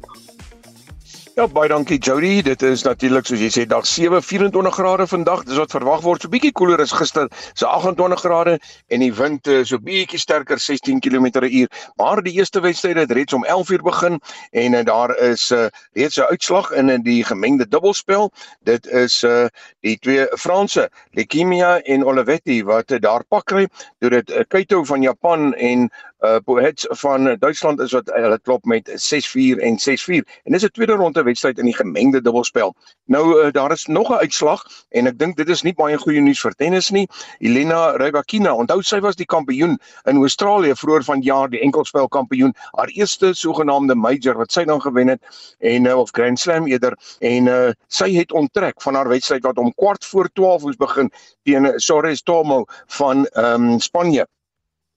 Ja, 1.33 1.47
baie 1.49 1.65
dankie 1.65 1.97
Jody. 1.97 2.43
Dit 2.45 2.61
is 2.61 2.83
natuurlik 2.85 3.25
soos 3.25 3.39
jy 3.41 3.47
sê 3.49 3.63
dag 3.65 3.87
7 3.89 4.19
24 4.21 4.75
grade 4.75 5.07
vandag. 5.09 5.39
Dis 5.47 5.57
wat 5.57 5.71
verwag 5.73 6.03
word. 6.05 6.21
So 6.21 6.29
bietjie 6.29 6.51
koeler 6.53 6.83
as 6.83 6.91
gister, 6.93 7.25
so 7.57 7.65
28 7.65 8.21
grade 8.21 8.59
en 8.93 9.01
die 9.01 9.09
wind 9.17 9.49
is 9.49 9.71
so 9.71 9.81
bietjie 9.81 10.21
sterker 10.21 10.61
16 10.61 11.01
km/h. 11.01 11.65
Maar 11.97 12.21
die 12.21 12.35
eerste 12.37 12.61
wedstryd 12.61 13.01
het 13.01 13.15
reeds 13.17 13.33
om 13.33 13.47
11 13.49 13.73
uur 13.73 13.81
begin 13.81 14.19
en 14.51 14.77
uh, 14.77 14.83
daar 14.85 15.15
is 15.31 15.49
uh, 15.49 15.65
reeds 15.97 16.21
'n 16.21 16.29
uitslag 16.29 16.69
in 16.71 16.93
in 16.93 17.01
die 17.01 17.23
gemengde 17.25 17.65
dubbelspel. 17.67 18.29
Dit 18.69 18.85
is 18.85 19.23
uh, 19.23 19.49
die 19.81 19.97
twee 19.97 20.29
Franse, 20.37 20.89
Lekimia 21.17 21.79
en 21.81 22.05
Olivetti 22.05 22.61
wat 22.63 22.91
uh, 22.91 22.99
daar 22.99 23.25
pak 23.25 23.45
kry. 23.45 23.67
Dit 23.97 24.29
uh, 24.29 24.45
Keito 24.47 24.83
van 24.83 25.01
Japan 25.01 25.53
en 25.53 25.89
uh 26.23 26.37
Poets 26.45 26.85
van 26.89 27.35
Duitsland 27.39 27.79
is 27.79 27.91
wat 27.91 28.11
hulle 28.15 28.39
klop 28.39 28.65
met 28.65 28.89
6-4 28.89 29.59
en 29.59 29.77
6-4 29.79 30.23
en 30.43 30.51
dis 30.55 30.63
'n 30.63 30.71
tweede 30.71 30.93
ronde 30.93 31.23
wedstryd 31.23 31.57
in 31.57 31.65
die 31.65 31.75
gemengde 31.75 32.21
dubbelspel. 32.21 32.75
Nou 33.05 33.45
uh, 33.45 33.51
daar 33.51 33.71
is 33.71 33.85
nog 33.85 34.09
'n 34.09 34.23
uitslag 34.23 34.63
en 34.89 35.07
ek 35.07 35.19
dink 35.19 35.37
dit 35.37 35.49
is 35.49 35.61
nie 35.61 35.73
baie 35.73 35.97
goeie 35.97 36.21
nuus 36.21 36.41
vir 36.41 36.53
tennis 36.55 36.89
nie. 36.89 37.07
Elena 37.39 37.95
Rybakina, 37.95 38.53
onthou 38.55 38.81
sy 38.81 38.99
was 38.99 39.15
die 39.15 39.25
kampioen 39.25 39.77
in 40.03 40.17
Australië 40.17 40.75
vroeër 40.75 41.03
vanjaar, 41.03 41.49
die 41.49 41.61
enkelspel 41.61 42.07
kampioen, 42.07 42.53
haar 42.71 42.87
eerste 42.87 43.33
sogenaamde 43.33 43.95
major 43.95 44.37
wat 44.37 44.51
sy 44.51 44.63
dan 44.63 44.81
gewen 44.81 45.07
het 45.07 45.21
en 45.59 45.85
uh, 45.85 45.97
of 45.99 46.09
Grand 46.11 46.39
Slam 46.39 46.67
eerder 46.67 46.97
en 47.19 47.47
uh, 47.47 47.71
sy 47.87 48.11
het 48.13 48.31
onttrek 48.31 48.81
van 48.81 48.95
haar 48.95 49.07
wedstryd 49.07 49.43
wat 49.43 49.57
om 49.57 49.73
kwart 49.73 50.05
voor 50.05 50.29
12 50.33 50.61
moes 50.61 50.79
begin 50.79 51.11
teen 51.43 51.73
Soares 51.75 52.23
Tomo 52.23 52.63
van 52.87 53.25
ehm 53.25 53.71
um, 53.71 53.79
Spanje. 53.79 54.27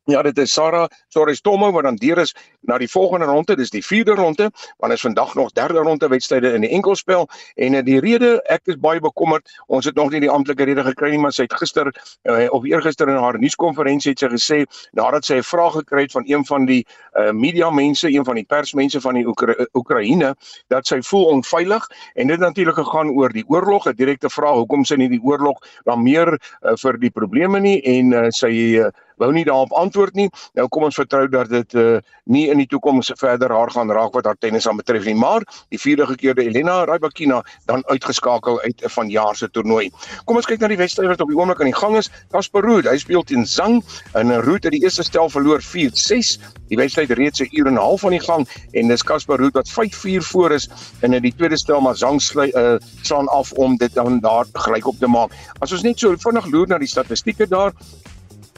Ja, 0.07 0.23
dit 0.23 0.39
is 0.39 0.53
Sarah. 0.53 0.87
Soares 1.09 1.41
Tomo 1.41 1.73
wat 1.75 1.83
dan 1.83 1.97
deur 1.99 2.19
is 2.23 2.31
na 2.61 2.77
die 2.79 2.87
volgende 2.87 3.27
ronde, 3.27 3.57
dis 3.59 3.73
die 3.75 3.83
4de 3.83 4.15
ronde, 4.15 4.51
want 4.79 4.93
is 4.93 5.01
vandag 5.03 5.33
nog 5.35 5.51
derde 5.53 5.79
ronde 5.83 6.09
wedstryde 6.09 6.53
in 6.55 6.63
die 6.63 6.71
enkelspel. 6.71 7.27
En 7.55 7.75
uh, 7.75 7.81
die 7.83 7.99
rede 8.01 8.37
ek 8.47 8.71
is 8.71 8.79
baie 8.79 9.01
bekommerd, 9.03 9.51
ons 9.67 9.85
het 9.85 9.99
nog 9.99 10.13
nie 10.15 10.21
die 10.23 10.31
amptelike 10.31 10.69
rede 10.69 10.85
gekry 10.87 11.11
nie, 11.11 11.19
maar 11.19 11.35
sy 11.35 11.49
het 11.49 11.57
gister 11.59 11.91
uh, 11.91 12.47
of 12.55 12.69
eergister 12.71 13.11
in 13.11 13.19
haar 13.19 13.39
nuuskonferensie 13.43 14.13
het 14.15 14.23
sy 14.23 14.31
gesê 14.31 14.59
nadat 14.95 15.27
sy 15.27 15.41
'n 15.41 15.47
vraag 15.47 15.75
gekry 15.81 16.05
het 16.07 16.15
van 16.15 16.29
een 16.31 16.47
van 16.47 16.69
die 16.71 16.85
uh, 17.19 17.33
media 17.35 17.71
mense, 17.71 18.07
een 18.07 18.25
van 18.25 18.39
die 18.39 18.47
persmense 18.47 19.03
van 19.03 19.19
die 19.19 19.27
Oekra 19.27 19.59
Oekraïne 19.75 20.37
dat 20.71 20.87
sy 20.87 21.01
voel 21.03 21.27
onveilig 21.35 21.83
en 22.15 22.31
dit 22.31 22.39
natuurlik 22.39 22.79
gegaan 22.79 23.11
oor 23.11 23.35
die 23.35 23.45
oorlog, 23.49 23.91
'n 23.91 23.99
direkte 23.99 24.31
vraag 24.31 24.63
hoekom 24.63 24.85
sy 24.85 24.95
nie 25.03 25.11
die 25.11 25.23
oorlog 25.23 25.59
dan 25.83 26.03
meer 26.03 26.39
uh, 26.39 26.79
vir 26.79 26.99
die 26.99 27.11
probleme 27.11 27.59
nie 27.59 27.83
en 27.83 28.15
uh, 28.15 28.27
sy 28.31 28.55
uh, 28.79 28.95
wou 29.17 29.33
nie 29.33 29.45
daarop 29.45 29.73
antwoord 29.73 30.15
nie. 30.15 30.29
Nou 30.55 30.69
kom 30.73 30.87
ons 30.89 30.99
vertrou 30.99 31.27
dat 31.29 31.51
dit 31.53 31.75
uh, 31.75 31.99
nie 32.25 32.47
in 32.53 32.61
die 32.61 32.69
toekoms 32.71 33.13
verder 33.19 33.53
haar 33.53 33.71
gaan 33.71 33.91
raak 33.93 34.15
wat 34.17 34.29
haar 34.29 34.39
tennis 34.39 34.69
aan 34.69 34.77
betref 34.81 35.07
nie, 35.09 35.17
maar 35.17 35.45
die 35.73 35.81
vierde 35.81 36.07
gekeerde 36.07 36.47
Elena 36.47 36.83
Rybakina 36.85 37.43
dan 37.67 37.85
uitgeskakel 37.87 38.61
uit 38.61 38.85
'n 38.85 38.93
vanjaar 38.93 39.37
se 39.37 39.49
toernooi. 39.51 39.91
Kom 40.25 40.37
ons 40.37 40.47
kyk 40.47 40.61
na 40.61 40.69
die 40.69 40.81
wedstryd 40.81 41.09
wat 41.09 41.21
op 41.21 41.29
die 41.29 41.39
oomblik 41.39 41.61
aan 41.61 41.73
die 41.73 41.81
gang 41.81 41.97
is. 41.97 42.11
Casper 42.31 42.63
Ruud, 42.63 42.87
hy 42.87 42.97
speel 42.99 43.23
teen 43.23 43.47
Zhang 43.47 43.83
in 44.15 44.33
'n 44.33 44.43
Ruud 44.43 44.65
het 44.65 44.73
die 44.73 44.83
eerste 44.83 45.03
stel 45.03 45.31
verloor 45.31 45.61
4-6. 45.63 46.39
Die 46.69 46.77
wedstryd 46.77 47.11
reeds 47.11 47.41
'n 47.41 47.49
uur 47.53 47.67
en 47.67 47.75
'n 47.75 47.81
half 47.81 48.05
aan 48.05 48.17
die 48.17 48.21
gang 48.21 48.49
en 48.73 48.89
dis 48.89 49.03
Casper 49.03 49.37
Ruud 49.37 49.55
wat 49.55 49.69
5-4 49.69 50.23
voor 50.23 50.53
is 50.53 50.69
in 51.03 51.11
die 51.11 51.35
tweede 51.35 51.57
stel 51.57 51.81
maar 51.81 51.97
Zhang 51.97 52.21
sly 52.23 52.51
uh, 52.55 52.77
slaan 53.03 53.29
af 53.29 53.53
om 53.53 53.77
dit 53.77 53.95
dan 53.95 54.21
daar 54.21 54.47
gelyk 54.53 54.87
op 54.87 54.99
te 54.99 55.07
maak. 55.07 55.33
As 55.61 55.73
ons 55.73 55.83
net 55.83 55.99
so 55.99 56.15
vinnig 56.17 56.47
loer 56.47 56.69
na 56.69 56.79
die 56.79 56.89
statistieke 56.89 57.49
daar 57.49 57.73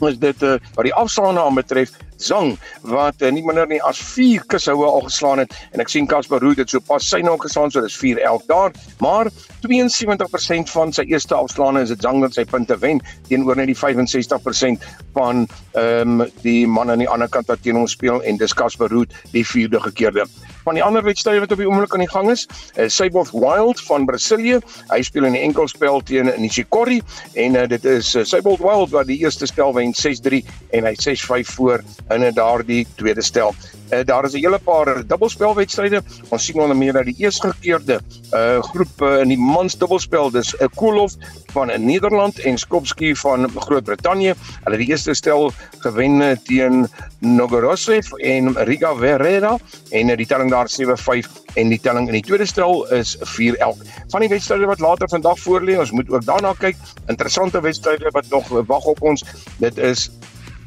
is 0.07 0.19
dit 0.19 0.43
uh, 0.43 0.57
wat 0.75 0.87
die 0.87 0.93
afslaande 0.93 1.41
aan 1.41 1.55
betref 1.55 1.91
Zang 2.19 2.57
wat 2.83 3.21
uh, 3.23 3.29
nie 3.31 3.43
minder 3.47 3.67
nie 3.67 3.79
as 3.87 3.99
4 4.03 4.43
kushoue 4.51 4.83
al 4.85 5.05
geslaan 5.07 5.39
het. 5.39 5.53
En 5.71 5.79
ek 5.79 5.91
sien 5.91 6.07
Casper 6.07 6.41
Ruud 6.43 6.59
het 6.59 6.71
so 6.71 6.83
pas 6.83 7.03
sy 7.03 7.21
nou 7.23 7.37
geslaan 7.39 7.71
so 7.71 7.81
dis 7.83 7.95
4 7.95 8.19
elk 8.27 8.43
daar. 8.51 8.75
Maar 8.99 9.31
72% 9.63 10.73
van 10.73 10.91
sy 10.95 11.07
eerste 11.07 11.35
afslaande 11.35 11.85
is 11.87 11.93
dit 11.95 12.03
Zang 12.03 12.19
wat 12.23 12.35
sy 12.35 12.43
punte 12.43 12.75
wen 12.83 12.99
teenoor 13.29 13.55
net 13.59 13.71
die 13.71 13.79
65% 13.79 14.83
van 15.15 15.47
ehm 15.79 16.19
um, 16.19 16.27
die 16.43 16.67
man 16.67 16.91
aan 16.91 16.99
die 16.99 17.09
ander 17.09 17.31
kant 17.31 17.47
wat 17.47 17.63
teen 17.63 17.79
hom 17.79 17.87
speel. 17.87 18.19
En 18.27 18.37
dis 18.37 18.53
Casper 18.53 18.91
Ruud 18.91 19.15
die 19.31 19.45
vierde 19.47 19.79
gekeerde 19.87 20.27
van 20.63 20.77
die 20.77 20.83
ander 20.83 21.03
wedstryde 21.03 21.39
wat 21.39 21.51
op 21.51 21.61
die 21.61 21.67
oomblik 21.69 21.93
aan 21.93 22.03
die 22.05 22.09
gang 22.09 22.29
is, 22.31 22.47
is 22.75 22.95
Seyboth 22.95 23.31
Wild 23.31 23.81
van 23.87 24.05
Brasilië. 24.05 24.59
Hy 24.89 25.01
speel 25.01 25.29
in 25.29 25.37
die 25.37 25.43
enkelspel 25.47 26.01
teen 26.05 26.31
Nishikori 26.37 27.01
en 27.33 27.55
uh, 27.55 27.67
dit 27.67 27.85
is 27.85 28.13
uh, 28.15 28.23
Seyboth 28.23 28.63
Wild 28.63 28.93
wat 28.95 29.09
die 29.09 29.19
eerste 29.23 29.47
stel 29.49 29.73
wen 29.73 29.93
6-3 29.95 30.43
en 30.77 30.89
hy 30.89 30.95
6-5 30.99 31.53
voor 31.55 31.83
in 32.15 32.29
daardie 32.33 32.85
tweede 32.95 33.21
stel. 33.25 33.55
Uh, 33.89 34.03
daar 34.05 34.25
is 34.25 34.33
'n 34.33 34.43
hele 34.45 34.59
paar 34.59 35.07
dubbelspelwedstryde. 35.07 36.01
Ons 36.29 36.45
sien 36.45 36.61
onder 36.61 36.77
meer 36.77 36.93
dat 36.93 37.05
die 37.05 37.15
eersgekeerde 37.17 37.99
uh 38.33 38.61
groep 38.61 39.01
uh, 39.01 39.19
in 39.21 39.27
die 39.27 39.37
mans 39.37 39.77
dubbelspel, 39.77 40.29
dis 40.31 40.53
'n 40.53 40.63
uh, 40.63 40.69
Koolhof 40.75 41.13
van 41.51 41.71
in 41.71 41.85
Nederland 41.85 42.39
en 42.39 42.57
Skopski 42.57 43.15
van 43.15 43.49
Groot-Brittanje. 43.55 44.35
Hulle 44.63 44.75
het 44.77 44.85
die 44.85 44.89
eerste 44.89 45.13
stel 45.13 45.51
gewen 45.79 46.39
teen 46.43 46.87
Nogorosev 47.19 48.11
en 48.11 48.53
Riga 48.57 48.95
Verrera 48.95 49.57
en 49.89 50.15
die 50.15 50.25
telling 50.25 50.48
daar 50.49 50.69
7-5 50.69 51.27
en 51.53 51.69
die 51.69 51.79
telling 51.79 52.07
in 52.07 52.13
die 52.13 52.25
tweede 52.25 52.45
stel 52.45 52.87
is 52.93 53.17
4-11. 53.17 53.83
Van 54.07 54.19
die 54.19 54.29
wedstryde 54.29 54.65
wat 54.65 54.79
later 54.79 55.09
vandag 55.09 55.39
voorlê, 55.39 55.79
ons 55.79 55.91
moet 55.91 56.09
ook 56.09 56.25
daarna 56.25 56.53
kyk. 56.57 56.77
Interessante 57.07 57.61
wedstryde 57.61 58.09
wat 58.11 58.29
nog 58.29 58.47
wag 58.47 58.85
op 58.85 59.01
ons. 59.01 59.25
Dit 59.57 59.77
is 59.77 60.09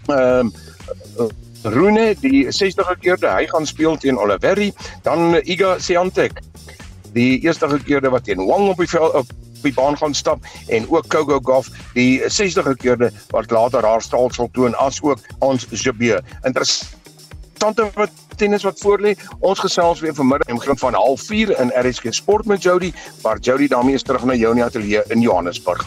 ehm 0.06 0.50
um, 1.18 1.30
Rune 1.62 2.16
die 2.18 2.50
60 2.50 2.88
keerde 2.98 3.30
hy 3.30 3.46
gaan 3.46 3.66
speel 3.66 3.94
teen 4.02 4.18
Oliveri 4.18 4.72
dan 5.06 5.36
Iga 5.46 5.76
Swiatek 5.78 6.40
die 7.14 7.38
eerste 7.44 7.68
gekeerde 7.70 8.10
wat 8.10 8.24
teen 8.26 8.42
Wang 8.48 8.68
op 8.72 8.82
die 8.82 8.88
veld 8.90 9.14
op 9.14 9.30
die 9.62 9.72
baan 9.74 9.96
gaan 9.96 10.14
stap 10.14 10.42
en 10.74 10.88
ook 10.90 11.06
Coco 11.06 11.38
Gauff 11.38 11.70
die 11.94 12.18
60 12.26 12.66
gekeerde 12.66 13.12
wat 13.30 13.50
later 13.54 13.86
haar 13.86 14.02
staal 14.02 14.30
sal 14.34 14.50
toon 14.52 14.74
as 14.74 14.98
ook 15.02 15.22
ons 15.38 15.66
Jabeur. 15.70 16.22
Interessante 16.42 17.86
wat 17.94 18.10
tennis 18.34 18.62
wat 18.62 18.78
voor 18.80 19.00
lê. 19.00 19.14
Ons 19.38 19.58
gesels 19.58 20.00
weer 20.00 20.14
vanmiddag 20.14 20.48
om 20.48 20.60
grond 20.60 20.78
van 20.78 20.94
04:30 20.94 21.58
in 21.60 21.72
RSG 21.74 22.14
Sport 22.14 22.46
met 22.46 22.62
Jody, 22.62 22.92
maar 23.22 23.38
Jody 23.38 23.68
daarmee 23.68 23.94
is 23.94 24.02
terug 24.02 24.24
na 24.24 24.34
jou 24.34 24.50
in 24.50 24.56
die 24.56 24.64
ateljee 24.64 25.02
in 25.08 25.20
Johannesburg. 25.20 25.86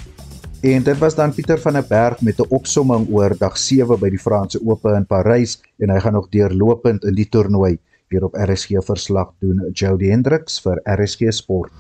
En 0.62 0.84
dit 0.84 0.98
was 0.98 1.16
dan 1.16 1.34
Pieter 1.34 1.60
van 1.62 1.74
der 1.74 1.86
Berg 1.88 2.22
met 2.22 2.40
'n 2.40 2.46
opsomming 2.50 3.08
oor 3.12 3.38
dag 3.38 3.58
7 3.58 4.00
by 4.00 4.10
die 4.10 4.20
Franse 4.20 4.60
Ope 4.66 4.90
in 4.96 5.06
Parys 5.06 5.62
en 5.78 5.90
hy 5.90 6.00
gaan 6.00 6.14
nog 6.14 6.30
deurlopend 6.30 7.04
in 7.04 7.14
die 7.14 7.30
toernooi 7.30 7.78
weer 8.08 8.24
op 8.24 8.34
RSG 8.34 8.70
verslag 8.86 9.34
doen. 9.40 9.70
Jody 9.74 10.10
Hendriks 10.10 10.62
vir 10.62 10.82
RSG 10.84 11.32
Sport. 11.34 11.72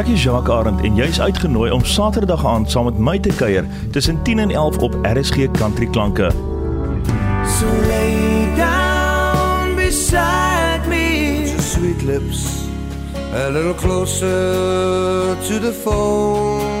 Ek 0.00 0.08
is 0.08 0.22
Jacques 0.22 0.48
Arend 0.48 0.80
en 0.80 0.94
jy's 0.96 1.18
uitgenooi 1.20 1.66
om 1.76 1.82
Saterdag 1.84 2.40
aand 2.48 2.70
saam 2.72 2.86
met 2.88 3.00
my 3.04 3.18
te 3.20 3.28
kuier 3.36 3.66
tussen 3.92 4.22
10 4.24 4.38
en 4.46 4.50
11 4.50 4.78
op 4.86 4.94
RSG 5.04 5.50
Country 5.58 5.86
Klanke. 5.92 6.30
So 7.44 7.66
lay 7.84 8.48
down 8.56 9.76
beside 9.76 10.88
me 10.88 11.04
Your 11.50 11.60
sweet 11.60 12.02
lips 12.02 12.64
A 13.34 13.50
little 13.50 13.74
closer 13.74 15.36
to 15.36 15.60
the 15.60 15.72
phone 15.82 16.80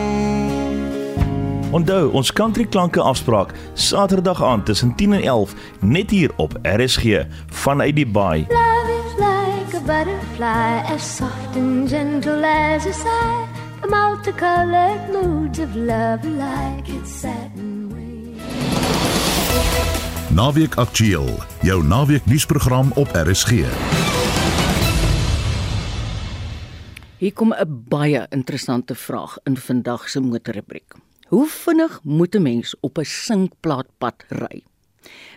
Onthou, 1.76 2.08
ons 2.16 2.32
Country 2.32 2.64
Klanke 2.64 3.00
afspraak 3.00 3.52
Saterdag 3.74 4.42
aand 4.42 4.64
tussen 4.66 4.94
10 4.96 5.12
en 5.12 5.22
11 5.22 5.54
net 5.80 6.10
hier 6.10 6.32
op 6.36 6.56
RSG 6.62 7.26
vanuit 7.46 7.96
die 7.96 8.08
baai. 8.08 8.46
Love 8.48 9.04
a 9.04 9.09
butterfly 9.90 10.86
as 10.86 11.02
soft 11.02 11.56
and 11.56 11.88
gentle 11.88 12.44
as 12.44 12.86
a 12.86 12.92
sigh 12.92 13.48
The 13.82 13.88
multicolored 13.88 15.10
moods 15.10 15.58
of 15.58 15.74
love 15.74 16.22
like 16.24 16.86
it's 16.88 17.10
satin 17.10 17.78
Naweek 20.30 20.76
Aktueel, 20.78 21.26
jou 21.66 21.82
naweek 21.82 22.26
nuusprogram 22.30 22.92
op 22.94 23.10
RSG. 23.18 23.66
Hier 27.18 27.32
kom 27.34 27.50
'n 27.52 27.84
baie 27.88 28.26
interessante 28.30 28.94
vraag 28.94 29.38
in 29.42 29.56
vandag 29.56 30.08
se 30.08 30.20
motorrubriek. 30.20 30.94
Hoe 31.28 31.46
vinnig 31.48 32.00
moet 32.02 32.34
'n 32.34 32.42
mens 32.42 32.74
op 32.80 32.98
'n 32.98 33.04
sinkplaatpad 33.04 34.24
ry? 34.28 34.62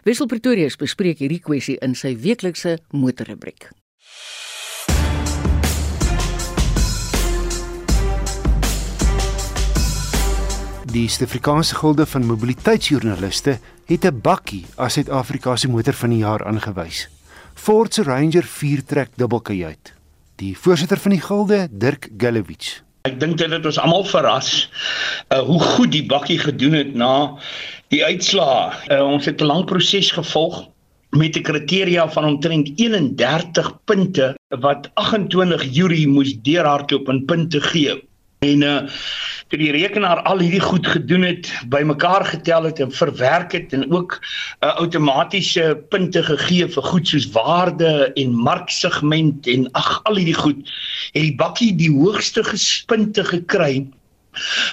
Wessel 0.03 0.25
Pretorius 0.25 0.75
bespreek 0.75 1.17
hierdie 1.17 1.41
kwessie 1.41 1.77
in 1.77 1.95
sy 1.95 2.17
weeklikse 2.17 2.77
motorrubriek. 2.91 3.82
Die 10.93 11.07
Suid-Afrikaanse 11.09 11.73
Gilde 11.75 12.05
van 12.05 12.25
Mobiliteitsjoernaliste 12.29 13.53
het 13.89 14.05
'n 14.05 14.19
bakkie 14.21 14.65
as 14.75 14.93
Suid-Afrika 14.93 15.55
se 15.55 15.67
motor 15.67 15.93
van 15.93 16.09
die 16.09 16.19
jaar 16.19 16.45
aangewys. 16.45 17.07
Ford 17.53 17.93
se 17.93 18.03
Ranger 18.03 18.43
4-trek 18.43 19.09
dubbelkajuit. 19.15 19.93
Die 20.35 20.57
voorsitter 20.57 20.97
van 20.97 21.11
die 21.11 21.21
gilde, 21.21 21.67
Dirk 21.71 22.09
Gallowich. 22.17 22.83
Ek 23.01 23.19
dink 23.19 23.37
dit 23.37 23.49
het 23.49 23.65
ons 23.65 23.79
almal 23.79 24.05
verras 24.05 24.69
uh 25.29 25.39
hoe 25.39 25.59
goed 25.59 25.91
die 25.91 26.05
bakkie 26.05 26.39
gedoen 26.39 26.73
het 26.73 26.93
na 26.93 27.37
die 27.87 28.05
uitslae. 28.05 28.73
Uh, 28.89 29.01
ons 29.05 29.25
het 29.25 29.41
'n 29.41 29.45
lang 29.45 29.65
proses 29.65 30.11
gevolg 30.11 30.69
met 31.09 31.37
'n 31.37 31.41
kriteria 31.41 32.09
van 32.09 32.25
omtrent 32.25 32.69
31 32.75 33.83
punte 33.85 34.35
wat 34.59 34.91
28 34.93 35.63
jury 35.73 36.05
moes 36.05 36.37
deurhardloop 36.41 37.09
en 37.09 37.25
punte 37.25 37.61
gee. 37.61 38.03
En 38.43 38.61
uh 38.61 38.79
toe 39.53 39.59
die 39.61 39.71
rekenaar 39.71 40.23
al 40.25 40.39
hierdie 40.41 40.63
goed 40.63 40.87
gedoen 40.89 41.21
het, 41.27 41.45
bymekaar 41.69 42.23
getel 42.25 42.63
het 42.65 42.79
en 42.81 42.91
verwerk 42.91 43.51
het 43.53 43.73
en 43.77 43.83
ook 43.93 44.15
'n 44.17 44.65
uh, 44.65 44.75
outomatiese 44.81 45.83
punte 45.89 46.23
gegee 46.23 46.67
vir 46.67 46.83
goed 46.83 47.07
soos 47.07 47.27
waarde 47.35 48.11
en 48.13 48.33
marksegment 48.33 49.47
en 49.47 49.67
ag 49.71 49.99
al 50.03 50.15
hierdie 50.15 50.39
goed, 50.39 50.71
het 51.11 51.21
die 51.21 51.35
bakkie 51.35 51.75
die 51.75 51.91
hoogste 51.91 52.43
gespunte 52.43 53.23
gekry 53.23 53.85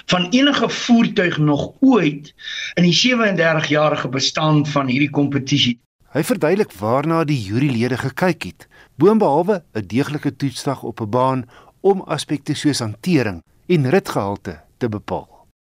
van 0.05 0.27
enige 0.29 0.69
voertuig 0.69 1.37
nog 1.37 1.71
ooit 1.79 2.33
in 2.73 2.83
die 2.83 2.97
37-jarige 2.97 4.09
bestaan 4.09 4.65
van 4.65 4.87
hierdie 4.87 5.13
kompetisie. 5.13 5.77
Hy 6.11 6.23
verduidelik 6.23 6.73
waarna 6.73 7.23
die 7.23 7.37
jurylede 7.37 7.97
gekyk 7.97 8.43
het, 8.43 8.67
boonbehalwe 8.95 9.63
'n 9.73 9.85
deeglike 9.87 10.35
toetsdag 10.35 10.83
op 10.83 11.01
'n 11.01 11.09
baan 11.09 11.45
om 11.81 12.01
aspekte 12.01 12.53
soos 12.53 12.79
hantering 12.79 13.43
en 13.71 13.89
ritgehalte 13.89 14.59
te 14.77 14.89
bepaal. 14.89 15.27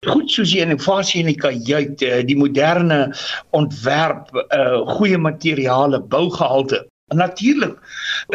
Goed 0.06 0.30
soos 0.32 0.52
die 0.54 0.62
innovasie 0.62 1.24
in 1.24 1.32
die 1.32 1.40
kajuit, 1.42 2.02
eh, 2.06 2.22
die 2.26 2.38
moderne 2.38 3.00
ontwerp, 3.58 4.30
uh 4.54 4.84
goeie 4.98 5.18
materiale, 5.18 6.00
bougehalte. 6.02 6.86
Natuurlik 7.16 7.78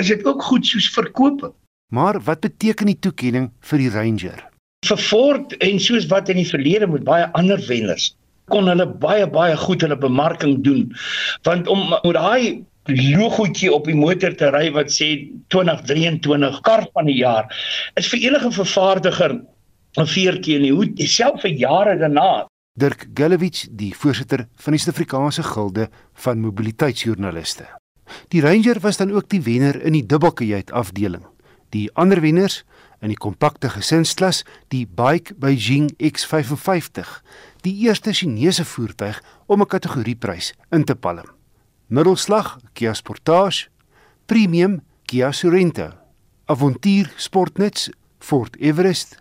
is 0.00 0.08
dit 0.08 0.24
ook 0.26 0.42
goed 0.42 0.66
soos 0.66 0.90
verkope. 0.90 1.52
Maar 1.94 2.20
wat 2.24 2.40
beteken 2.40 2.86
die 2.86 2.98
toekenning 2.98 3.52
vir 3.60 3.78
die 3.78 3.90
Ranger? 3.90 4.40
Vir 4.86 4.98
Ford 4.98 5.54
en 5.60 5.78
soos 5.80 6.08
wat 6.10 6.28
in 6.32 6.40
die 6.40 6.48
verlede 6.48 6.88
met 6.90 7.04
baie 7.04 7.28
ander 7.38 7.60
wenners 7.68 8.10
kon 8.50 8.66
hulle 8.66 8.86
baie 9.04 9.26
baie 9.30 9.56
goed 9.56 9.84
hulle 9.84 9.96
bemarking 9.96 10.62
doen. 10.66 10.90
Want 11.46 11.68
om 11.70 11.88
met 11.92 12.14
daai 12.16 12.64
logoetjie 12.90 13.72
op 13.72 13.86
die 13.86 13.94
motor 13.94 14.34
te 14.34 14.50
ry 14.50 14.70
wat 14.74 14.90
sê 14.90 15.30
2023 15.54 16.60
kar 16.66 16.86
van 16.92 17.06
die 17.06 17.20
jaar 17.20 17.46
is 17.94 18.08
vir 18.10 18.24
enige 18.28 18.50
vervaardiger 18.50 19.40
'n 19.98 20.06
veertjie 20.06 20.56
in 20.56 20.62
die 20.62 20.72
hoed 20.72 21.00
selfs 21.04 21.42
vir 21.42 21.50
jare 21.50 21.98
daarna. 21.98 22.46
Dirk 22.74 23.06
Gallowich, 23.14 23.68
die 23.70 23.92
voorsitter 23.92 24.46
van 24.56 24.72
die 24.72 24.80
Suid-Afrikaanse 24.80 25.42
Gilde 25.42 25.90
van 26.14 26.40
Mobiliteitsjoernaliste. 26.40 27.66
Die 28.28 28.40
Ranger 28.40 28.80
was 28.80 28.96
dan 28.96 29.12
ook 29.12 29.28
die 29.28 29.42
wenner 29.42 29.76
in 29.82 29.92
die 29.92 30.06
dubbelkajuit 30.06 30.72
afdeling. 30.72 31.26
Die 31.70 31.90
ander 31.92 32.20
wenners 32.20 32.64
in 33.00 33.08
die 33.08 33.18
kompakte 33.18 33.68
gesinsklas, 33.68 34.44
die 34.68 34.86
Bike 34.86 35.34
Beijing 35.34 35.92
X55, 35.98 37.20
die 37.60 37.74
eerste 37.84 38.12
Chinese 38.12 38.64
voertuig 38.64 39.22
om 39.46 39.60
'n 39.60 39.66
kategorieprys 39.66 40.54
in 40.70 40.84
te 40.84 40.94
palm. 40.94 41.41
Middelslag 41.93 42.57
Kia 42.72 42.95
Sportage, 42.95 43.68
Premium 44.26 44.80
Kia 45.05 45.32
Sorento, 45.32 45.90
Avontuur 46.45 47.12
Sportnuts 47.16 47.90
Ford 48.18 48.57
Everest, 48.57 49.16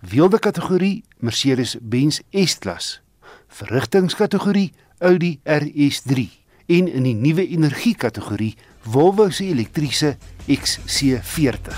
Wilde 0.00 0.38
kategorie 0.38 1.02
Mercedes-Benz 1.18 2.20
S-klas, 2.30 3.02
Verrigtingskategorie 3.48 4.72
Audi 4.98 5.40
RS3 5.42 6.28
en 6.66 6.88
in 6.88 7.02
die 7.02 7.14
nuwe 7.14 7.48
energie 7.48 7.96
kategorie 7.98 8.54
Volvo 8.86 9.30
se 9.30 9.50
elektriese 9.50 10.14
XC40. 10.46 11.74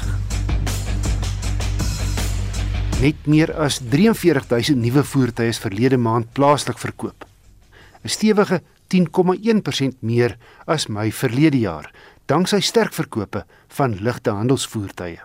Net 3.00 3.24
meer 3.24 3.56
as 3.56 3.80
43000 3.80 4.76
nuwe 4.76 5.08
voertuie 5.08 5.48
is 5.48 5.64
verlede 5.64 5.96
maand 5.96 6.36
plaaslik 6.36 6.78
verkoop. 6.78 7.24
'n 8.04 8.08
Stewige 8.12 8.60
10,1% 8.94 10.02
meer 10.06 10.36
as 10.70 10.86
my 10.86 11.10
verlede 11.10 11.58
jaar, 11.58 11.90
danksy 12.30 12.60
sterk 12.62 12.94
verkope 12.94 13.42
van 13.74 13.96
ligte 13.98 14.30
handelsvoertuie. 14.30 15.18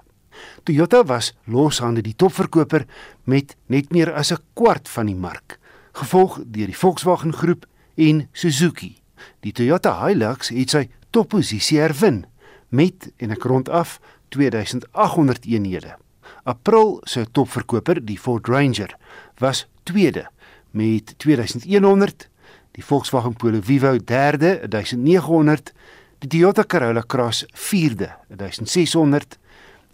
Toyota 0.64 1.04
was 1.06 1.34
loshande 1.46 2.02
die 2.02 2.16
topverkoper 2.16 2.86
met 3.30 3.56
net 3.68 3.92
meer 3.92 4.14
as 4.14 4.32
'n 4.32 4.42
kwart 4.54 4.90
van 4.90 5.06
die 5.06 5.16
mark, 5.16 5.60
gevolg 5.94 6.40
deur 6.46 6.68
die 6.68 6.78
Volkswagen 6.78 7.34
groep 7.34 7.66
en 7.96 8.28
Suzuki. 8.32 8.98
Die 9.40 9.52
Toyota 9.52 10.06
Hilux 10.06 10.50
het 10.50 10.70
sy 10.70 10.90
topposisie 11.12 11.80
herwin 11.80 12.26
met 12.70 13.12
en 13.18 13.32
ek 13.32 13.44
rond 13.44 13.70
af 13.70 14.00
2800 14.30 15.46
eenhede. 15.46 15.98
April 16.44 17.02
se 17.04 17.26
topverkoper, 17.32 18.06
die 18.06 18.18
Ford 18.18 18.48
Ranger, 18.48 18.96
was 19.38 19.68
tweede 19.84 20.30
met 20.72 21.14
2100, 21.18 22.30
die 22.72 22.84
Volkswagen 22.84 23.34
Polo 23.34 23.62
Vivo 23.62 23.98
derde, 23.98 24.60
1900, 24.68 25.74
die 26.20 26.28
Toyota 26.28 26.64
Corolla 26.64 27.04
Cross 27.08 27.46
vierde, 27.54 28.12
1600 28.30 29.38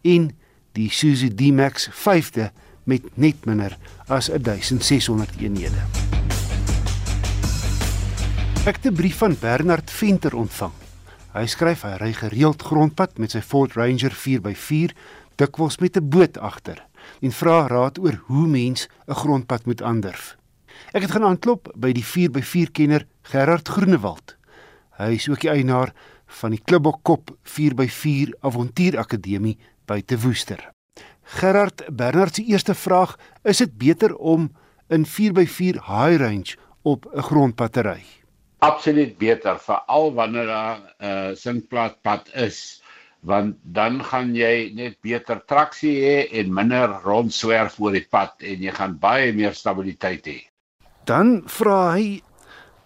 en 0.01 0.31
die 0.75 0.87
Isuzu 0.89 1.29
D-Max 1.29 1.89
5de 1.89 2.49
met 2.85 3.05
net 3.17 3.45
minder 3.45 3.77
as 4.07 4.29
1600 4.29 5.39
eenhede. 5.39 5.81
Ek 8.65 8.81
het 8.81 8.85
'n 8.85 8.95
brief 8.95 9.17
van 9.17 9.37
Bernard 9.39 9.91
Venter 9.91 10.35
ontvang. 10.35 10.73
Hy 11.33 11.45
skryf 11.45 11.81
hy 11.81 11.95
ry 11.97 12.13
gereeld 12.13 12.61
grondpad 12.61 13.17
met 13.17 13.31
sy 13.31 13.41
Ford 13.41 13.73
Ranger 13.73 14.11
4x4, 14.11 14.95
dikwels 15.35 15.77
met 15.77 15.97
'n 15.97 16.09
boot 16.09 16.37
agter 16.37 16.85
en 17.21 17.31
vra 17.31 17.67
raad 17.67 17.99
oor 17.99 18.21
hoe 18.25 18.47
mens 18.47 18.87
'n 19.07 19.13
grondpad 19.13 19.65
moet 19.65 19.81
aandurf. 19.81 20.37
Ek 20.93 21.01
het 21.01 21.11
gaan 21.11 21.27
aanklop 21.27 21.71
by 21.75 21.91
die 21.95 22.05
4x4 22.05 22.71
kenner 22.71 23.07
Gerard 23.31 23.67
Groenewald. 23.67 24.35
Hy 24.97 25.15
is 25.17 25.29
ook 25.29 25.41
die 25.43 25.51
eienaar 25.51 25.93
van 26.41 26.55
die 26.55 26.61
Klubbokkop 26.63 27.33
4x4 27.43 28.37
Avontuurakademie 28.41 29.57
by 29.89 30.01
Te 30.01 30.17
Woester. 30.19 30.61
Gerard 31.39 31.83
Bernard 31.89 32.35
se 32.35 32.43
eerste 32.43 32.75
vraag, 32.77 33.15
is 33.43 33.57
dit 33.57 33.77
beter 33.77 34.15
om 34.15 34.51
in 34.93 35.05
4x4 35.05 35.81
high 35.87 36.17
range 36.21 36.55
op 36.83 37.05
'n 37.13 37.21
grondpad 37.21 37.73
te 37.73 37.81
ry? 37.81 38.01
Absoluut 38.59 39.17
beter, 39.17 39.59
veral 39.59 40.13
wanneer 40.13 40.45
daar 40.45 40.77
'n 40.77 41.05
uh, 41.05 41.35
sinkplaatpad 41.35 42.29
is, 42.33 42.81
want 43.19 43.55
dan 43.63 44.03
gaan 44.03 44.35
jy 44.35 44.71
net 44.73 45.01
beter 45.01 45.41
traksie 45.45 45.97
hê 46.01 46.17
en 46.39 46.53
minder 46.53 46.89
rondswerf 47.03 47.79
oor 47.79 47.91
die 47.91 48.07
pad 48.09 48.33
en 48.39 48.61
jy 48.61 48.71
gaan 48.71 48.99
baie 48.99 49.33
meer 49.33 49.53
stabiliteit 49.53 50.25
hê. 50.27 50.39
Dan 51.05 51.43
vra 51.47 51.95
hy 51.95 52.21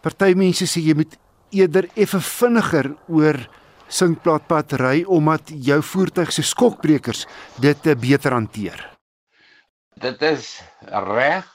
party 0.03 0.33
mense 0.35 0.67
sê 0.67 0.83
jy 0.83 0.95
moet 0.99 1.15
eerder 1.55 1.87
effe 1.95 2.19
vinniger 2.23 2.91
oor 3.07 3.39
sinkplaatpad 3.89 4.75
ry 4.81 4.97
omdat 5.07 5.49
jou 5.49 5.79
voertuig 5.91 6.31
se 6.33 6.43
skokbrekers 6.45 7.25
dit 7.61 7.87
beter 7.99 8.35
hanteer. 8.35 8.83
Dit 9.99 10.21
is 10.23 10.59
reg 10.91 11.47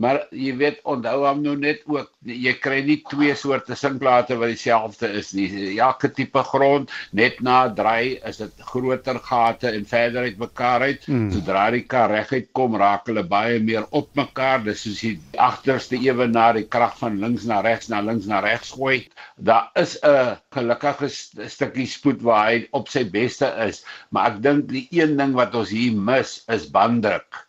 Maar 0.00 0.22
jy 0.32 0.54
weet 0.56 0.78
onthou 0.88 1.26
hom 1.26 1.42
nou 1.44 1.52
net 1.60 1.82
ook 1.90 2.08
jy 2.24 2.54
kry 2.64 2.78
nie 2.86 2.96
twee 3.10 3.34
soorte 3.36 3.76
sinkplate 3.76 4.38
wat 4.40 4.54
dieselfde 4.54 5.10
is 5.18 5.34
nie. 5.36 5.48
Elke 5.76 6.08
tipe 6.16 6.40
grond 6.48 6.92
net 7.16 7.42
na 7.44 7.56
draai 7.76 8.16
is 8.30 8.40
dit 8.40 8.62
groter 8.70 9.20
gate 9.26 9.68
en 9.68 9.84
verder 9.90 10.28
uit 10.30 10.38
mekaar 10.40 10.86
uit. 10.88 11.04
Hmm. 11.04 11.26
Sodra 11.34 11.66
die 11.74 11.82
kar 11.94 12.14
reguit 12.14 12.48
kom, 12.56 12.78
raak 12.80 13.10
hulle 13.10 13.26
baie 13.34 13.58
meer 13.66 13.84
op 14.00 14.08
mekaar. 14.16 14.64
Dis 14.64 14.86
soos 14.86 15.02
die 15.04 15.12
agterste 15.50 16.00
ewe 16.00 16.30
na 16.32 16.48
die 16.56 16.64
krag 16.76 16.96
van 17.02 17.20
links 17.20 17.44
na 17.50 17.60
regs 17.66 17.92
na 17.92 18.00
links 18.06 18.30
na 18.30 18.40
regs 18.44 18.72
gooi. 18.78 19.02
Daar 19.36 19.68
is 19.82 19.98
'n 20.00 20.38
gelukkige 20.56 21.12
stukkie 21.12 21.86
spoed 21.86 22.24
waar 22.24 22.48
hy 22.48 22.64
op 22.72 22.88
sy 22.88 23.04
beste 23.04 23.52
is, 23.68 23.84
maar 24.08 24.32
ek 24.32 24.42
dink 24.42 24.68
die 24.72 24.88
een 24.90 25.16
ding 25.20 25.36
wat 25.36 25.54
ons 25.54 25.76
hier 25.76 25.92
mis 25.92 26.40
is 26.48 26.70
banddruk 26.72 27.44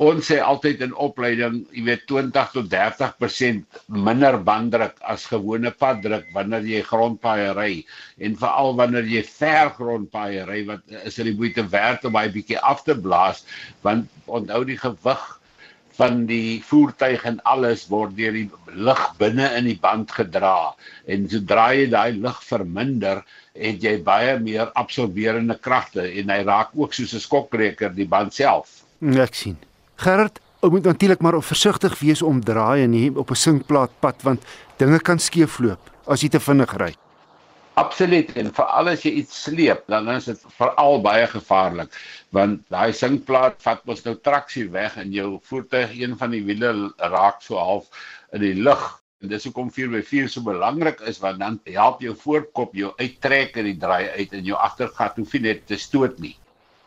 ons 0.00 0.24
sê 0.30 0.38
altyd 0.40 0.80
in 0.86 0.94
opleiding, 0.96 1.58
jy 1.76 1.82
weet 1.84 2.06
20 2.08 2.54
tot 2.54 2.68
30% 2.72 3.80
minder 4.08 4.38
banddruk 4.46 4.96
as 5.14 5.26
gewone 5.28 5.72
paddruk 5.82 6.30
wanneer 6.36 6.64
jy 6.64 6.80
grondpaaie 6.88 7.50
ry 7.58 7.72
en 8.24 8.38
veral 8.40 8.72
wanneer 8.78 9.10
jy 9.10 9.20
ver 9.28 9.74
grondpaaie 9.76 10.46
ry 10.48 10.62
wat 10.70 10.96
is 11.02 11.20
dit 11.20 11.28
die 11.28 11.36
moeite 11.36 11.66
werd 11.74 12.08
om 12.08 12.16
baie 12.16 12.32
bietjie 12.32 12.56
af 12.72 12.80
te 12.86 12.96
blaas 12.96 13.44
want 13.84 14.08
onthou 14.40 14.62
die 14.72 14.80
gewig 14.80 15.28
van 16.00 16.24
die 16.24 16.62
voertuig 16.64 17.26
en 17.28 17.40
alles 17.52 17.84
word 17.92 18.16
deur 18.16 18.32
die 18.32 18.48
lug 18.88 19.02
binne 19.20 19.52
in 19.58 19.68
die 19.68 19.78
band 19.84 20.16
gedra 20.16 20.72
en 21.12 21.28
sodra 21.28 21.70
jy 21.76 21.90
daai 21.92 22.16
lug 22.16 22.40
verminder 22.48 23.20
het 23.52 23.84
jy 23.84 23.98
baie 24.06 24.38
meer 24.40 24.72
absorberende 24.80 25.60
kragte 25.60 26.08
en 26.08 26.32
hy 26.32 26.40
raak 26.48 26.72
ook 26.72 26.96
soos 26.96 27.12
'n 27.12 27.26
skokbreker 27.26 27.92
die 27.92 28.08
band 28.08 28.32
self. 28.32 28.80
Ek 29.28 29.34
sien. 29.34 29.60
Gerard, 30.00 30.38
ou 30.64 30.70
moet 30.72 30.86
natuurlik 30.88 31.20
maar 31.20 31.36
versigtig 31.44 31.98
wees 32.00 32.22
om 32.24 32.38
draai 32.40 32.86
en 32.86 32.90
nie 32.90 33.10
op 33.22 33.30
'n 33.30 33.36
sinkplaat 33.36 33.90
pad 34.00 34.22
want 34.22 34.44
dinge 34.80 35.00
kan 35.00 35.18
skeefloop 35.18 35.90
as 36.06 36.22
jy 36.22 36.28
te 36.28 36.40
vinnig 36.40 36.72
ry. 36.80 36.94
Absoluut 37.74 38.32
en 38.36 38.48
veral 38.54 38.88
as 38.88 39.04
jy 39.04 39.12
iets 39.20 39.42
sleep, 39.42 39.84
dan 39.86 40.08
is 40.08 40.24
dit 40.24 40.40
veral 40.56 41.02
baie 41.04 41.26
gevaarlik 41.26 41.92
want 42.30 42.64
daai 42.68 42.92
sinkplaat 42.92 43.60
vat 43.62 43.84
mos 43.84 44.04
nou 44.04 44.16
traksie 44.16 44.70
weg 44.72 44.96
en 44.96 45.12
jou 45.12 45.38
voertuig 45.42 45.92
een 46.00 46.16
van 46.16 46.30
die 46.30 46.44
wiele 46.48 46.72
raak 46.96 47.42
so 47.42 47.56
half 47.56 47.84
in 48.32 48.40
die 48.40 48.54
lug. 48.54 49.02
En 49.20 49.28
dis 49.28 49.44
hoekom 49.44 49.68
4x4 49.68 50.28
so 50.32 50.40
belangrik 50.40 51.00
is 51.00 51.18
want 51.20 51.38
dan 51.38 51.60
help 51.64 52.00
jou 52.00 52.16
voorkop 52.16 52.72
jou 52.74 52.92
uittrek 52.96 53.56
en 53.56 53.64
die 53.64 53.76
draai 53.76 54.08
uit 54.08 54.32
en 54.32 54.44
jou 54.44 54.56
agtergat 54.56 55.16
hoef 55.16 55.32
nie 55.32 55.42
net 55.52 55.66
te 55.66 55.76
stoot 55.76 56.18
nie. 56.18 56.39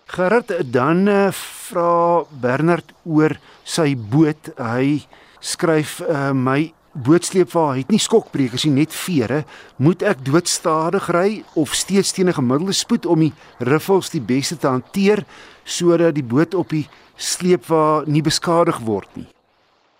Gerard 0.05 0.51
dan 0.73 1.07
uh, 1.07 1.31
vra 1.31 2.23
Bernard 2.29 2.93
oor 3.03 3.37
sy 3.63 3.93
boot. 3.95 4.51
Hy 4.59 5.03
skryf 5.43 5.99
uh, 6.03 6.31
my 6.35 6.73
bootsleepwa 6.93 7.71
het 7.79 7.89
nie 7.89 8.01
skokbrekers 8.01 8.67
nie, 8.67 8.83
net 8.83 8.93
vere. 8.93 9.43
Moet 9.81 10.03
ek 10.05 10.21
doodstadig 10.27 11.07
ry 11.15 11.29
of 11.57 11.73
steeds 11.73 12.13
teen 12.13 12.29
'n 12.29 12.37
gemiddelde 12.37 12.73
spoed 12.73 13.05
om 13.05 13.19
die 13.19 13.33
riffels 13.59 14.09
die 14.13 14.21
beste 14.21 14.57
te 14.57 14.67
hanteer 14.67 15.25
sodat 15.63 16.15
die 16.15 16.23
boot 16.23 16.53
op 16.53 16.69
die 16.69 16.87
sleepwa 17.17 18.03
nie 18.05 18.21
beskadig 18.21 18.79
word 18.79 19.09
nie? 19.15 19.27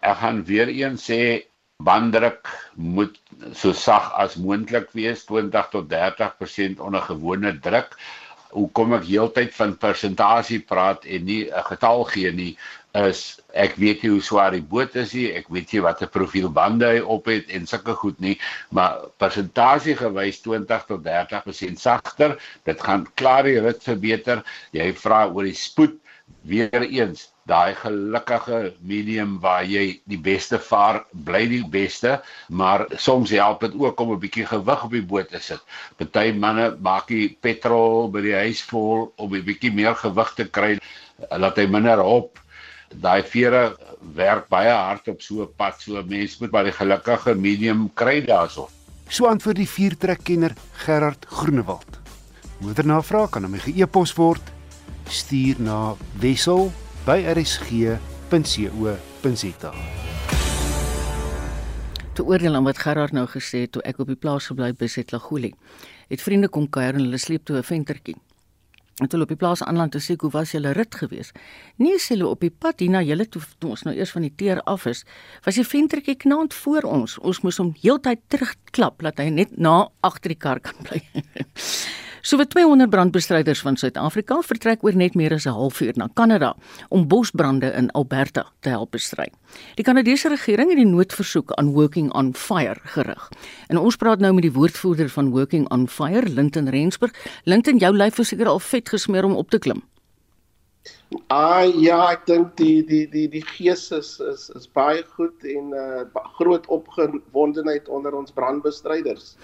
Ek 0.02 0.18
gaan 0.18 0.44
weer 0.44 0.68
een 0.68 0.98
sê 0.98 1.48
banddruk 1.84 2.48
moet 2.76 3.16
so 3.54 3.74
sag 3.74 4.12
as 4.14 4.36
moontlik 4.36 4.92
wees, 4.94 5.26
20 5.26 5.70
tot 5.72 5.90
30% 5.90 6.80
onder 6.80 7.02
gewone 7.02 7.60
druk 7.60 7.98
hoekom 8.54 8.94
ek 9.00 9.08
heeltyd 9.10 9.54
van 9.58 9.76
persentasie 9.82 10.60
praat 10.70 11.06
en 11.06 11.26
nie 11.26 11.42
'n 11.50 11.66
getal 11.72 12.04
gee 12.14 12.32
nie 12.32 12.54
is 12.94 13.42
ek 13.58 13.76
weet 13.82 14.04
nie 14.04 14.12
hoe 14.14 14.22
swaar 14.22 14.52
die 14.54 14.62
boot 14.62 14.96
is 14.96 15.14
nie 15.18 15.32
ek 15.34 15.50
weet 15.50 15.74
nie 15.74 15.82
watter 15.82 16.10
profiel 16.14 16.50
bande 16.54 16.86
hy 16.86 17.00
op 17.16 17.26
het 17.32 17.50
en 17.50 17.66
sulke 17.66 17.96
goed 17.98 18.20
nie 18.22 18.36
maar 18.70 19.10
persentasie 19.18 19.96
gewys 19.98 20.42
20 20.46 20.86
tot 20.92 21.04
30% 21.08 21.82
sagter 21.82 22.38
dit 22.70 22.82
gaan 22.82 23.08
klaar 23.16 23.44
die 23.50 23.60
rit 23.60 23.84
verbeter 23.84 24.44
jy 24.78 24.92
vra 24.94 25.26
oor 25.28 25.50
die 25.50 25.58
spoed 25.58 25.98
weer 26.46 26.86
eens 26.86 27.33
daai 27.50 27.76
gelukkige 27.76 28.74
medium 28.80 29.36
waar 29.44 29.66
jy 29.68 30.00
die 30.08 30.20
beste 30.20 30.60
vaar, 30.64 31.02
bly 31.28 31.44
die 31.52 31.64
beste, 31.68 32.18
maar 32.48 32.86
soms 32.96 33.34
help 33.36 33.66
dit 33.66 33.74
ook 33.80 34.00
om 34.00 34.14
'n 34.14 34.20
bietjie 34.20 34.46
gewig 34.46 34.84
op 34.84 34.92
die 34.92 35.04
boot 35.04 35.30
te 35.30 35.40
sit. 35.40 35.60
Party 35.98 36.32
manne 36.32 36.78
maak 36.80 37.08
die 37.08 37.38
petrol 37.42 38.10
by 38.12 38.22
die 38.22 38.36
huis 38.36 38.62
vol 38.62 39.12
om 39.18 39.36
'n 39.36 39.44
bietjie 39.44 39.74
meer 39.74 39.96
gewig 39.96 40.34
te 40.36 40.46
kry, 40.46 40.80
laat 41.30 41.58
hy 41.58 41.68
minder 41.68 42.00
op. 42.02 42.40
Daai 42.96 43.24
vere 43.24 43.76
werk 44.16 44.48
baie 44.48 44.72
hard 44.72 45.08
op 45.08 45.22
so 45.22 45.44
'n 45.44 45.54
pad, 45.58 45.82
so 45.82 46.04
mense 46.04 46.38
moet 46.40 46.52
maar 46.52 46.64
die 46.64 46.72
gelukkige 46.72 47.36
medium 47.36 47.92
kry 47.94 48.22
daarso. 48.22 48.70
So 49.10 49.26
antwoord 49.26 49.56
die 49.56 49.70
viertrekkenner 49.70 50.54
Gerard 50.86 51.26
Groenewald. 51.26 52.00
Moedernavraag 52.60 53.30
kan 53.30 53.44
aan 53.44 53.52
my 53.52 53.60
ge-e-pos 53.60 54.14
word. 54.14 54.42
Stuur 55.10 55.56
na 55.60 55.96
wissel 56.20 56.72
by 57.04 57.20
rsg.co.za. 57.36 58.32
Toe 62.14 62.26
oordeel 62.26 62.56
aan 62.56 62.64
wat 62.64 62.78
Gerard 62.78 63.12
nou 63.12 63.26
gesê 63.28 63.66
het 63.66 63.72
toe 63.76 63.82
ek 63.84 64.00
op 64.00 64.08
die 64.08 64.20
plaas 64.20 64.48
gebly 64.52 64.72
by 64.78 64.88
Setlagoli. 64.88 65.52
Het 66.12 66.22
vriende 66.22 66.48
kom 66.48 66.70
kuier 66.70 66.94
en 66.96 67.04
hulle 67.08 67.18
sleep 67.20 67.44
toe 67.46 67.58
'n 67.58 67.64
ventertjie. 67.64 68.16
En 69.02 69.08
toe 69.08 69.22
op 69.22 69.28
die 69.28 69.38
plaas 69.38 69.64
aanland 69.64 69.92
te 69.92 70.00
sê 70.00 70.16
hoe 70.20 70.30
was 70.30 70.52
julle 70.52 70.72
rit 70.72 70.96
gewees? 70.96 71.32
Nee, 71.76 71.98
sê 71.98 72.14
hulle 72.14 72.28
op 72.28 72.40
die 72.40 72.52
pad 72.52 72.80
hier 72.80 72.90
na 72.90 73.02
julle 73.02 73.26
toe 73.26 73.42
toe 73.58 73.70
ons 73.70 73.82
nou 73.84 73.96
eers 73.96 74.12
van 74.12 74.22
die 74.22 74.34
teer 74.36 74.62
af 74.62 74.86
is, 74.86 75.04
was 75.44 75.56
die 75.56 75.66
ventertjie 75.66 76.16
knaand 76.16 76.54
voor 76.54 76.82
ons. 76.82 77.18
Ons 77.18 77.42
moes 77.42 77.58
hom 77.58 77.76
heeltyd 77.82 78.20
terugklap 78.28 79.02
dat 79.02 79.18
hy 79.18 79.30
net 79.30 79.58
na 79.58 79.90
agter 80.00 80.30
die 80.30 80.38
kar 80.38 80.60
kan 80.60 80.76
bly. 80.84 81.02
So 82.24 82.38
wat 82.40 82.54
200 82.54 82.88
brandbestryders 82.90 83.60
van 83.66 83.76
Suid-Afrika 83.76 84.38
vertrek 84.48 84.84
oor 84.88 84.96
net 84.96 85.16
meer 85.20 85.34
as 85.36 85.46
'n 85.46 85.52
halfuur 85.52 85.92
na 86.00 86.08
Kanada 86.08 86.56
om 86.90 87.08
bosbrande 87.08 87.74
in 87.76 87.92
Alberta 87.92 88.46
te 88.62 88.70
help 88.70 88.92
bestry. 88.92 89.28
Die 89.76 89.84
Kanadese 89.84 90.30
regering 90.30 90.70
het 90.70 90.78
die 90.78 90.86
noodversoek 90.86 91.52
aan 91.52 91.74
Working 91.74 92.14
on 92.14 92.34
Fire 92.34 92.80
gerig. 92.84 93.30
En 93.68 93.78
ons 93.78 93.96
praat 93.96 94.20
nou 94.20 94.34
met 94.34 94.44
die 94.44 94.54
woordvoerder 94.54 95.10
van 95.10 95.32
Working 95.32 95.70
on 95.70 95.88
Fire, 95.88 96.30
Linton 96.30 96.70
Rensburg. 96.70 97.12
Linton, 97.44 97.78
jou 97.78 97.96
lyf 97.96 98.20
is 98.20 98.28
seker 98.28 98.48
al 98.48 98.60
vet 98.60 98.90
gesmeer 98.90 99.26
om 99.26 99.36
op 99.36 99.50
te 99.50 99.60
klim. 99.60 99.84
Ah 101.28 101.64
ja, 101.80 102.12
ek 102.12 102.26
dink 102.26 102.56
die 102.58 102.82
die 102.88 103.06
die 103.08 103.28
die 103.30 103.44
gees 103.46 103.92
is 103.92 104.20
is 104.20 104.50
is 104.58 104.66
baie 104.68 105.04
goed 105.16 105.44
en 105.44 105.70
uh 105.78 106.24
groot 106.38 106.66
opgewondenheid 106.68 107.90
onder 107.90 108.16
ons 108.18 108.32
brandbestryders. 108.32 109.36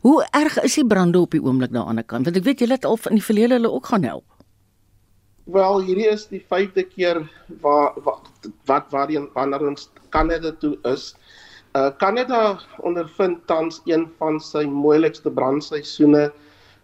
Hoe 0.00 0.24
erg 0.32 0.54
is 0.62 0.74
die 0.78 0.86
brande 0.86 1.20
op 1.20 1.34
die 1.36 1.42
oomblik 1.44 1.72
daar 1.72 1.90
aan 1.90 2.00
die 2.00 2.06
kant? 2.08 2.24
Want 2.24 2.36
ek 2.40 2.44
weet 2.46 2.62
julle 2.64 2.78
het 2.78 2.86
al 2.88 2.96
in 3.10 3.18
die 3.18 3.24
verlede 3.24 3.58
hulle 3.58 3.70
ook 3.70 3.90
gaan 3.92 4.06
help. 4.08 4.24
Wel, 5.52 5.80
hierdie 5.84 6.08
is 6.08 6.24
die 6.30 6.40
vyfde 6.48 6.86
keer 6.88 7.20
waar 7.60 7.92
wat 8.06 8.48
wat 8.70 8.88
waarheen 8.94 9.28
wanneer 9.34 9.66
ons 9.68 9.90
Kanada 10.14 10.54
toe 10.62 10.78
is. 10.88 11.10
Uh 11.76 11.90
Kanada 12.00 12.58
ondervind 12.80 13.44
tans 13.46 13.82
een 13.84 14.08
van 14.18 14.40
sy 14.40 14.64
moeilikste 14.64 15.30
brandseisoene 15.30 16.30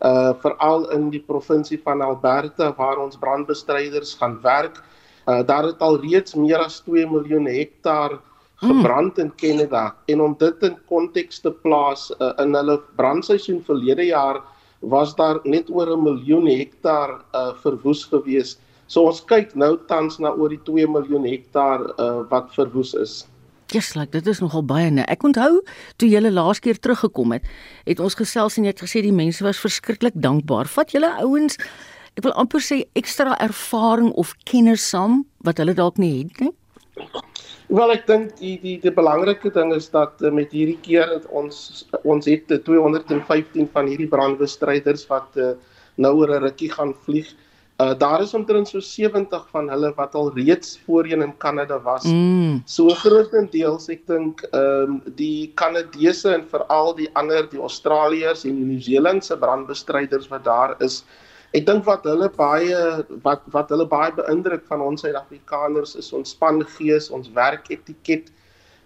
uh 0.04 0.32
veral 0.44 0.84
in 0.92 1.08
die 1.14 1.22
provinsie 1.24 1.80
van 1.88 2.04
Alberta 2.04 2.68
waar 2.76 3.00
ons 3.00 3.16
brandbestryders 3.16 4.12
gaan 4.20 4.36
werk. 4.44 4.82
Uh 5.24 5.40
daar 5.40 5.72
het 5.72 5.80
al 5.80 6.00
reeds 6.04 6.36
meer 6.36 6.60
as 6.68 6.82
2 6.84 7.08
miljoen 7.08 7.48
hektaar 7.48 8.20
gebrand 8.62 9.18
in 9.18 9.32
Kanada 9.36 9.94
en 10.06 10.20
om 10.20 10.36
dit 10.38 10.62
in 10.62 10.76
konteks 10.88 11.40
te 11.44 11.52
plaas 11.52 12.08
uh, 12.20 12.32
in 12.42 12.54
hulle 12.56 12.78
brandseisoen 12.96 13.62
verlede 13.66 14.08
jaar 14.08 14.40
was 14.80 15.14
daar 15.16 15.40
net 15.44 15.70
oor 15.70 15.90
'n 15.96 16.02
miljoen 16.02 16.46
hektaar 16.46 17.20
uh, 17.34 17.52
verwoes 17.62 18.04
gewees. 18.04 18.58
So 18.86 19.02
ons 19.02 19.24
kyk 19.24 19.54
nou 19.54 19.76
tans 19.88 20.18
na 20.18 20.30
oor 20.30 20.48
die 20.48 20.62
2 20.64 20.86
miljoen 20.86 21.24
hektaar 21.24 21.80
uh, 21.98 22.22
wat 22.30 22.54
verwoes 22.54 22.94
is. 22.94 23.26
Yes, 23.74 23.94
like 23.94 24.12
dit 24.12 24.26
is 24.26 24.38
nogal 24.40 24.62
baie 24.62 24.90
nee. 24.90 25.04
Ek 25.10 25.24
onthou 25.26 25.62
toe 25.98 26.08
julle 26.08 26.30
laas 26.30 26.60
keer 26.62 26.78
teruggekom 26.78 27.32
het, 27.32 27.44
het 27.84 28.00
ons 28.00 28.14
gesels 28.14 28.56
en 28.56 28.64
jy 28.64 28.70
het 28.70 28.82
gesê 28.84 29.02
die 29.02 29.12
mense 29.12 29.42
was 29.44 29.58
verskriklik 29.58 30.14
dankbaar. 30.14 30.70
Vat 30.70 30.94
julle 30.94 31.10
ouens, 31.18 31.58
ek 32.14 32.22
wil 32.22 32.36
amper 32.38 32.62
sê 32.62 32.84
ekstra 32.94 33.34
ervaring 33.42 34.12
of 34.14 34.36
kennis 34.44 34.86
saam 34.86 35.24
wat 35.42 35.58
hulle 35.58 35.74
dalk 35.74 35.98
nie 35.98 36.22
het 36.22 36.40
nie. 36.40 36.52
Wel 37.66 37.92
ek 37.96 38.04
dink 38.06 38.36
die 38.38 38.54
die 38.62 38.76
die 38.82 38.92
belangrike 38.94 39.50
ding 39.50 39.72
is 39.74 39.88
dat 39.90 40.22
uh, 40.22 40.30
met 40.30 40.52
hierdie 40.54 40.78
keer 40.82 41.18
ons 41.34 41.86
ons 42.04 42.28
het 42.30 42.52
215 42.68 43.66
van 43.72 43.90
hierdie 43.90 44.10
brandbestryders 44.10 45.06
wat 45.10 45.34
uh, 45.40 45.54
nou 45.96 46.14
oor 46.20 46.36
'n 46.36 46.46
rukkie 46.46 46.70
gaan 46.70 46.94
vlieg. 47.06 47.32
Uh 47.76 47.92
daar 47.92 48.22
is 48.22 48.32
omtrent 48.34 48.68
so 48.68 48.80
70 48.80 49.48
van 49.50 49.68
hulle 49.68 49.92
wat 49.96 50.14
al 50.14 50.30
reeds 50.32 50.78
voorheen 50.86 51.22
in 51.22 51.36
Kanada 51.36 51.80
was. 51.82 52.04
Mm. 52.04 52.62
So 52.64 52.88
grootendeels 52.88 53.90
ek 53.92 54.06
dink 54.06 54.46
ehm 54.52 54.96
um, 54.96 55.02
die 55.18 55.52
Kanadese 55.54 56.32
en 56.38 56.46
veral 56.48 56.94
die 56.94 57.10
ander 57.12 57.50
die 57.50 57.60
Australiërs 57.60 58.46
en 58.46 58.56
die 58.56 58.68
Nieu-Seelandse 58.70 59.36
brandbestryders 59.36 60.28
wat 60.28 60.44
daar 60.44 60.76
is. 60.78 61.04
Ek 61.56 61.66
dink 61.66 61.86
wat 61.88 62.04
hulle 62.04 62.28
baie 62.36 62.80
wat 63.24 63.46
wat 63.54 63.70
hulle 63.72 63.86
baie 63.88 64.12
beïndruk 64.16 64.66
van 64.68 64.82
ons 64.84 65.04
Suid-Afrikaners 65.04 65.96
is 65.96 66.12
ons 66.12 66.34
spangees, 66.36 67.10
ons 67.10 67.32
werketiket. 67.32 68.32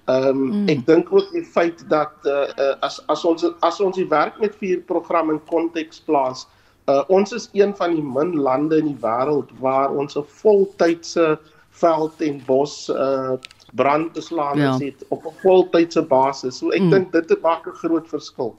Ehm 0.06 0.28
um, 0.30 0.46
mm. 0.62 0.70
ek 0.74 0.86
dink 0.86 1.12
ook 1.12 1.28
die 1.34 1.44
feit 1.44 1.82
dat 1.90 2.14
uh, 2.30 2.74
as 2.86 3.00
as 3.12 3.24
ons 3.24 3.44
as 3.66 3.80
ons 3.80 3.96
die 3.96 4.08
werk 4.08 4.40
met 4.40 4.56
vier 4.62 4.80
programme 4.86 5.36
in 5.36 5.44
konteks 5.50 6.00
plaas 6.06 6.46
Uh, 6.90 7.04
ons 7.08 7.32
is 7.32 7.48
een 7.52 7.76
van 7.76 7.94
die 7.94 8.02
min 8.02 8.32
lande 8.36 8.78
in 8.80 8.88
die 8.90 9.00
wêreld 9.02 9.50
waar 9.60 9.92
ons 9.94 10.16
'n 10.16 10.24
voltydse 10.42 11.38
veld 11.70 12.22
en 12.28 12.42
bos 12.46 12.88
uh 12.88 13.36
brandbeslaande 13.72 14.62
ja. 14.62 14.78
het 14.78 15.04
op 15.08 15.26
'n 15.26 15.34
voltydse 15.42 16.02
basis. 16.02 16.58
So 16.58 16.70
ek 16.70 16.82
mm. 16.82 16.90
dink 16.90 17.12
dit 17.12 17.42
maak 17.42 17.66
'n 17.66 17.76
groot 17.82 18.08
verskil. 18.08 18.56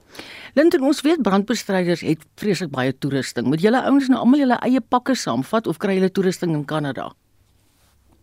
Linton, 0.53 0.83
ons 0.83 1.01
weet 1.01 1.21
brandbestryders 1.21 2.01
het 2.01 2.19
vreeslik 2.35 2.71
baie 2.71 2.97
toerusting. 2.97 3.47
Moet 3.47 3.61
julle 3.61 3.81
ouens 3.83 4.07
nou 4.07 4.19
almal 4.19 4.39
julle 4.39 4.59
eie 4.61 4.81
pakke 4.81 5.15
saamvat 5.15 5.67
of 5.67 5.77
kry 5.77 5.95
julle 5.95 6.11
toerusting 6.11 6.53
in 6.53 6.65
Kanada? 6.65 7.11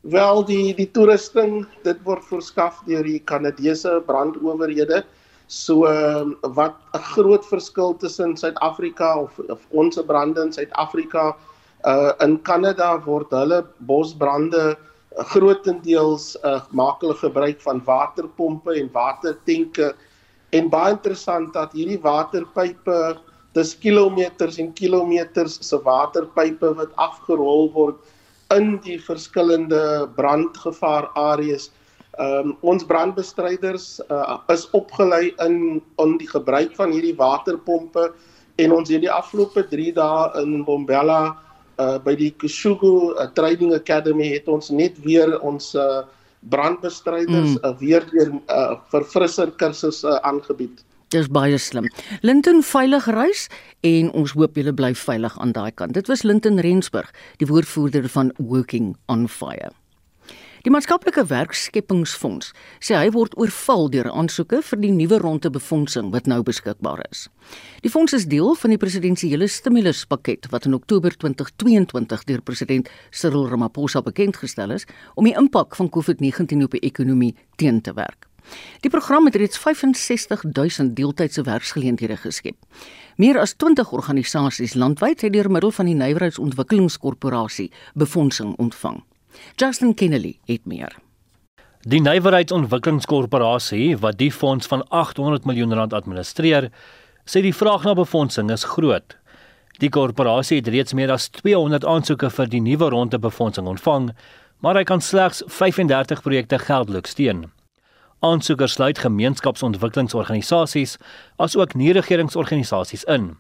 Wel, 0.00 0.44
die 0.44 0.74
die 0.74 0.90
toerusting, 0.90 1.66
dit 1.82 1.98
word 2.04 2.24
verskaf 2.24 2.82
deur 2.86 3.02
die 3.02 3.20
Kanadese 3.24 4.02
brandowerhede. 4.06 5.04
So 5.46 5.84
ehm, 5.84 6.32
wat 6.40 6.74
'n 6.94 6.98
groot 6.98 7.46
verskil 7.46 7.96
tussen 7.96 8.36
Suid-Afrika 8.36 9.16
of 9.18 9.38
of 9.48 9.60
ons 9.70 10.00
brande 10.06 10.42
in 10.42 10.52
Suid-Afrika 10.52 11.36
uh 11.84 12.12
in 12.20 12.42
Kanada 12.42 12.98
word 13.04 13.30
hulle 13.30 13.64
bosbrande 13.78 14.76
grootendeels 15.32 16.36
uh 16.44 16.60
maak 16.70 17.00
hulle 17.02 17.16
gebruik 17.18 17.60
van 17.60 17.82
waterpompe 17.84 18.74
en 18.74 18.90
watertenke 18.92 19.94
en 20.50 20.68
baie 20.72 20.92
interessant 20.94 21.52
dat 21.52 21.72
hierdie 21.76 22.00
waterpype 22.00 22.98
dis 23.56 23.74
kilometers 23.82 24.58
en 24.58 24.70
kilometers 24.72 25.58
se 25.68 25.80
waterpype 25.84 26.70
wat 26.78 26.94
afgerol 26.96 27.70
word 27.74 27.98
in 28.54 28.78
die 28.84 28.96
verskillende 29.00 30.08
brandgevaar 30.16 31.10
areas. 31.14 31.70
Ehm 32.18 32.50
um, 32.50 32.56
ons 32.62 32.84
brandbestryders 32.84 34.00
uh, 34.10 34.38
is 34.54 34.66
opgelei 34.74 35.34
in 35.44 35.82
in 36.02 36.16
die 36.18 36.30
gebruik 36.30 36.74
van 36.76 36.90
hierdie 36.94 37.16
waterpompe 37.16 38.12
en 38.58 38.72
ons 38.72 38.90
het 38.90 39.04
die 39.04 39.12
afgelope 39.12 39.62
3 39.70 39.92
dae 39.94 40.42
in 40.42 40.64
Bombela 40.64 41.36
uh, 41.78 41.96
by 42.04 42.14
die 42.18 42.30
Kushugu 42.30 43.14
uh, 43.14 43.28
Training 43.34 43.74
Academy 43.74 44.32
het 44.34 44.48
ons 44.48 44.70
net 44.70 44.98
weer 45.04 45.38
ons 45.40 45.72
uh, 45.74 46.04
brandbestryders 46.50 47.56
mm. 47.56 47.64
uh, 47.64 47.72
weer 47.78 48.04
weer 48.12 48.30
uh, 48.46 48.76
verfrisser 48.92 49.50
kursusse 49.60 50.06
uh, 50.08 50.20
aangebied. 50.28 50.84
Dis 51.08 51.28
baie 51.32 51.56
slim. 51.56 51.88
Linton 52.20 52.60
veilig 52.62 53.06
reis 53.16 53.46
en 53.80 54.10
ons 54.12 54.34
hoop 54.36 54.58
julle 54.60 54.74
bly 54.76 54.92
veilig 54.92 55.38
aan 55.40 55.54
daai 55.56 55.72
kant. 55.72 55.96
Dit 55.96 56.10
was 56.12 56.22
Linton 56.22 56.60
Rensburg, 56.60 57.08
die 57.40 57.48
woordvoerder 57.48 58.10
van 58.12 58.34
Working 58.36 58.92
on 59.08 59.24
Fire. 59.28 59.72
Die 60.66 60.72
maatskaplike 60.74 61.22
werkskepingsfonds 61.30 62.50
sê 62.82 62.96
hy 62.98 63.12
word 63.14 63.36
oorval 63.38 63.86
deur 63.92 64.08
aansoeke 64.10 64.58
vir 64.66 64.80
die 64.82 64.90
nuwe 64.90 65.20
ronde 65.22 65.52
befondsing 65.54 66.08
wat 66.10 66.26
nou 66.26 66.40
beskikbaar 66.42 67.04
is. 67.06 67.28
Die 67.84 67.92
fonds 67.92 68.16
is 68.16 68.26
deel 68.26 68.56
van 68.58 68.74
die 68.74 68.80
presidensiële 68.82 69.46
stimuluspakket 69.46 70.48
wat 70.50 70.66
in 70.66 70.74
Oktober 70.74 71.14
2022 71.14 72.24
deur 72.30 72.42
president 72.42 72.90
Cyril 73.10 73.46
Ramaphosa 73.52 74.02
bekend 74.02 74.40
gestel 74.42 74.74
is 74.74 74.86
om 75.14 75.28
die 75.28 75.36
impak 75.38 75.78
van 75.78 75.92
COVID-19 75.94 76.66
op 76.66 76.74
die 76.74 76.82
ekonomie 76.90 77.36
teen 77.56 77.78
te 77.80 77.94
werk. 77.94 78.26
Die 78.82 78.90
program 78.90 79.28
het 79.28 79.36
reeds 79.38 79.58
65000 79.60 80.96
deeltydse 80.96 81.44
werksgeleenthede 81.46 82.16
geskep. 82.16 82.56
Meer 83.16 83.38
as 83.38 83.54
20 83.54 83.92
organisasies 83.92 84.74
landwyd 84.74 85.20
het 85.20 85.32
deur 85.32 85.50
middel 85.50 85.70
van 85.70 85.86
die 85.86 85.94
Nywerheidsontwikkelingskorporasie 85.98 87.70
befondsing 87.94 88.56
ontvang. 88.56 89.02
Justin 89.56 89.94
Kennedy 89.94 90.38
het 90.46 90.64
meer. 90.66 90.96
Die 91.86 92.00
Nywerheidsontwikkelingskorporasie 92.02 93.96
wat 94.02 94.18
die 94.18 94.32
fonds 94.32 94.66
van 94.66 94.82
800 94.88 95.44
miljoen 95.46 95.74
rand 95.74 95.94
administreer, 95.94 96.70
sê 97.24 97.40
die 97.44 97.54
vraag 97.54 97.84
na 97.86 97.94
befondsing 97.94 98.50
is 98.50 98.64
groot. 98.64 99.14
Die 99.78 99.90
korporasie 99.94 100.58
het 100.58 100.68
reeds 100.74 100.92
meer 100.92 101.12
as 101.14 101.28
200 101.38 101.86
aansoeke 101.86 102.30
vir 102.34 102.50
die 102.50 102.60
nuwe 102.64 102.88
ronde 102.90 103.18
befondsing 103.22 103.68
ontvang, 103.70 104.10
maar 104.58 104.74
hy 104.74 104.82
kan 104.84 105.00
slegs 105.00 105.44
35 105.46 106.24
projekte 106.24 106.58
geldelik 106.58 107.06
steun. 107.06 107.46
Aansoekers 108.26 108.74
sluit 108.74 108.98
gemeenskapsontwikkelingsorganisasies 108.98 110.96
asook 111.38 111.76
nie-regeringsorganisasies 111.78 113.06
in. 113.06 113.36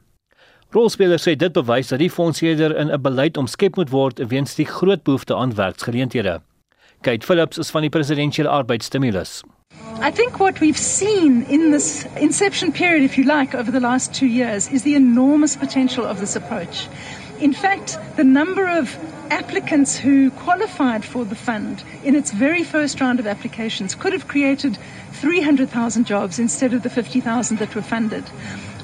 Rolspelers 0.68 1.22
sê 1.24 1.32
dit 1.32 1.52
bewys 1.56 1.88
dat 1.88 2.02
die 2.02 2.10
fonds 2.12 2.42
eerder 2.44 2.74
in 2.76 2.90
'n 2.92 3.00
beleid 3.00 3.38
omskep 3.40 3.76
moet 3.76 3.90
word 3.90 4.20
weens 4.28 4.54
die 4.54 4.66
groot 4.66 5.02
behoefte 5.02 5.34
aan 5.34 5.54
werksgeleenthede. 5.54 6.40
Kate 7.00 7.26
Phillips 7.26 7.58
is 7.58 7.70
van 7.70 7.80
die 7.80 7.90
presidentsiële 7.90 8.48
arbeidsstimulus. 8.48 9.42
I 10.04 10.10
think 10.12 10.38
what 10.38 10.58
we've 10.58 10.78
seen 10.78 11.46
in 11.48 11.70
this 11.70 12.04
inception 12.20 12.72
period, 12.72 13.02
if 13.02 13.16
you 13.16 13.24
like, 13.24 13.56
over 13.56 13.72
the 13.72 13.80
last 13.80 14.12
two 14.12 14.26
years 14.26 14.68
is 14.70 14.82
the 14.82 14.94
enormous 14.94 15.56
potential 15.56 16.04
of 16.04 16.18
this 16.18 16.36
approach. 16.36 16.86
In 17.40 17.54
fact, 17.54 17.98
the 18.16 18.24
number 18.24 18.78
of 18.78 18.96
applicants 19.30 19.96
who 19.96 20.30
qualified 20.44 21.04
for 21.04 21.24
the 21.24 21.34
fund 21.34 21.82
in 22.04 22.14
its 22.14 22.30
very 22.30 22.64
first 22.64 23.00
round 23.00 23.20
of 23.20 23.26
applications 23.26 23.94
could 23.94 24.12
have 24.12 24.26
created 24.26 24.76
300,000 25.12 26.04
jobs 26.04 26.38
instead 26.38 26.74
of 26.74 26.82
the 26.82 26.90
50,000 26.90 27.58
that 27.58 27.74
were 27.74 27.82
funded. 27.82 28.24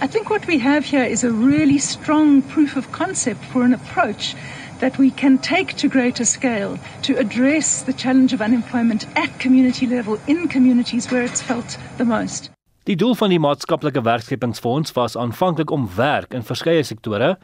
I 0.01 0.07
think 0.07 0.29
what 0.29 0.47
we 0.47 0.59
have 0.59 0.85
here 0.85 1.05
is 1.05 1.25
a 1.25 1.31
really 1.31 1.79
strong 1.79 2.43
proof 2.43 2.77
of 2.77 2.91
concept 2.91 3.45
for 3.45 3.63
an 3.63 3.73
approach 3.73 4.35
that 4.81 4.99
we 4.99 5.11
can 5.11 5.39
take 5.39 5.77
to 5.77 5.89
greater 5.89 6.25
scale 6.25 6.79
to 7.03 7.17
address 7.17 7.83
the 7.83 7.93
challenge 7.93 8.35
of 8.35 8.41
unemployment 8.41 9.07
at 9.17 9.39
community 9.39 9.87
level 9.87 10.19
in 10.27 10.49
communities 10.49 11.11
where 11.11 11.23
it's 11.23 11.43
felt 11.43 11.79
the 11.97 12.05
most. 12.05 12.51
Die 12.85 12.97
doel 12.97 13.15
van 13.15 13.31
die 13.33 13.39
maatskaplike 13.41 14.03
werkskepingsfonds 14.05 14.93
was 14.93 15.17
aanvanklik 15.17 15.71
om 15.71 15.89
werk 15.97 16.35
in 16.35 16.43
verskeie 16.45 16.83
sektore, 16.83 17.39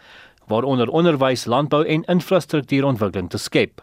waaronder 0.51 0.91
onderwys, 0.91 1.47
landbou 1.47 1.85
en 1.87 2.05
infrastruktuurontwikkeling 2.05 3.31
te 3.31 3.39
skep. 3.39 3.81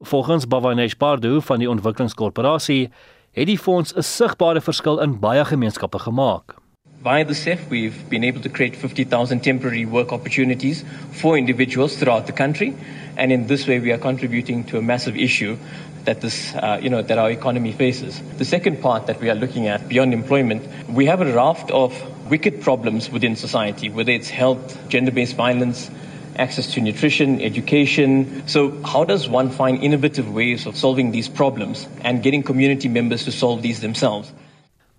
Volgens 0.00 0.46
Bavanesh 0.46 0.98
Pardu 0.98 1.40
van 1.40 1.62
die 1.62 1.70
ontwikkelingskorporasie 1.70 2.90
het 3.32 3.46
die 3.46 3.58
fonds 3.58 3.94
'n 3.94 4.02
sigbare 4.02 4.60
verskil 4.60 5.00
in 5.00 5.20
baie 5.20 5.44
gemeenskappe 5.44 5.98
gemaak. 5.98 6.61
Via 7.02 7.24
the 7.24 7.32
CEF, 7.32 7.68
we've 7.68 8.08
been 8.08 8.22
able 8.22 8.40
to 8.42 8.48
create 8.48 8.76
50,000 8.76 9.40
temporary 9.40 9.84
work 9.84 10.12
opportunities 10.12 10.84
for 11.10 11.36
individuals 11.36 11.96
throughout 11.96 12.28
the 12.28 12.32
country. 12.32 12.76
And 13.16 13.32
in 13.32 13.48
this 13.48 13.66
way, 13.66 13.80
we 13.80 13.90
are 13.90 13.98
contributing 13.98 14.62
to 14.66 14.78
a 14.78 14.82
massive 14.82 15.16
issue 15.16 15.58
that 16.04 16.20
this, 16.20 16.54
uh, 16.54 16.78
you 16.80 16.88
know, 16.88 17.02
that 17.02 17.18
our 17.18 17.28
economy 17.28 17.72
faces. 17.72 18.22
The 18.38 18.44
second 18.44 18.80
part 18.80 19.08
that 19.08 19.20
we 19.20 19.28
are 19.30 19.34
looking 19.34 19.66
at 19.66 19.88
beyond 19.88 20.14
employment, 20.14 20.62
we 20.88 21.06
have 21.06 21.20
a 21.20 21.32
raft 21.34 21.72
of 21.72 21.92
wicked 22.30 22.60
problems 22.62 23.10
within 23.10 23.34
society, 23.34 23.88
whether 23.90 24.12
it's 24.12 24.30
health, 24.30 24.78
gender-based 24.88 25.34
violence, 25.34 25.90
access 26.36 26.72
to 26.74 26.80
nutrition, 26.80 27.40
education. 27.40 28.46
So 28.46 28.80
how 28.84 29.02
does 29.02 29.28
one 29.28 29.50
find 29.50 29.82
innovative 29.82 30.32
ways 30.32 30.66
of 30.66 30.76
solving 30.76 31.10
these 31.10 31.28
problems 31.28 31.88
and 32.02 32.22
getting 32.22 32.44
community 32.44 32.86
members 32.86 33.24
to 33.24 33.32
solve 33.32 33.60
these 33.60 33.80
themselves? 33.80 34.32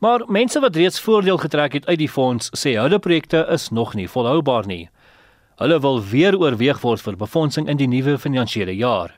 Maar 0.03 0.23
mense 0.27 0.59
wat 0.59 0.75
reeds 0.75 0.99
voordeel 0.99 1.37
getrek 1.37 1.73
het 1.73 1.85
uit 1.87 1.97
die 2.01 2.09
fonds 2.11 2.49
sê 2.59 2.73
hulle 2.75 2.97
projekte 2.99 3.45
is 3.53 3.69
nog 3.71 3.93
nie 3.95 4.09
volhoubaar 4.11 4.65
nie. 4.67 4.89
Hulle 5.61 5.77
wil 5.79 6.01
weer 6.03 6.35
oorweeg 6.35 6.81
word 6.81 6.99
vir 7.05 7.15
befondsing 7.21 7.69
in 7.71 7.79
die 7.79 7.87
nuwe 7.87 8.17
finansiële 8.19 8.75
jaar. 8.75 9.13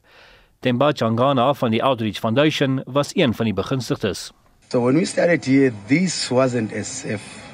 Temba 0.61 0.91
Changana 0.93 1.47
van 1.57 1.73
die 1.73 1.81
Outreach 1.81 2.21
Foundation 2.21 2.83
was 2.85 3.15
een 3.17 3.33
van 3.33 3.49
die 3.49 3.55
begunstigdes. 3.57 4.29
So 4.69 4.83
when 4.85 5.01
we 5.01 5.09
started 5.09 5.45
here 5.45 5.73
this 5.87 6.29
wasn't 6.29 6.73
as 6.73 7.01
if 7.05 7.44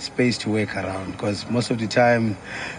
space 0.00 0.38
to 0.38 0.50
work 0.50 0.76
around 0.76 1.12
because 1.12 1.48
most 1.50 1.70
of 1.70 1.78
the 1.78 1.86
time 1.86 2.36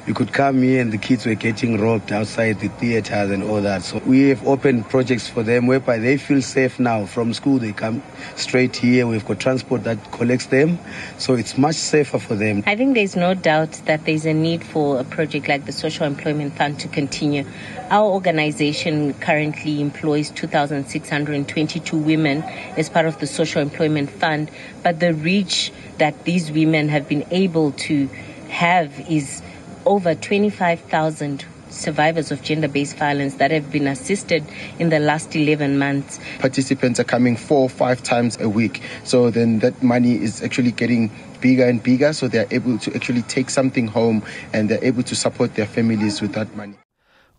you 0.07 0.13
could 0.13 0.31
come 0.33 0.61
here 0.61 0.81
and 0.81 0.91
the 0.91 0.97
kids 0.97 1.25
were 1.25 1.35
getting 1.35 1.79
robbed 1.79 2.11
outside 2.11 2.59
the 2.59 2.67
theaters 2.67 3.29
and 3.31 3.43
all 3.43 3.61
that. 3.61 3.83
So 3.83 3.99
we 4.05 4.29
have 4.29 4.45
opened 4.47 4.89
projects 4.89 5.27
for 5.27 5.43
them 5.43 5.67
whereby 5.67 5.97
they 5.97 6.17
feel 6.17 6.41
safe 6.41 6.79
now. 6.79 7.05
From 7.05 7.33
school, 7.33 7.59
they 7.59 7.73
come 7.73 8.01
straight 8.35 8.75
here. 8.75 9.07
We've 9.07 9.25
got 9.25 9.39
transport 9.39 9.83
that 9.83 10.11
collects 10.11 10.47
them. 10.47 10.79
So 11.17 11.33
it's 11.33 11.57
much 11.57 11.75
safer 11.75 12.19
for 12.19 12.35
them. 12.35 12.63
I 12.65 12.75
think 12.75 12.95
there's 12.95 13.15
no 13.15 13.33
doubt 13.33 13.73
that 13.85 14.05
there's 14.05 14.25
a 14.25 14.33
need 14.33 14.63
for 14.63 14.99
a 14.99 15.03
project 15.03 15.47
like 15.47 15.65
the 15.65 15.71
Social 15.71 16.05
Employment 16.05 16.53
Fund 16.55 16.79
to 16.79 16.87
continue. 16.87 17.45
Our 17.89 18.05
organization 18.05 19.15
currently 19.15 19.81
employs 19.81 20.29
2,622 20.29 21.97
women 21.97 22.43
as 22.77 22.87
part 22.87 23.07
of 23.07 23.19
the 23.19 23.25
Social 23.25 23.61
Employment 23.61 24.11
Fund, 24.11 24.51
but 24.83 24.99
the 24.99 25.13
reach 25.13 25.71
that 25.97 26.25
these 26.25 26.51
women 26.51 26.89
have 26.89 27.07
been 27.07 27.25
able 27.31 27.71
to 27.73 28.09
have 28.49 28.99
is 29.09 29.41
over 29.85 30.15
25,000 30.15 31.45
survivors 31.69 32.31
of 32.31 32.41
gender 32.41 32.67
based 32.67 32.97
violence 32.97 33.35
that 33.35 33.51
have 33.51 33.71
been 33.71 33.87
assisted 33.87 34.43
in 34.79 34.89
the 34.89 34.99
last 34.99 35.35
11 35.35 35.77
months. 35.77 36.19
Participants 36.39 36.99
are 36.99 37.03
coming 37.03 37.35
four 37.35 37.61
or 37.61 37.69
five 37.69 38.01
times 38.03 38.37
a 38.41 38.49
week. 38.49 38.81
So 39.03 39.29
then 39.29 39.59
that 39.59 39.81
money 39.83 40.15
is 40.15 40.41
actually 40.41 40.71
getting 40.71 41.11
bigger 41.41 41.65
and 41.65 41.81
bigger. 41.81 42.13
So 42.13 42.27
they're 42.27 42.47
able 42.51 42.77
to 42.79 42.95
actually 42.95 43.21
take 43.23 43.49
something 43.49 43.87
home 43.87 44.23
and 44.53 44.69
they're 44.69 44.83
able 44.83 45.03
to 45.03 45.15
support 45.15 45.55
their 45.55 45.67
families 45.67 46.21
with 46.21 46.33
that 46.33 46.55
money. 46.55 46.75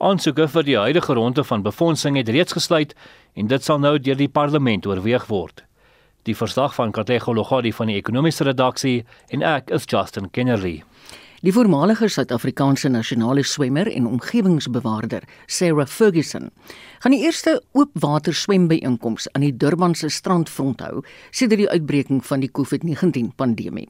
Aansoeke 0.00 0.46
vir 0.48 0.64
die 0.64 0.78
huidige 0.80 1.12
ronde 1.12 1.42
van 1.44 1.60
befondsing 1.62 2.16
het 2.16 2.30
reeds 2.32 2.54
gesluit 2.56 2.94
en 3.36 3.50
dit 3.50 3.64
sal 3.64 3.82
nou 3.84 3.98
deur 4.00 4.16
die 4.16 4.30
parlement 4.32 4.86
oorweeg 4.88 5.26
word. 5.28 5.60
Die 6.28 6.36
verslag 6.36 6.74
van 6.74 6.90
Katlego 6.92 7.32
Logadi 7.34 7.72
van 7.72 7.88
die 7.88 7.96
ekonomiese 7.96 8.44
redaksie 8.44 9.04
en 9.32 9.40
ek 9.42 9.70
is 9.72 9.86
Justin 9.88 10.28
Kennerly. 10.30 10.82
Die 11.40 11.52
voormalige 11.56 12.10
Suid-Afrikaanse 12.12 12.90
nasionale 12.92 13.40
swemmer 13.48 13.88
en 13.88 14.06
omgewingsbewaarder, 14.06 15.24
Sarah 15.46 15.86
Ferguson, 15.88 16.50
gaan 17.00 17.14
die 17.16 17.22
eerste 17.24 17.54
oopwater 17.72 18.36
swembyeenkoms 18.36 19.30
aan 19.32 19.46
die 19.46 19.56
Durbanse 19.56 20.10
strandfront 20.12 20.84
hou 20.84 21.00
sedert 21.30 21.62
die 21.62 21.70
uitbreking 21.70 22.20
van 22.26 22.44
die 22.44 22.50
COVID-19 22.52 23.32
pandemie. 23.40 23.88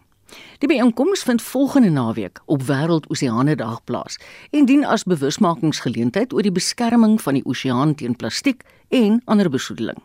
Die 0.62 0.70
byeenkoms 0.70 1.24
vind 1.26 1.42
volgende 1.42 1.90
naweek 1.90 2.38
op 2.46 2.62
Wêreldoseane 2.68 3.56
Dag 3.58 3.82
plaas 3.84 4.20
en 4.54 4.70
dien 4.70 4.86
as 4.86 5.02
bewusmakingsgeleentheid 5.02 6.30
oor 6.30 6.46
die 6.46 6.54
beskerming 6.54 7.18
van 7.18 7.40
die 7.40 7.44
oseaan 7.44 7.96
teen 7.98 8.14
plastiek 8.14 8.62
en 8.94 9.18
ander 9.26 9.50
besoedeling. 9.50 9.98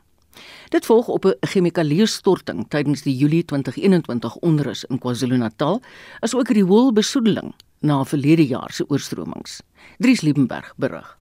Dit 0.69 0.85
volg 0.85 1.07
op 1.07 1.25
'n 1.25 1.37
chemikalieëstorting 1.39 2.65
tydens 2.69 3.01
die 3.01 3.15
Julie 3.15 3.45
2021 3.45 4.35
onrus 4.35 4.83
in 4.83 4.99
KwaZulu-Natal, 4.99 5.81
asook 6.19 6.49
rioolbesoedeling 6.49 7.53
na 7.79 8.03
verlede 8.05 8.45
jaar 8.47 8.71
se 8.71 8.85
oorstromings. 8.87 9.61
Dries 9.97 10.21
Liebenberg 10.21 10.73
berig. 10.75 11.17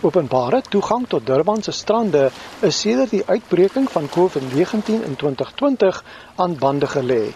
Openbare 0.00 0.62
toegang 0.68 1.08
tot 1.08 1.26
Durban 1.26 1.62
se 1.62 1.72
strande 1.76 2.30
is 2.60 2.80
sedert 2.80 3.10
die 3.10 3.22
uitbreking 3.26 3.90
van 3.90 4.08
COVID-19 4.08 5.04
in 5.04 5.16
2020 5.16 6.04
aan 6.36 6.56
bande 6.58 6.86
gelê. 6.86 7.34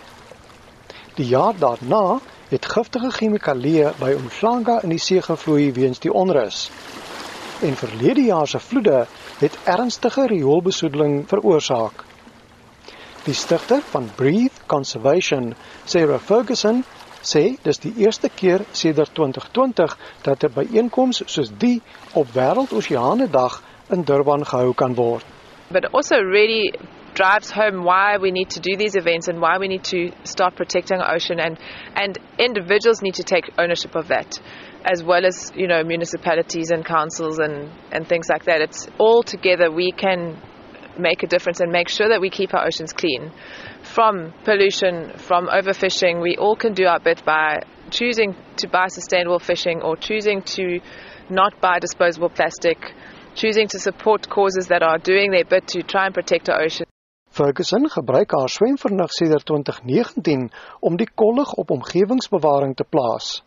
Die 1.14 1.26
jaar 1.26 1.58
daarna 1.58 2.20
het 2.48 2.66
giftige 2.66 3.10
chemikalieë 3.10 3.92
by 4.00 4.14
Umhlanga 4.16 4.80
in 4.82 4.94
die 4.94 4.98
see 4.98 5.20
gevloei 5.22 5.72
weens 5.76 6.00
die 6.00 6.12
onrus. 6.12 6.70
En 7.60 7.76
verlede 7.76 8.22
jaar 8.22 8.46
se 8.46 8.58
vloede 8.58 9.06
het 9.38 9.58
ernstige 9.64 10.26
rioolbesoedeling 10.26 11.28
veroorsaak. 11.28 12.04
Die 13.24 13.34
stigter 13.34 13.82
van 13.88 14.10
Breathe 14.16 14.66
Conservation, 14.66 15.54
Sarah 15.84 16.20
Ferguson, 16.20 16.84
sê 17.24 17.56
dis 17.64 17.78
die 17.80 17.92
eerste 18.04 18.28
keer 18.28 18.66
sedert 18.70 19.14
2020 19.14 19.96
dat 20.22 20.44
'n 20.44 20.52
byeenkoms 20.54 21.22
soos 21.26 21.50
die 21.58 21.82
op 22.12 22.26
Wêreldoseane 22.34 23.30
Dag 23.30 23.62
in 23.90 24.02
Durban 24.02 24.44
gehou 24.44 24.74
kan 24.74 24.94
word. 24.94 25.24
But 25.70 25.88
also 25.94 26.16
really 26.16 26.74
drives 27.14 27.50
home 27.52 27.84
why 27.84 28.18
we 28.18 28.30
need 28.30 28.50
to 28.50 28.60
do 28.60 28.76
these 28.76 28.98
events 28.98 29.28
and 29.28 29.38
why 29.38 29.56
we 29.58 29.68
need 29.68 29.84
to 29.84 30.10
start 30.22 30.54
protecting 30.54 31.00
our 31.00 31.14
ocean 31.14 31.38
and 31.40 31.58
and 31.94 32.18
individuals 32.36 33.00
need 33.00 33.14
to 33.14 33.22
take 33.22 33.50
ownership 33.56 33.94
of 33.94 34.08
that 34.08 34.40
as 34.84 35.02
well 35.02 35.24
as 35.24 35.52
you 35.56 35.66
know 35.66 35.82
municipalities 35.82 36.70
and 36.70 36.84
councils 36.84 37.38
and 37.38 37.70
and 37.90 38.06
things 38.06 38.28
like 38.28 38.44
that 38.44 38.60
it's 38.60 38.86
all 38.98 39.22
together 39.22 39.70
we 39.70 39.92
can 39.92 40.36
make 40.98 41.22
a 41.22 41.26
difference 41.26 41.60
and 41.60 41.72
make 41.72 41.88
sure 41.88 42.08
that 42.08 42.20
we 42.20 42.30
keep 42.30 42.54
our 42.54 42.66
oceans 42.66 42.92
clean 42.92 43.32
from 43.82 44.32
pollution, 44.44 45.12
from 45.18 45.46
overfishing. 45.48 46.20
We 46.20 46.36
all 46.36 46.56
can 46.56 46.74
do 46.74 46.86
our 46.86 47.00
bit 47.00 47.24
by 47.24 47.62
choosing 47.90 48.34
to 48.56 48.68
buy 48.68 48.88
sustainable 48.88 49.38
fishing 49.38 49.82
or 49.82 49.96
choosing 49.96 50.42
to 50.56 50.80
not 51.30 51.60
buy 51.60 51.78
disposable 51.78 52.30
plastic, 52.30 52.78
choosing 53.34 53.68
to 53.68 53.78
support 53.78 54.28
causes 54.28 54.68
that 54.68 54.82
are 54.82 54.98
doing 54.98 55.30
their 55.30 55.44
bit 55.44 55.66
to 55.68 55.82
try 55.82 56.06
and 56.06 56.14
protect 56.14 56.48
our 56.48 56.62
ocean. 56.62 56.86
Ferguson 57.30 57.88
gebruik 57.90 58.30
haar 58.30 58.48
swemvernig 58.48 59.10
sedert 59.10 59.44
2019 59.44 60.50
om 60.80 60.96
die 60.96 61.08
kollig 61.14 61.52
op 61.58 61.70
omgewingsbewaring 61.70 62.76
te 62.78 62.84
plaas. 62.84 63.42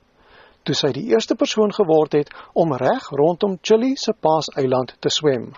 Toe 0.68 0.76
sy 0.76 0.90
die 0.92 1.06
eerste 1.14 1.36
persoon 1.40 1.72
geword 1.72 2.16
het 2.18 2.32
om 2.52 2.74
reg 2.76 3.06
rondom 3.16 3.54
Chili 3.64 3.94
se 3.96 4.12
Paaseiland 4.12 4.90
te 5.00 5.10
swem. 5.10 5.54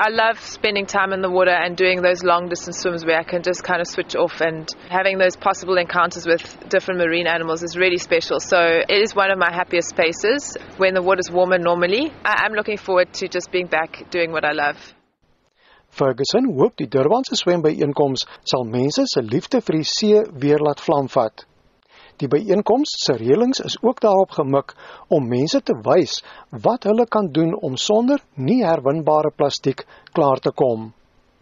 I 0.00 0.10
love 0.10 0.40
spending 0.40 0.86
time 0.86 1.12
in 1.12 1.22
the 1.22 1.30
water 1.30 1.54
and 1.54 1.76
doing 1.76 2.02
those 2.02 2.24
long 2.24 2.48
distance 2.48 2.80
swims 2.80 3.04
where 3.04 3.20
I 3.20 3.22
can 3.22 3.42
just 3.42 3.62
kind 3.62 3.80
of 3.80 3.86
switch 3.86 4.16
off 4.16 4.40
and 4.40 4.66
having 4.90 5.18
those 5.18 5.36
possible 5.36 5.78
encounters 5.78 6.26
with 6.26 6.42
different 6.68 6.98
marine 6.98 7.28
animals 7.28 7.62
is 7.62 7.76
really 7.76 7.98
special. 7.98 8.40
So 8.40 8.58
it 8.88 9.00
is 9.06 9.14
one 9.14 9.30
of 9.30 9.38
my 9.38 9.50
happiest 9.52 9.90
spaces 9.90 10.56
when 10.76 10.94
the 10.94 11.02
water's 11.02 11.30
warmer 11.30 11.58
normally. 11.58 12.10
I 12.24 12.42
am 12.46 12.52
looking 12.52 12.78
forward 12.78 13.12
to 13.22 13.28
just 13.28 13.52
being 13.52 13.68
back 13.68 14.10
doing 14.10 14.32
what 14.32 14.44
I 14.44 14.54
love. 14.54 14.78
Ferguson 15.90 16.50
hoop 16.58 16.74
die 16.76 16.90
Durbanse 16.90 17.38
swembyeenkoms 17.38 18.26
sal 18.42 18.64
mense 18.64 19.06
se 19.06 19.22
liefde 19.22 19.62
vir 19.62 19.78
die 19.78 19.86
see 19.86 20.18
weer 20.34 20.58
laat 20.58 20.82
vlam 20.82 21.06
vat. 21.14 21.46
Die 22.18 22.28
byeenkoms 22.28 22.96
se 23.04 23.14
reëlings 23.14 23.60
is 23.62 23.76
ook 23.82 24.00
daarop 24.02 24.32
gemik 24.34 24.74
om 25.08 25.28
mense 25.30 25.60
te 25.62 25.76
wys 25.86 26.18
wat 26.50 26.88
hulle 26.90 27.06
kan 27.06 27.30
doen 27.32 27.54
om 27.54 27.76
sonder 27.78 28.22
nie 28.34 28.64
herwinbare 28.64 29.30
plastiek 29.30 29.84
klaar 30.12 30.42
te 30.42 30.50
kom. 30.50 30.90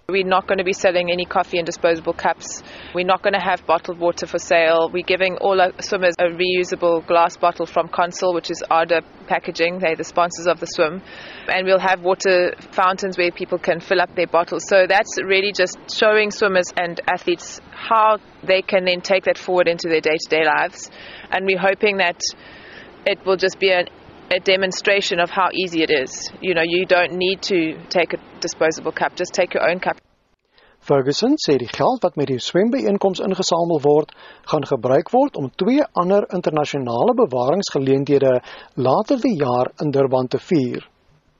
We're 0.08 0.24
not 0.24 0.46
going 0.46 0.58
to 0.58 0.64
be 0.64 0.72
selling 0.72 1.10
any 1.10 1.24
coffee 1.24 1.58
in 1.58 1.64
disposable 1.64 2.12
cups. 2.12 2.62
We're 2.94 3.04
not 3.04 3.22
going 3.24 3.32
to 3.32 3.40
have 3.40 3.66
bottled 3.66 3.98
water 3.98 4.28
for 4.28 4.38
sale. 4.38 4.88
We're 4.88 5.02
giving 5.02 5.36
all 5.38 5.60
our 5.60 5.72
swimmers 5.80 6.14
a 6.20 6.26
reusable 6.26 7.04
glass 7.08 7.36
bottle 7.36 7.66
from 7.66 7.88
Consul, 7.88 8.32
which 8.32 8.48
is 8.48 8.62
Arda 8.70 9.02
Packaging. 9.26 9.80
They're 9.80 9.96
the 9.96 10.04
sponsors 10.04 10.46
of 10.46 10.60
the 10.60 10.66
swim. 10.66 11.02
And 11.48 11.66
we'll 11.66 11.80
have 11.80 12.02
water 12.02 12.54
fountains 12.70 13.18
where 13.18 13.32
people 13.32 13.58
can 13.58 13.80
fill 13.80 14.00
up 14.00 14.14
their 14.14 14.28
bottles. 14.28 14.62
So 14.68 14.86
that's 14.88 15.20
really 15.24 15.50
just 15.50 15.76
showing 15.92 16.30
swimmers 16.30 16.66
and 16.76 17.00
athletes 17.12 17.60
how 17.72 18.18
they 18.44 18.62
can 18.62 18.84
then 18.84 19.00
take 19.00 19.24
that 19.24 19.36
forward 19.36 19.66
into 19.66 19.88
their 19.88 20.00
day 20.00 20.18
to 20.20 20.30
day 20.30 20.44
lives. 20.46 20.88
And 21.32 21.46
we're 21.46 21.58
hoping 21.58 21.96
that 21.96 22.20
it 23.06 23.26
will 23.26 23.36
just 23.36 23.58
be 23.58 23.72
an 23.72 23.88
a 24.30 24.40
demonstration 24.40 25.20
of 25.20 25.30
how 25.30 25.48
easy 25.52 25.82
it 25.82 25.90
is. 25.90 26.30
You 26.40 26.54
know, 26.54 26.64
you 26.64 26.86
don't 26.86 27.12
need 27.12 27.42
to 27.42 27.78
take 27.88 28.12
a 28.12 28.18
disposable 28.40 28.92
cup, 28.92 29.16
just 29.16 29.32
take 29.32 29.54
your 29.54 29.68
own 29.68 29.80
cup. 29.80 29.96
Ferguson 30.86 31.34
sê 31.42 31.56
die 31.58 31.70
geld 31.74 32.02
wat 32.04 32.14
met 32.16 32.28
die 32.30 32.38
swembyeenkoms 32.38 33.18
ingesamel 33.18 33.80
word, 33.82 34.12
gaan 34.46 34.66
gebruik 34.70 35.10
word 35.10 35.38
om 35.40 35.48
twee 35.58 35.82
ander 35.98 36.26
internasionale 36.30 37.14
bewaringsgeleenthede 37.18 38.36
later 38.74 39.18
die 39.18 39.34
jaar 39.40 39.72
in 39.82 39.90
Durban 39.90 40.28
te 40.28 40.38
vier. 40.38 40.86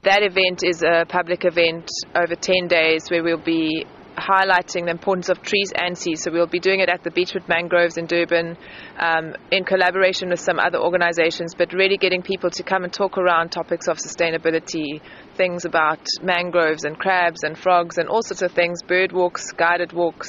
That 0.03 0.23
event 0.23 0.63
is 0.63 0.83
a 0.83 1.05
public 1.07 1.45
event 1.45 1.87
over 2.15 2.35
10 2.35 2.67
days 2.67 3.07
where 3.11 3.23
we'll 3.23 3.43
be 3.43 3.87
highlighting 4.17 4.85
the 4.87 4.91
importance 4.91 5.29
of 5.29 5.43
trees 5.43 5.73
and 5.75 5.97
seas. 5.97 6.23
So 6.23 6.33
we'll 6.33 6.47
be 6.47 6.59
doing 6.59 6.81
it 6.81 6.89
at 6.89 7.05
the 7.05 7.11
Beechwood 7.11 7.49
Mangroves 7.49 7.97
in 7.97 8.07
Durban 8.07 8.57
um, 8.99 9.35
in 9.51 9.65
collaboration 9.65 10.31
with 10.31 10.41
some 10.41 10.59
other 10.59 10.79
organizations, 10.79 11.55
but 11.55 11.73
really 11.73 11.97
getting 11.97 12.23
people 12.23 12.51
to 12.51 12.63
come 12.63 12.85
and 12.85 12.93
talk 12.93 13.19
around 13.19 13.51
topics 13.51 13.89
of 13.89 13.99
sustainability, 13.99 15.01
things 15.37 15.65
about 15.65 16.01
mangroves 16.23 16.85
and 16.85 16.99
crabs 16.99 17.45
and 17.45 17.59
frogs 17.59 17.99
and 17.99 18.09
all 18.09 18.23
sorts 18.23 18.43
of 18.43 18.53
things, 18.53 18.83
bird 18.83 19.13
walks, 19.13 19.53
guided 19.53 19.93
walks. 19.93 20.29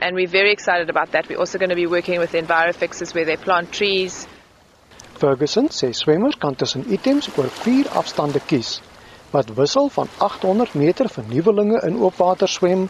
And 0.00 0.14
we're 0.14 0.28
very 0.28 0.52
excited 0.52 0.90
about 0.90 1.12
that. 1.12 1.28
We're 1.28 1.38
also 1.38 1.58
going 1.58 1.70
to 1.70 1.76
be 1.76 1.86
working 1.86 2.18
with 2.18 2.32
EnviroFixes 2.32 3.14
where 3.14 3.24
they 3.24 3.36
plant 3.36 3.72
trees. 3.72 4.26
Ferguson 5.16 5.70
sê 5.72 5.94
swemmers 5.96 6.36
kan 6.36 6.54
tussen 6.60 6.84
items 6.92 7.30
oor 7.38 7.48
vier 7.64 7.88
afstande 7.96 8.40
kies 8.44 8.82
wat 9.32 9.48
wissel 9.56 9.88
van 9.94 10.08
800 10.20 10.74
meter 10.74 11.08
vir 11.08 11.24
nuwelinge 11.30 11.80
in 11.88 11.96
oopwater 11.96 12.48
swem 12.48 12.88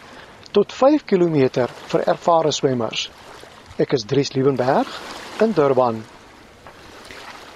tot 0.51 0.73
5 0.73 1.03
km 1.05 1.67
vir 1.91 2.03
ervare 2.07 2.51
swemmers. 2.51 3.09
Ek 3.77 3.93
is 3.93 4.05
Dries 4.05 4.33
Liebenberg 4.33 4.87
in 5.41 5.53
Durban. 5.53 6.03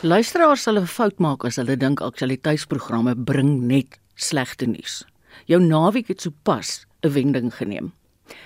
Luisteraars 0.01 0.63
sal 0.63 0.79
'n 0.79 0.87
fout 0.87 1.19
maak 1.19 1.45
as 1.45 1.55
hulle 1.55 1.77
dink 1.77 2.01
aktualiteitsprogramme 2.01 3.15
bring 3.15 3.67
net 3.67 3.99
slegte 4.15 4.65
nuus. 4.65 5.05
Jou 5.45 5.59
naweek 5.61 6.07
het 6.07 6.21
sopas 6.21 6.85
'n 7.03 7.13
wending 7.13 7.53
geneem. 7.53 7.93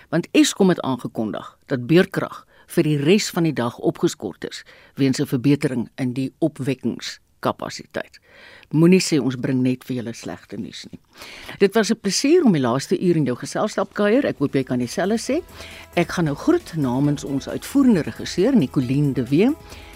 Want 0.09 0.27
Eskom 0.31 0.69
het 0.69 0.81
aangekondig 0.81 1.57
dat 1.67 1.87
beurtkrag 1.87 2.45
vir 2.67 2.83
die 2.83 2.97
res 2.97 3.29
van 3.29 3.43
die 3.43 3.53
dag 3.53 3.77
opgeskort 3.77 4.43
is 4.43 4.63
weens 4.95 5.19
'n 5.19 5.25
verbetering 5.25 5.89
in 5.95 6.13
die 6.13 6.33
opwekkingskapasiteit. 7.45 8.19
Moenie 8.73 8.99
sê 8.99 9.19
ons 9.21 9.37
bring 9.37 9.61
net 9.63 9.83
vir 9.85 10.01
julle 10.01 10.13
slegte 10.13 10.57
nuus 10.57 10.85
nie. 10.91 10.99
Dit 11.59 11.75
was 11.75 11.91
'n 11.91 11.99
plesier 12.01 12.43
om 12.43 12.51
die 12.51 12.61
laaste 12.61 12.97
uur 12.99 13.15
in 13.15 13.25
jou 13.25 13.35
geselskap 13.35 13.93
kuier. 13.93 14.25
Ek 14.25 14.37
hoop 14.39 14.53
jy 14.53 14.63
kan 14.63 14.79
dieselfde 14.79 15.17
sê. 15.17 15.43
Ek 15.95 16.09
gaan 16.09 16.25
nou 16.25 16.35
groet 16.35 16.75
namens 16.75 17.23
ons 17.23 17.47
uitvoerende 17.47 18.01
regisseur 18.01 18.55
Nicoline 18.55 19.13
de 19.13 19.23
Wee. 19.23 19.55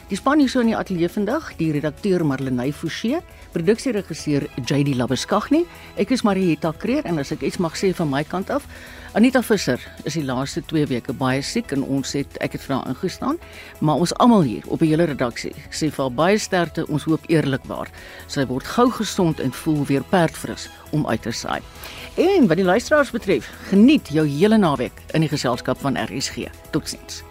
Die 0.09 0.17
span 0.17 0.39
hier 0.39 0.49
so 0.49 0.59
in 0.59 0.67
die 0.67 0.75
ateljee 0.77 1.09
vandag, 1.09 1.57
die 1.57 1.71
redakteur 1.71 2.25
Marlenae 2.25 2.73
Forsie, 2.73 3.19
produksieregisseur 3.51 4.47
JD 4.65 4.95
Labuskaghni. 4.95 5.65
Ek 5.97 6.11
is 6.11 6.23
Marieta 6.23 6.73
Kreer 6.77 7.05
en 7.05 7.19
as 7.19 7.31
ek 7.31 7.41
iets 7.41 7.57
mag 7.59 7.75
sê 7.75 7.93
van 7.93 8.09
my 8.09 8.23
kant 8.23 8.49
af, 8.49 8.65
Anita 9.17 9.41
Visser 9.41 9.81
is 10.05 10.13
die 10.13 10.21
laaste 10.21 10.61
2 10.69 10.85
weke 10.91 11.13
baie 11.17 11.41
siek 11.41 11.71
en 11.73 11.81
ons 11.81 12.11
het 12.13 12.35
ek 12.45 12.53
het 12.53 12.61
vir 12.67 12.75
haar 12.75 12.91
ingestaan, 12.91 13.39
maar 13.81 14.03
ons 14.03 14.13
almal 14.21 14.45
hier 14.45 14.67
op 14.69 14.83
die 14.83 14.91
hele 14.91 15.07
redaksie 15.09 15.55
sê 15.73 15.89
vir 15.89 16.03
haar 16.03 16.13
baie 16.13 16.37
sterkte, 16.37 16.85
ons 16.93 17.07
hoop 17.09 17.25
eerlikwaar. 17.25 17.89
Sy 18.29 18.45
word 18.51 18.69
gou 18.69 18.85
gesond 18.99 19.41
en 19.41 19.55
voel 19.63 19.81
weer 19.89 20.05
perdfris 20.13 20.67
om 20.93 21.07
uit 21.09 21.25
te 21.25 21.33
saai. 21.33 21.57
En 22.21 22.45
wat 22.51 22.61
die 22.61 22.67
luisteraars 22.69 23.09
betref, 23.15 23.49
geniet 23.71 24.13
jou 24.13 24.27
hele 24.29 24.61
naweek 24.61 25.01
in 25.17 25.25
die 25.25 25.33
geselskap 25.33 25.81
van 25.81 25.97
RSG. 25.97 26.45
Totsiens. 26.69 27.23